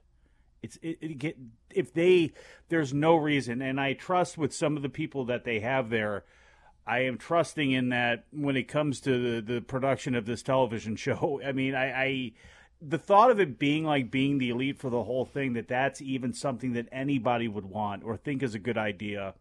It's 0.62 0.76
it, 0.82 0.98
it 1.00 1.18
get 1.18 1.38
if 1.70 1.94
they 1.94 2.32
there's 2.68 2.92
no 2.92 3.16
reason, 3.16 3.62
and 3.62 3.80
I 3.80 3.94
trust 3.94 4.36
with 4.36 4.54
some 4.54 4.76
of 4.76 4.82
the 4.82 4.88
people 4.88 5.24
that 5.26 5.44
they 5.44 5.60
have 5.60 5.88
there. 5.88 6.24
I 6.86 7.00
am 7.00 7.18
trusting 7.18 7.72
in 7.72 7.88
that 7.88 8.26
when 8.30 8.56
it 8.56 8.68
comes 8.68 9.00
to 9.00 9.40
the, 9.40 9.54
the 9.54 9.60
production 9.60 10.14
of 10.14 10.24
this 10.24 10.42
television 10.42 10.94
show. 10.96 11.40
I 11.44 11.52
mean, 11.52 11.74
I, 11.74 11.90
I 11.90 12.32
the 12.82 12.98
thought 12.98 13.30
of 13.30 13.40
it 13.40 13.58
being 13.58 13.84
like 13.84 14.10
being 14.10 14.36
the 14.38 14.50
elite 14.50 14.78
for 14.78 14.90
the 14.90 15.04
whole 15.04 15.24
thing 15.24 15.54
that 15.54 15.68
that's 15.68 16.02
even 16.02 16.34
something 16.34 16.74
that 16.74 16.88
anybody 16.92 17.48
would 17.48 17.64
want 17.64 18.04
or 18.04 18.16
think 18.16 18.42
is 18.42 18.54
a 18.54 18.58
good 18.58 18.76
idea 18.76 19.34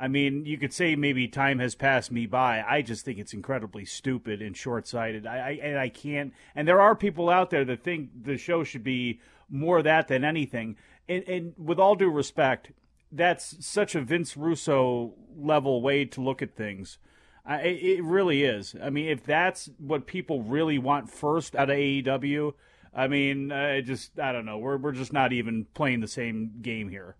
I 0.00 0.08
mean, 0.08 0.46
you 0.46 0.56
could 0.56 0.72
say 0.72 0.96
maybe 0.96 1.28
time 1.28 1.58
has 1.58 1.74
passed 1.74 2.10
me 2.10 2.24
by. 2.24 2.64
I 2.66 2.80
just 2.80 3.04
think 3.04 3.18
it's 3.18 3.34
incredibly 3.34 3.84
stupid 3.84 4.40
and 4.40 4.56
short-sighted. 4.56 5.26
I, 5.26 5.36
I 5.36 5.50
and 5.62 5.78
I 5.78 5.90
can't. 5.90 6.32
And 6.54 6.66
there 6.66 6.80
are 6.80 6.96
people 6.96 7.28
out 7.28 7.50
there 7.50 7.66
that 7.66 7.84
think 7.84 8.24
the 8.24 8.38
show 8.38 8.64
should 8.64 8.82
be 8.82 9.20
more 9.50 9.82
that 9.82 10.08
than 10.08 10.24
anything. 10.24 10.76
And, 11.06 11.22
and 11.28 11.52
with 11.58 11.78
all 11.78 11.96
due 11.96 12.10
respect, 12.10 12.72
that's 13.12 13.64
such 13.64 13.94
a 13.94 14.00
Vince 14.00 14.36
Russo 14.36 15.12
level 15.36 15.82
way 15.82 16.06
to 16.06 16.20
look 16.20 16.40
at 16.40 16.56
things. 16.56 16.98
I, 17.44 17.60
it 17.62 18.02
really 18.02 18.44
is. 18.44 18.74
I 18.82 18.90
mean, 18.90 19.08
if 19.08 19.24
that's 19.24 19.68
what 19.78 20.06
people 20.06 20.42
really 20.42 20.78
want 20.78 21.10
first 21.10 21.54
out 21.56 21.68
of 21.68 21.76
AEW, 21.76 22.54
I 22.94 23.08
mean, 23.08 23.52
I 23.52 23.82
just 23.82 24.18
I 24.18 24.32
don't 24.32 24.46
know. 24.46 24.58
We're 24.58 24.76
we're 24.76 24.92
just 24.92 25.12
not 25.12 25.32
even 25.32 25.66
playing 25.74 26.00
the 26.00 26.08
same 26.08 26.52
game 26.62 26.88
here. 26.88 27.16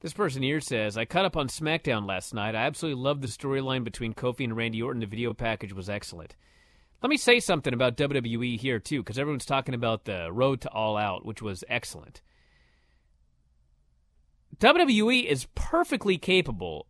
This 0.00 0.12
person 0.14 0.42
here 0.42 0.60
says, 0.60 0.96
I 0.96 1.04
caught 1.04 1.26
up 1.26 1.36
on 1.36 1.48
SmackDown 1.48 2.08
last 2.08 2.32
night. 2.32 2.54
I 2.54 2.64
absolutely 2.64 3.02
loved 3.02 3.22
the 3.22 3.28
storyline 3.28 3.84
between 3.84 4.14
Kofi 4.14 4.44
and 4.44 4.56
Randy 4.56 4.80
Orton. 4.80 5.00
The 5.00 5.06
video 5.06 5.34
package 5.34 5.74
was 5.74 5.90
excellent. 5.90 6.36
Let 7.02 7.10
me 7.10 7.18
say 7.18 7.38
something 7.38 7.74
about 7.74 7.98
WWE 7.98 8.58
here, 8.58 8.78
too, 8.78 9.02
because 9.02 9.18
everyone's 9.18 9.44
talking 9.44 9.74
about 9.74 10.06
the 10.06 10.32
road 10.32 10.62
to 10.62 10.70
All 10.70 10.96
Out, 10.96 11.26
which 11.26 11.42
was 11.42 11.64
excellent. 11.68 12.22
WWE 14.58 15.26
is 15.26 15.46
perfectly 15.54 16.16
capable 16.16 16.86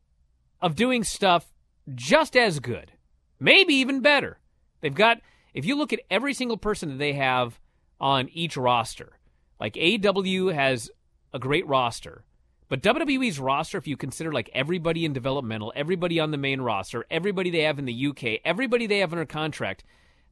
of 0.60 0.76
doing 0.76 1.02
stuff 1.02 1.52
just 1.94 2.36
as 2.36 2.60
good, 2.60 2.92
maybe 3.40 3.74
even 3.74 4.02
better. 4.02 4.38
They've 4.82 4.94
got, 4.94 5.20
if 5.52 5.64
you 5.64 5.76
look 5.76 5.92
at 5.92 6.00
every 6.10 6.34
single 6.34 6.56
person 6.56 6.90
that 6.90 6.98
they 6.98 7.14
have 7.14 7.58
on 8.00 8.28
each 8.32 8.56
roster, 8.56 9.18
like 9.58 9.74
AEW 9.74 10.54
has 10.54 10.90
a 11.32 11.40
great 11.40 11.66
roster. 11.66 12.24
But 12.70 12.82
WWE's 12.82 13.40
roster, 13.40 13.78
if 13.78 13.88
you 13.88 13.96
consider 13.96 14.32
like 14.32 14.48
everybody 14.54 15.04
in 15.04 15.12
developmental, 15.12 15.72
everybody 15.74 16.20
on 16.20 16.30
the 16.30 16.38
main 16.38 16.60
roster, 16.60 17.04
everybody 17.10 17.50
they 17.50 17.62
have 17.62 17.80
in 17.80 17.84
the 17.84 18.06
UK, 18.06 18.40
everybody 18.44 18.86
they 18.86 19.00
have 19.00 19.12
under 19.12 19.26
contract, 19.26 19.82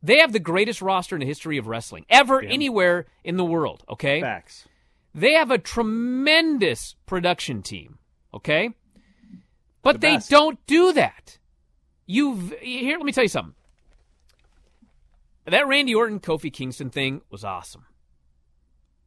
they 0.04 0.18
have 0.18 0.32
the 0.32 0.38
greatest 0.38 0.80
roster 0.80 1.16
in 1.16 1.20
the 1.20 1.26
history 1.26 1.58
of 1.58 1.66
wrestling 1.66 2.06
ever 2.08 2.40
Damn. 2.40 2.52
anywhere 2.52 3.06
in 3.24 3.38
the 3.38 3.44
world. 3.44 3.82
Okay, 3.90 4.20
facts. 4.20 4.68
They 5.12 5.32
have 5.32 5.50
a 5.50 5.58
tremendous 5.58 6.94
production 7.06 7.60
team. 7.60 7.98
Okay, 8.32 8.70
but 9.82 9.94
the 9.94 9.98
they 9.98 10.14
best. 10.14 10.30
don't 10.30 10.64
do 10.68 10.92
that. 10.92 11.38
You've 12.06 12.54
here. 12.60 12.98
Let 12.98 13.04
me 13.04 13.10
tell 13.10 13.24
you 13.24 13.28
something. 13.28 13.56
That 15.44 15.66
Randy 15.66 15.92
Orton 15.92 16.20
Kofi 16.20 16.52
Kingston 16.52 16.90
thing 16.90 17.22
was 17.30 17.42
awesome. 17.42 17.86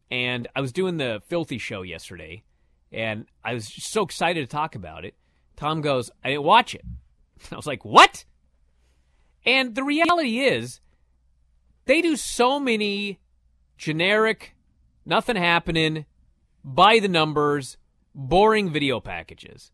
And 0.09 0.49
I 0.53 0.59
was 0.59 0.73
doing 0.73 0.97
the 0.97 1.21
Filthy 1.29 1.59
show 1.59 1.83
yesterday 1.83 2.43
and 2.91 3.25
I 3.43 3.53
was 3.53 3.67
so 3.67 4.03
excited 4.03 4.41
to 4.41 4.53
talk 4.53 4.75
about 4.75 5.05
it. 5.05 5.15
Tom 5.55 5.81
goes, 5.81 6.11
I 6.23 6.29
didn't 6.29 6.43
watch 6.43 6.75
it. 6.75 6.83
I 7.51 7.55
was 7.55 7.67
like, 7.67 7.85
what? 7.85 8.25
And 9.45 9.75
the 9.75 9.83
reality 9.83 10.39
is, 10.39 10.81
they 11.85 12.01
do 12.01 12.15
so 12.15 12.59
many 12.59 13.19
generic, 13.77 14.55
nothing 15.05 15.35
happening, 15.35 16.05
by 16.63 16.99
the 16.99 17.07
numbers, 17.07 17.77
boring 18.13 18.69
video 18.69 18.99
packages 18.99 19.71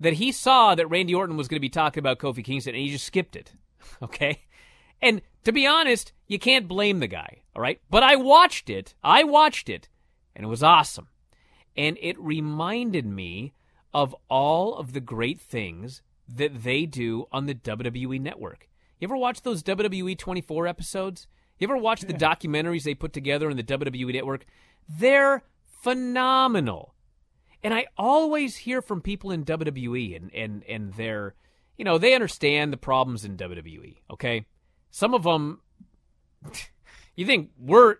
that 0.00 0.14
he 0.14 0.32
saw 0.32 0.74
that 0.74 0.88
Randy 0.88 1.14
Orton 1.14 1.36
was 1.36 1.48
going 1.48 1.56
to 1.56 1.60
be 1.60 1.68
talking 1.68 2.00
about 2.00 2.18
Kofi 2.18 2.42
Kingston 2.42 2.74
and 2.74 2.82
he 2.82 2.90
just 2.90 3.06
skipped 3.06 3.36
it. 3.36 3.52
Okay? 4.02 4.42
And 5.02 5.20
to 5.44 5.52
be 5.52 5.66
honest, 5.66 6.14
you 6.26 6.38
can't 6.38 6.66
blame 6.66 7.00
the 7.00 7.06
guy, 7.06 7.42
all 7.54 7.60
right? 7.60 7.80
But 7.90 8.02
I 8.02 8.16
watched 8.16 8.70
it. 8.70 8.94
I 9.04 9.24
watched 9.24 9.68
it, 9.68 9.90
and 10.34 10.46
it 10.46 10.48
was 10.48 10.62
awesome 10.62 11.08
and 11.76 11.98
it 12.00 12.18
reminded 12.18 13.06
me 13.06 13.52
of 13.92 14.14
all 14.28 14.76
of 14.76 14.92
the 14.92 15.00
great 15.00 15.40
things 15.40 16.02
that 16.28 16.62
they 16.62 16.86
do 16.86 17.26
on 17.30 17.46
the 17.46 17.54
WWE 17.54 18.20
network. 18.20 18.68
You 18.98 19.06
ever 19.06 19.16
watch 19.16 19.42
those 19.42 19.62
WWE 19.62 20.16
24 20.16 20.66
episodes? 20.66 21.26
You 21.58 21.66
ever 21.66 21.76
watch 21.76 22.00
the 22.02 22.14
documentaries 22.14 22.82
they 22.82 22.94
put 22.94 23.12
together 23.12 23.50
on 23.50 23.56
the 23.56 23.62
WWE 23.62 24.12
network? 24.12 24.44
They're 24.88 25.44
phenomenal. 25.82 26.94
And 27.62 27.72
I 27.72 27.86
always 27.96 28.56
hear 28.56 28.82
from 28.82 29.00
people 29.00 29.30
in 29.30 29.44
WWE 29.44 30.16
and 30.16 30.34
and 30.34 30.62
and 30.64 30.92
they're 30.94 31.34
you 31.76 31.84
know, 31.84 31.98
they 31.98 32.14
understand 32.14 32.72
the 32.72 32.76
problems 32.76 33.24
in 33.24 33.36
WWE, 33.36 33.96
okay? 34.10 34.46
Some 34.90 35.14
of 35.14 35.24
them 35.24 35.60
you 37.16 37.26
think 37.26 37.50
we're 37.58 37.96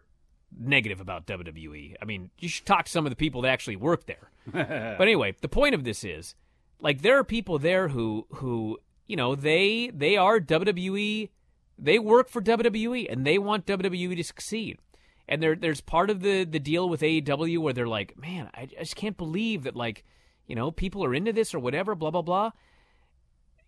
negative 0.59 1.01
about 1.01 1.27
WWE. 1.27 1.97
I 2.01 2.05
mean, 2.05 2.31
you 2.39 2.49
should 2.49 2.67
talk 2.67 2.87
to 2.87 2.91
some 2.91 3.07
of 3.07 3.11
the 3.11 3.17
people 3.17 3.43
that 3.43 3.49
actually 3.49 3.77
work 3.77 4.07
there. 4.07 4.31
but 4.53 5.03
anyway, 5.03 5.35
the 5.41 5.49
point 5.49 5.75
of 5.75 5.85
this 5.85 6.05
is, 6.05 6.35
like, 6.81 7.03
there 7.03 7.19
are 7.19 7.25
people 7.25 7.59
there 7.59 7.89
who 7.89 8.27
who 8.35 8.79
you 9.07 9.17
know 9.17 9.35
they 9.35 9.91
they 9.95 10.17
are 10.17 10.41
WWE. 10.41 11.31
They 11.77 11.99
work 11.99 12.29
for 12.29 12.41
WWE 12.41 13.11
and 13.11 13.27
they 13.27 13.39
want 13.39 13.67
WWE 13.67 14.17
to 14.17 14.25
succeed. 14.25 14.79
And 15.27 15.43
there 15.43 15.57
there's 15.57 15.81
part 15.81 16.11
of 16.11 16.21
the 16.21 16.45
the 16.45 16.61
deal 16.61 16.89
with 16.89 17.01
AEW 17.01 17.59
where 17.59 17.73
they're 17.73 17.89
like, 17.89 18.17
man, 18.19 18.51
I 18.55 18.67
just 18.67 18.97
can't 18.97 19.17
believe 19.17 19.65
that 19.65 19.75
like 19.75 20.05
you 20.47 20.55
know 20.55 20.71
people 20.71 21.05
are 21.05 21.15
into 21.15 21.33
this 21.33 21.55
or 21.55 21.59
whatever, 21.59 21.95
blah 21.95 22.11
blah 22.11 22.23
blah. 22.23 22.51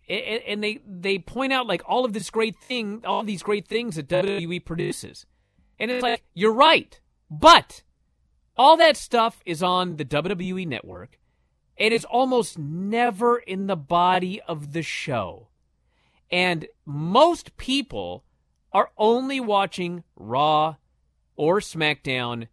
And, 0.07 0.41
and 0.47 0.63
they 0.63 0.79
they 0.87 1.17
point 1.17 1.51
out 1.51 1.67
like 1.67 1.81
all 1.85 2.05
of 2.05 2.13
this 2.13 2.29
great 2.29 2.55
thing, 2.55 3.01
all 3.05 3.23
these 3.23 3.43
great 3.43 3.67
things 3.67 3.95
that 3.95 4.07
WWE 4.07 4.63
produces 4.63 5.25
and 5.79 5.91
it's 5.91 6.03
like, 6.03 6.23
you're 6.33 6.53
right. 6.53 6.99
But 7.29 7.83
all 8.57 8.77
that 8.77 8.97
stuff 8.97 9.41
is 9.45 9.61
on 9.61 9.97
the 9.97 10.05
WWE 10.05 10.67
network. 10.67 11.17
and 11.77 11.87
It 11.87 11.93
is 11.93 12.05
almost 12.05 12.57
never 12.57 13.37
in 13.37 13.67
the 13.67 13.75
body 13.75 14.41
of 14.41 14.73
the 14.73 14.81
show. 14.81 15.49
And 16.31 16.67
most 16.85 17.55
people 17.57 18.23
are 18.73 18.89
only 18.97 19.39
watching 19.39 20.03
Raw 20.15 20.75
or 21.35 21.59
SmackDown, 21.59 22.47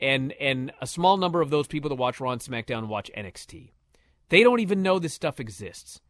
and 0.00 0.32
and 0.32 0.72
a 0.80 0.86
small 0.86 1.16
number 1.16 1.40
of 1.40 1.50
those 1.50 1.66
people 1.66 1.88
that 1.90 1.96
watch 1.96 2.20
Raw 2.20 2.30
and 2.30 2.40
SmackDown 2.40 2.86
watch 2.86 3.10
NXT. 3.16 3.72
They 4.28 4.42
don't 4.42 4.60
even 4.60 4.82
know 4.82 4.98
this 4.98 5.12
stuff 5.12 5.40
exists. 5.40 6.00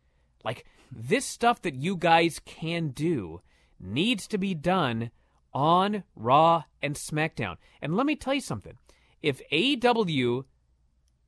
Like 0.44 0.66
this 0.92 1.24
stuff 1.24 1.62
that 1.62 1.74
you 1.74 1.96
guys 1.96 2.40
can 2.44 2.88
do 2.88 3.40
needs 3.80 4.26
to 4.28 4.38
be 4.38 4.54
done 4.54 5.10
on 5.54 6.04
Raw 6.16 6.64
and 6.82 6.94
SmackDown. 6.94 7.56
And 7.80 7.96
let 7.96 8.06
me 8.06 8.16
tell 8.16 8.34
you 8.34 8.40
something. 8.40 8.76
If 9.22 9.40
AEW 9.50 10.44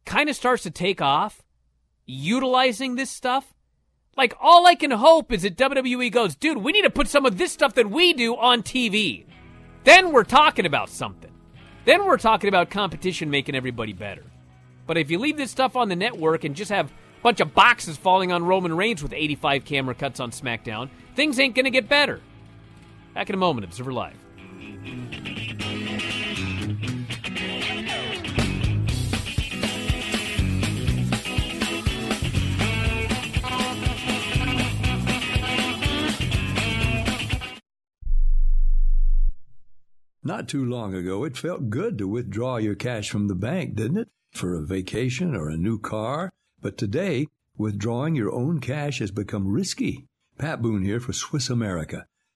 kind 0.05 0.29
of 0.29 0.37
starts 0.37 0.63
to 0.65 0.71
take 0.71 1.01
off 1.01 1.43
utilizing 2.05 2.97
this 2.97 3.11
stuff, 3.11 3.55
like 4.17 4.35
all 4.41 4.67
I 4.67 4.75
can 4.75 4.91
hope 4.91 5.33
is 5.33 5.43
that 5.43 5.57
WWE 5.57 6.11
goes, 6.11 6.35
dude, 6.35 6.59
we 6.59 6.73
need 6.73 6.83
to 6.83 6.91
put 6.91 7.09
some 7.09 7.27
of 7.27 7.39
this 7.39 7.53
stuff 7.53 7.75
that 7.75 7.91
we 7.91 8.13
do 8.13 8.37
on 8.37 8.63
TV. 8.63 9.27
Then 9.85 10.13
we're 10.13 10.25
talking 10.25 10.67
about 10.67 10.89
something. 10.89 11.31
Then 11.85 12.05
we're 12.07 12.17
talking 12.17 12.49
about 12.49 12.71
competition 12.71 13.31
making 13.31 13.55
everybody 13.55 13.93
better. 13.93 14.25
But 14.87 14.99
if 14.99 15.11
you 15.11 15.19
leave 15.19 15.37
this 15.37 15.51
stuff 15.51 15.77
on 15.77 15.89
the 15.89 15.97
network 15.97 16.45
and 16.45 16.57
just 16.57 16.71
have 16.71 16.87
a 16.87 17.23
bunch 17.23 17.41
of 17.41 17.55
boxes 17.55 17.97
falling 17.97 18.33
on 18.33 18.45
Roman 18.45 18.77
Reigns 18.77 19.03
with 19.03 19.13
85 19.13 19.65
camera 19.65 19.95
cuts 19.95 20.19
on 20.19 20.31
SmackDown, 20.31 20.89
things 21.15 21.39
ain't 21.39 21.55
going 21.55 21.65
to 21.65 21.71
get 21.71 21.89
better. 21.89 22.21
Back 23.17 23.31
in 23.31 23.35
a 23.35 23.39
moment, 23.39 23.65
Observer 23.65 23.95
Live. 23.95 24.13
Not 40.23 40.47
too 40.47 40.63
long 40.67 40.93
ago, 40.93 41.25
it 41.25 41.39
felt 41.39 41.71
good 41.71 41.97
to 41.97 42.07
withdraw 42.07 42.59
your 42.59 42.75
cash 42.75 43.09
from 43.09 43.29
the 43.29 43.35
bank, 43.35 43.77
didn't 43.77 43.97
it? 43.97 44.09
For 44.33 44.55
a 44.55 44.67
vacation 44.67 45.35
or 45.35 45.49
a 45.49 45.57
new 45.57 45.79
car. 45.79 46.35
But 46.61 46.77
today, 46.77 47.29
Withdrawing 47.57 48.15
your 48.15 48.31
own 48.31 48.61
cash 48.61 48.99
has 48.99 49.11
become 49.11 49.49
risky. 49.49 50.05
Pat 50.37 50.61
Boone 50.61 50.83
here 50.83 51.01
for 51.01 51.15
Swiss 51.15 51.49
America. 51.49 52.07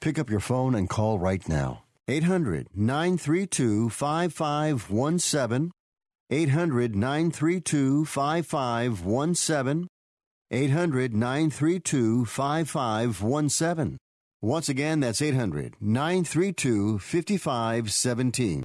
Pick 0.00 0.18
up 0.18 0.30
your 0.30 0.40
phone 0.40 0.74
and 0.74 0.88
call 0.88 1.18
right 1.18 1.46
now. 1.46 1.84
800 2.08 2.68
932 2.74 3.90
5517. 3.90 5.70
800 6.30 6.96
932 6.96 8.06
5517. 8.06 9.88
800 10.50 11.14
932 11.14 12.24
5517. 12.24 13.98
Once 14.40 14.70
again, 14.70 15.00
that's 15.00 15.20
800 15.20 15.76
932 15.80 16.98
5517. 16.98 18.64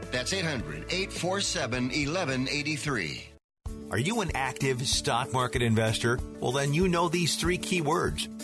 That's 0.11 0.33
800 0.33 0.85
847 0.89 1.83
1183. 1.85 3.27
Are 3.91 3.99
you 3.99 4.21
an 4.21 4.31
active 4.35 4.87
stock 4.87 5.33
market 5.33 5.61
investor? 5.61 6.17
Well, 6.39 6.53
then 6.53 6.73
you 6.73 6.87
know 6.87 7.09
these 7.09 7.35
three 7.35 7.57
key 7.57 7.81
words 7.81 8.29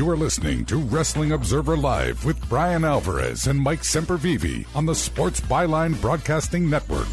You 0.00 0.08
are 0.08 0.16
listening 0.16 0.64
to 0.64 0.78
Wrestling 0.78 1.32
Observer 1.32 1.76
Live 1.76 2.24
with 2.24 2.48
Bryan 2.48 2.86
Alvarez 2.86 3.48
and 3.48 3.60
Mike 3.60 3.82
Sempervive 3.82 4.64
on 4.74 4.86
the 4.86 4.94
Sports 4.94 5.42
Byline 5.42 6.00
Broadcasting 6.00 6.70
Network. 6.70 7.06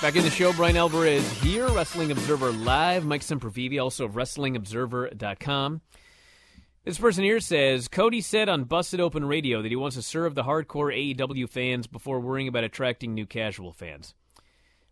Back 0.00 0.14
in 0.14 0.22
the 0.22 0.30
show, 0.30 0.52
Bryan 0.52 0.76
Alvarez 0.76 1.28
here, 1.40 1.66
Wrestling 1.70 2.12
Observer 2.12 2.52
Live. 2.52 3.04
Mike 3.04 3.22
Sempervive, 3.22 3.82
also 3.82 4.04
of 4.04 4.12
WrestlingObserver.com. 4.12 5.80
This 6.84 6.98
person 6.98 7.24
here 7.24 7.40
says 7.40 7.88
Cody 7.88 8.20
said 8.20 8.48
on 8.48 8.62
Busted 8.62 9.00
Open 9.00 9.24
Radio 9.24 9.62
that 9.62 9.68
he 9.68 9.74
wants 9.74 9.96
to 9.96 10.02
serve 10.02 10.36
the 10.36 10.44
hardcore 10.44 11.16
AEW 11.16 11.48
fans 11.48 11.88
before 11.88 12.20
worrying 12.20 12.46
about 12.46 12.62
attracting 12.62 13.14
new 13.14 13.26
casual 13.26 13.72
fans. 13.72 14.14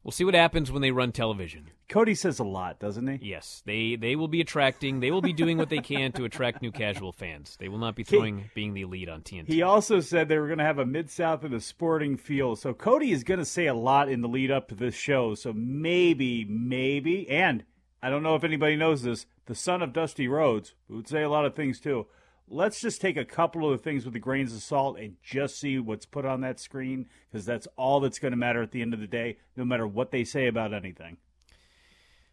We'll 0.09 0.13
see 0.13 0.25
what 0.25 0.33
happens 0.33 0.73
when 0.73 0.81
they 0.81 0.91
run 0.91 1.13
television. 1.13 1.69
Cody 1.91 2.15
says 2.15 2.39
a 2.39 2.45
lot, 2.45 2.79
doesn't 2.79 3.07
he? 3.07 3.29
Yes, 3.29 3.63
they 3.67 3.95
they 3.95 4.17
will 4.17 4.27
be 4.27 4.41
attracting. 4.41 5.01
They 5.01 5.11
will 5.11 5.21
be 5.21 5.35
doing 5.35 5.59
what 5.59 5.69
they 5.69 5.81
can 5.81 6.13
to 6.13 6.25
attract 6.25 6.63
new 6.63 6.73
casual 6.73 7.13
fans. 7.13 7.59
They 7.61 7.69
will 7.69 7.77
not 7.77 7.95
be 7.95 8.05
throwing 8.05 8.49
being 8.55 8.73
the 8.73 8.81
elite 8.81 9.11
on 9.11 9.21
TNT. 9.21 9.49
He 9.49 9.61
also 9.61 10.01
said 10.01 10.27
they 10.27 10.39
were 10.39 10.47
going 10.47 10.61
to 10.61 10.65
have 10.65 10.79
a 10.79 10.87
mid 10.87 11.11
south 11.11 11.45
and 11.45 11.53
a 11.53 11.61
sporting 11.61 12.17
feel. 12.17 12.57
So 12.57 12.73
Cody 12.73 13.13
is 13.13 13.23
going 13.23 13.41
to 13.41 13.45
say 13.45 13.67
a 13.67 13.75
lot 13.75 14.09
in 14.09 14.23
the 14.23 14.29
lead 14.29 14.51
up 14.51 14.69
to 14.69 14.75
this 14.75 14.95
show. 14.95 15.35
So 15.35 15.53
maybe, 15.53 16.47
maybe, 16.47 17.29
and 17.29 17.65
I 18.03 18.09
don't 18.09 18.23
know 18.23 18.35
if 18.35 18.45
anybody 18.45 18.77
knows 18.77 19.03
this. 19.03 19.27
The 19.45 19.55
son 19.55 19.83
of 19.83 19.93
Dusty 19.93 20.27
Rhodes, 20.27 20.73
who 20.89 20.97
would 20.97 21.09
say 21.09 21.23
a 21.23 21.29
lot 21.29 21.45
of 21.45 21.55
things 21.55 21.81
too. 21.81 22.07
Let's 22.51 22.81
just 22.81 23.01
take 23.01 23.17
a 23.17 23.25
couple 23.25 23.71
of 23.71 23.77
the 23.77 23.83
things 23.83 24.05
with 24.05 24.15
the 24.15 24.21
grains 24.21 24.55
of 24.55 24.63
salt 24.63 24.99
and 24.99 25.17
just 25.23 25.61
see 25.61 25.79
what's 25.79 26.07
put 26.07 26.25
on 26.25 26.41
that 26.41 26.59
screen 26.59 27.07
because 27.31 27.45
that's 27.45 27.69
all 27.77 28.01
that's 28.01 28.19
going 28.19 28.33
to 28.33 28.39
matter 28.39 28.63
at 28.63 28.73
the 28.73 28.83
end 28.83 28.95
of 28.95 29.01
the 29.01 29.07
day, 29.07 29.39
no 29.57 29.65
matter 29.65 29.87
what 29.87 30.11
they 30.11 30.25
say 30.25 30.47
about 30.47 30.73
anything. 30.73 31.19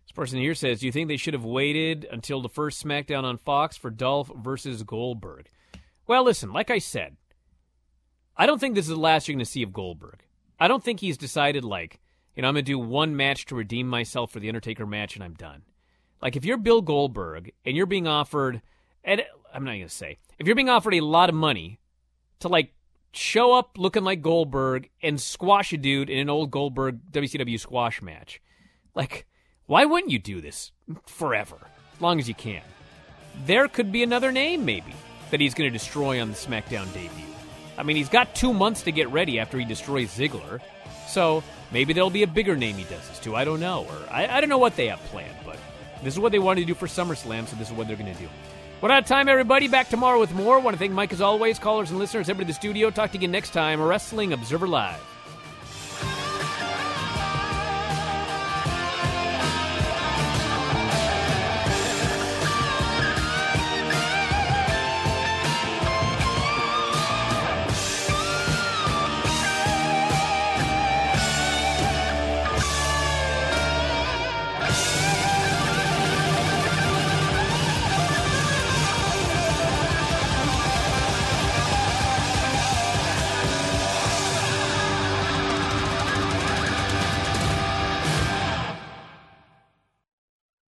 This 0.06 0.14
person 0.14 0.40
here 0.40 0.56
says, 0.56 0.80
"Do 0.80 0.86
you 0.86 0.92
think 0.92 1.08
they 1.08 1.18
should 1.18 1.34
have 1.34 1.44
waited 1.44 2.08
until 2.10 2.42
the 2.42 2.50
first 2.50 2.84
SmackDown 2.84 3.24
on 3.24 3.38
Fox 3.38 3.76
for 3.76 3.90
Dolph 3.90 4.32
versus 4.36 4.84
Goldberg?" 4.84 5.50
Well, 6.08 6.24
listen, 6.24 6.54
like 6.54 6.70
I 6.70 6.78
said, 6.78 7.18
I 8.38 8.46
don't 8.46 8.60
think 8.60 8.76
this 8.76 8.86
is 8.86 8.90
the 8.90 9.00
last 9.00 9.28
you're 9.28 9.34
going 9.34 9.46
to 9.46 9.50
see 9.50 9.64
of 9.64 9.74
Goldberg. 9.74 10.24
I 10.60 10.68
don't 10.68 10.84
think 10.84 11.00
he's 11.00 11.18
decided 11.18 11.64
like, 11.64 12.00
you 12.36 12.42
know, 12.42 12.50
I'm 12.50 12.54
going 12.54 12.66
to 12.66 12.72
do 12.72 12.80
one 12.80 13.16
match 13.16 13.46
to 13.48 13.56
redeem 13.56 13.88
myself 13.88 14.32
for 14.32 14.40
the 14.40 14.48
Undertaker 14.48 14.86
match 14.86 15.16
and 15.16 15.24
I'm 15.24 15.34
done. 15.34 15.64
Like 16.22 16.36
if 16.36 16.46
you're 16.46 16.58
Bill 16.58 16.82
Goldberg 16.82 17.52
and 17.66 17.76
you're 17.76 17.86
being 17.86 18.08
offered, 18.08 18.62
and 19.04 19.24
I'm 19.56 19.64
not 19.64 19.72
going 19.72 19.84
to 19.84 19.90
say 19.90 20.18
if 20.38 20.46
you're 20.46 20.56
being 20.56 20.70
offered 20.70 20.94
a 20.94 21.02
lot 21.02 21.30
of 21.30 21.36
money 21.36 21.80
to 22.40 22.50
like 22.50 22.74
show 23.14 23.54
up 23.54 23.78
looking 23.78 24.04
like 24.04 24.22
Goldberg 24.22 24.90
and 25.02 25.20
squash 25.20 25.72
a 25.72 25.78
dude 25.78 26.10
in 26.10 26.20
an 26.20 26.30
old 26.30 26.52
Goldberg 26.52 27.12
WCW 27.12 27.60
squash 27.60 28.02
match, 28.02 28.42
like 28.94 29.26
why 29.68 29.86
wouldn't 29.86 30.12
you 30.12 30.20
do 30.20 30.42
this 30.42 30.72
forever, 31.08 31.58
as 31.96 32.02
long 32.02 32.20
as 32.20 32.28
you 32.28 32.36
can? 32.36 32.62
There 33.46 33.68
could 33.68 33.92
be 33.92 34.04
another 34.04 34.32
name, 34.32 34.64
maybe, 34.64 34.94
that 35.32 35.40
he's 35.40 35.56
going 35.56 35.70
to 35.70 35.78
destroy 35.78 36.22
on 36.22 36.30
the 36.30 36.36
SmackDown 36.36 36.94
debut. 36.94 37.26
I 37.78 37.84
mean, 37.84 37.96
he's 37.96 38.10
got 38.10 38.36
two 38.36 38.54
months 38.54 38.84
to 38.84 38.92
get 38.92 39.10
ready 39.10 39.40
after 39.40 39.58
he 39.58 39.66
destroys 39.66 40.16
Ziggler, 40.16 40.62
so 41.08 41.44
maybe 41.72 41.94
there'll 41.94 42.10
be 42.10 42.24
a 42.24 42.28
bigger 42.28 42.56
name 42.56 42.78
he 42.78 42.84
does 42.84 43.08
this 43.10 43.20
to. 43.20 43.36
I 43.36 43.44
don't 43.44 43.60
know, 43.60 43.86
or 43.90 44.10
I, 44.12 44.28
I 44.28 44.40
don't 44.40 44.50
know 44.50 44.58
what 44.58 44.76
they 44.76 44.88
have 44.88 45.00
planned, 45.06 45.36
but 45.46 45.58
this 46.04 46.14
is 46.14 46.20
what 46.20 46.32
they 46.32 46.40
wanted 46.40 46.62
to 46.62 46.68
do 46.68 46.76
for 46.76 46.88
SummerSlam, 46.88 47.48
so 47.48 47.56
this 47.56 47.70
is 47.70 47.74
what 47.74 47.88
they're 47.88 47.98
going 47.98 48.14
to 48.14 48.22
do. 48.22 48.30
We're 48.82 48.92
out 48.92 49.04
of 49.04 49.08
time, 49.08 49.30
everybody. 49.30 49.68
Back 49.68 49.90
tomorrow 49.90 50.20
with 50.20 50.34
more. 50.34 50.60
Want 50.60 50.76
to 50.76 50.80
thank 50.80 50.92
Mike 50.92 51.14
as 51.14 51.22
always, 51.22 51.58
callers 51.58 51.90
and 51.92 52.00
listeners, 52.00 52.30
everybody 52.30 52.44
in 52.44 52.48
the 52.48 52.54
studio. 52.54 52.90
Talk 52.92 53.12
to 53.12 53.16
you 53.16 53.20
again 53.20 53.32
next 53.32 53.52
time. 53.52 53.82
Wrestling 53.82 54.34
Observer 54.34 54.68
Live. 54.68 55.15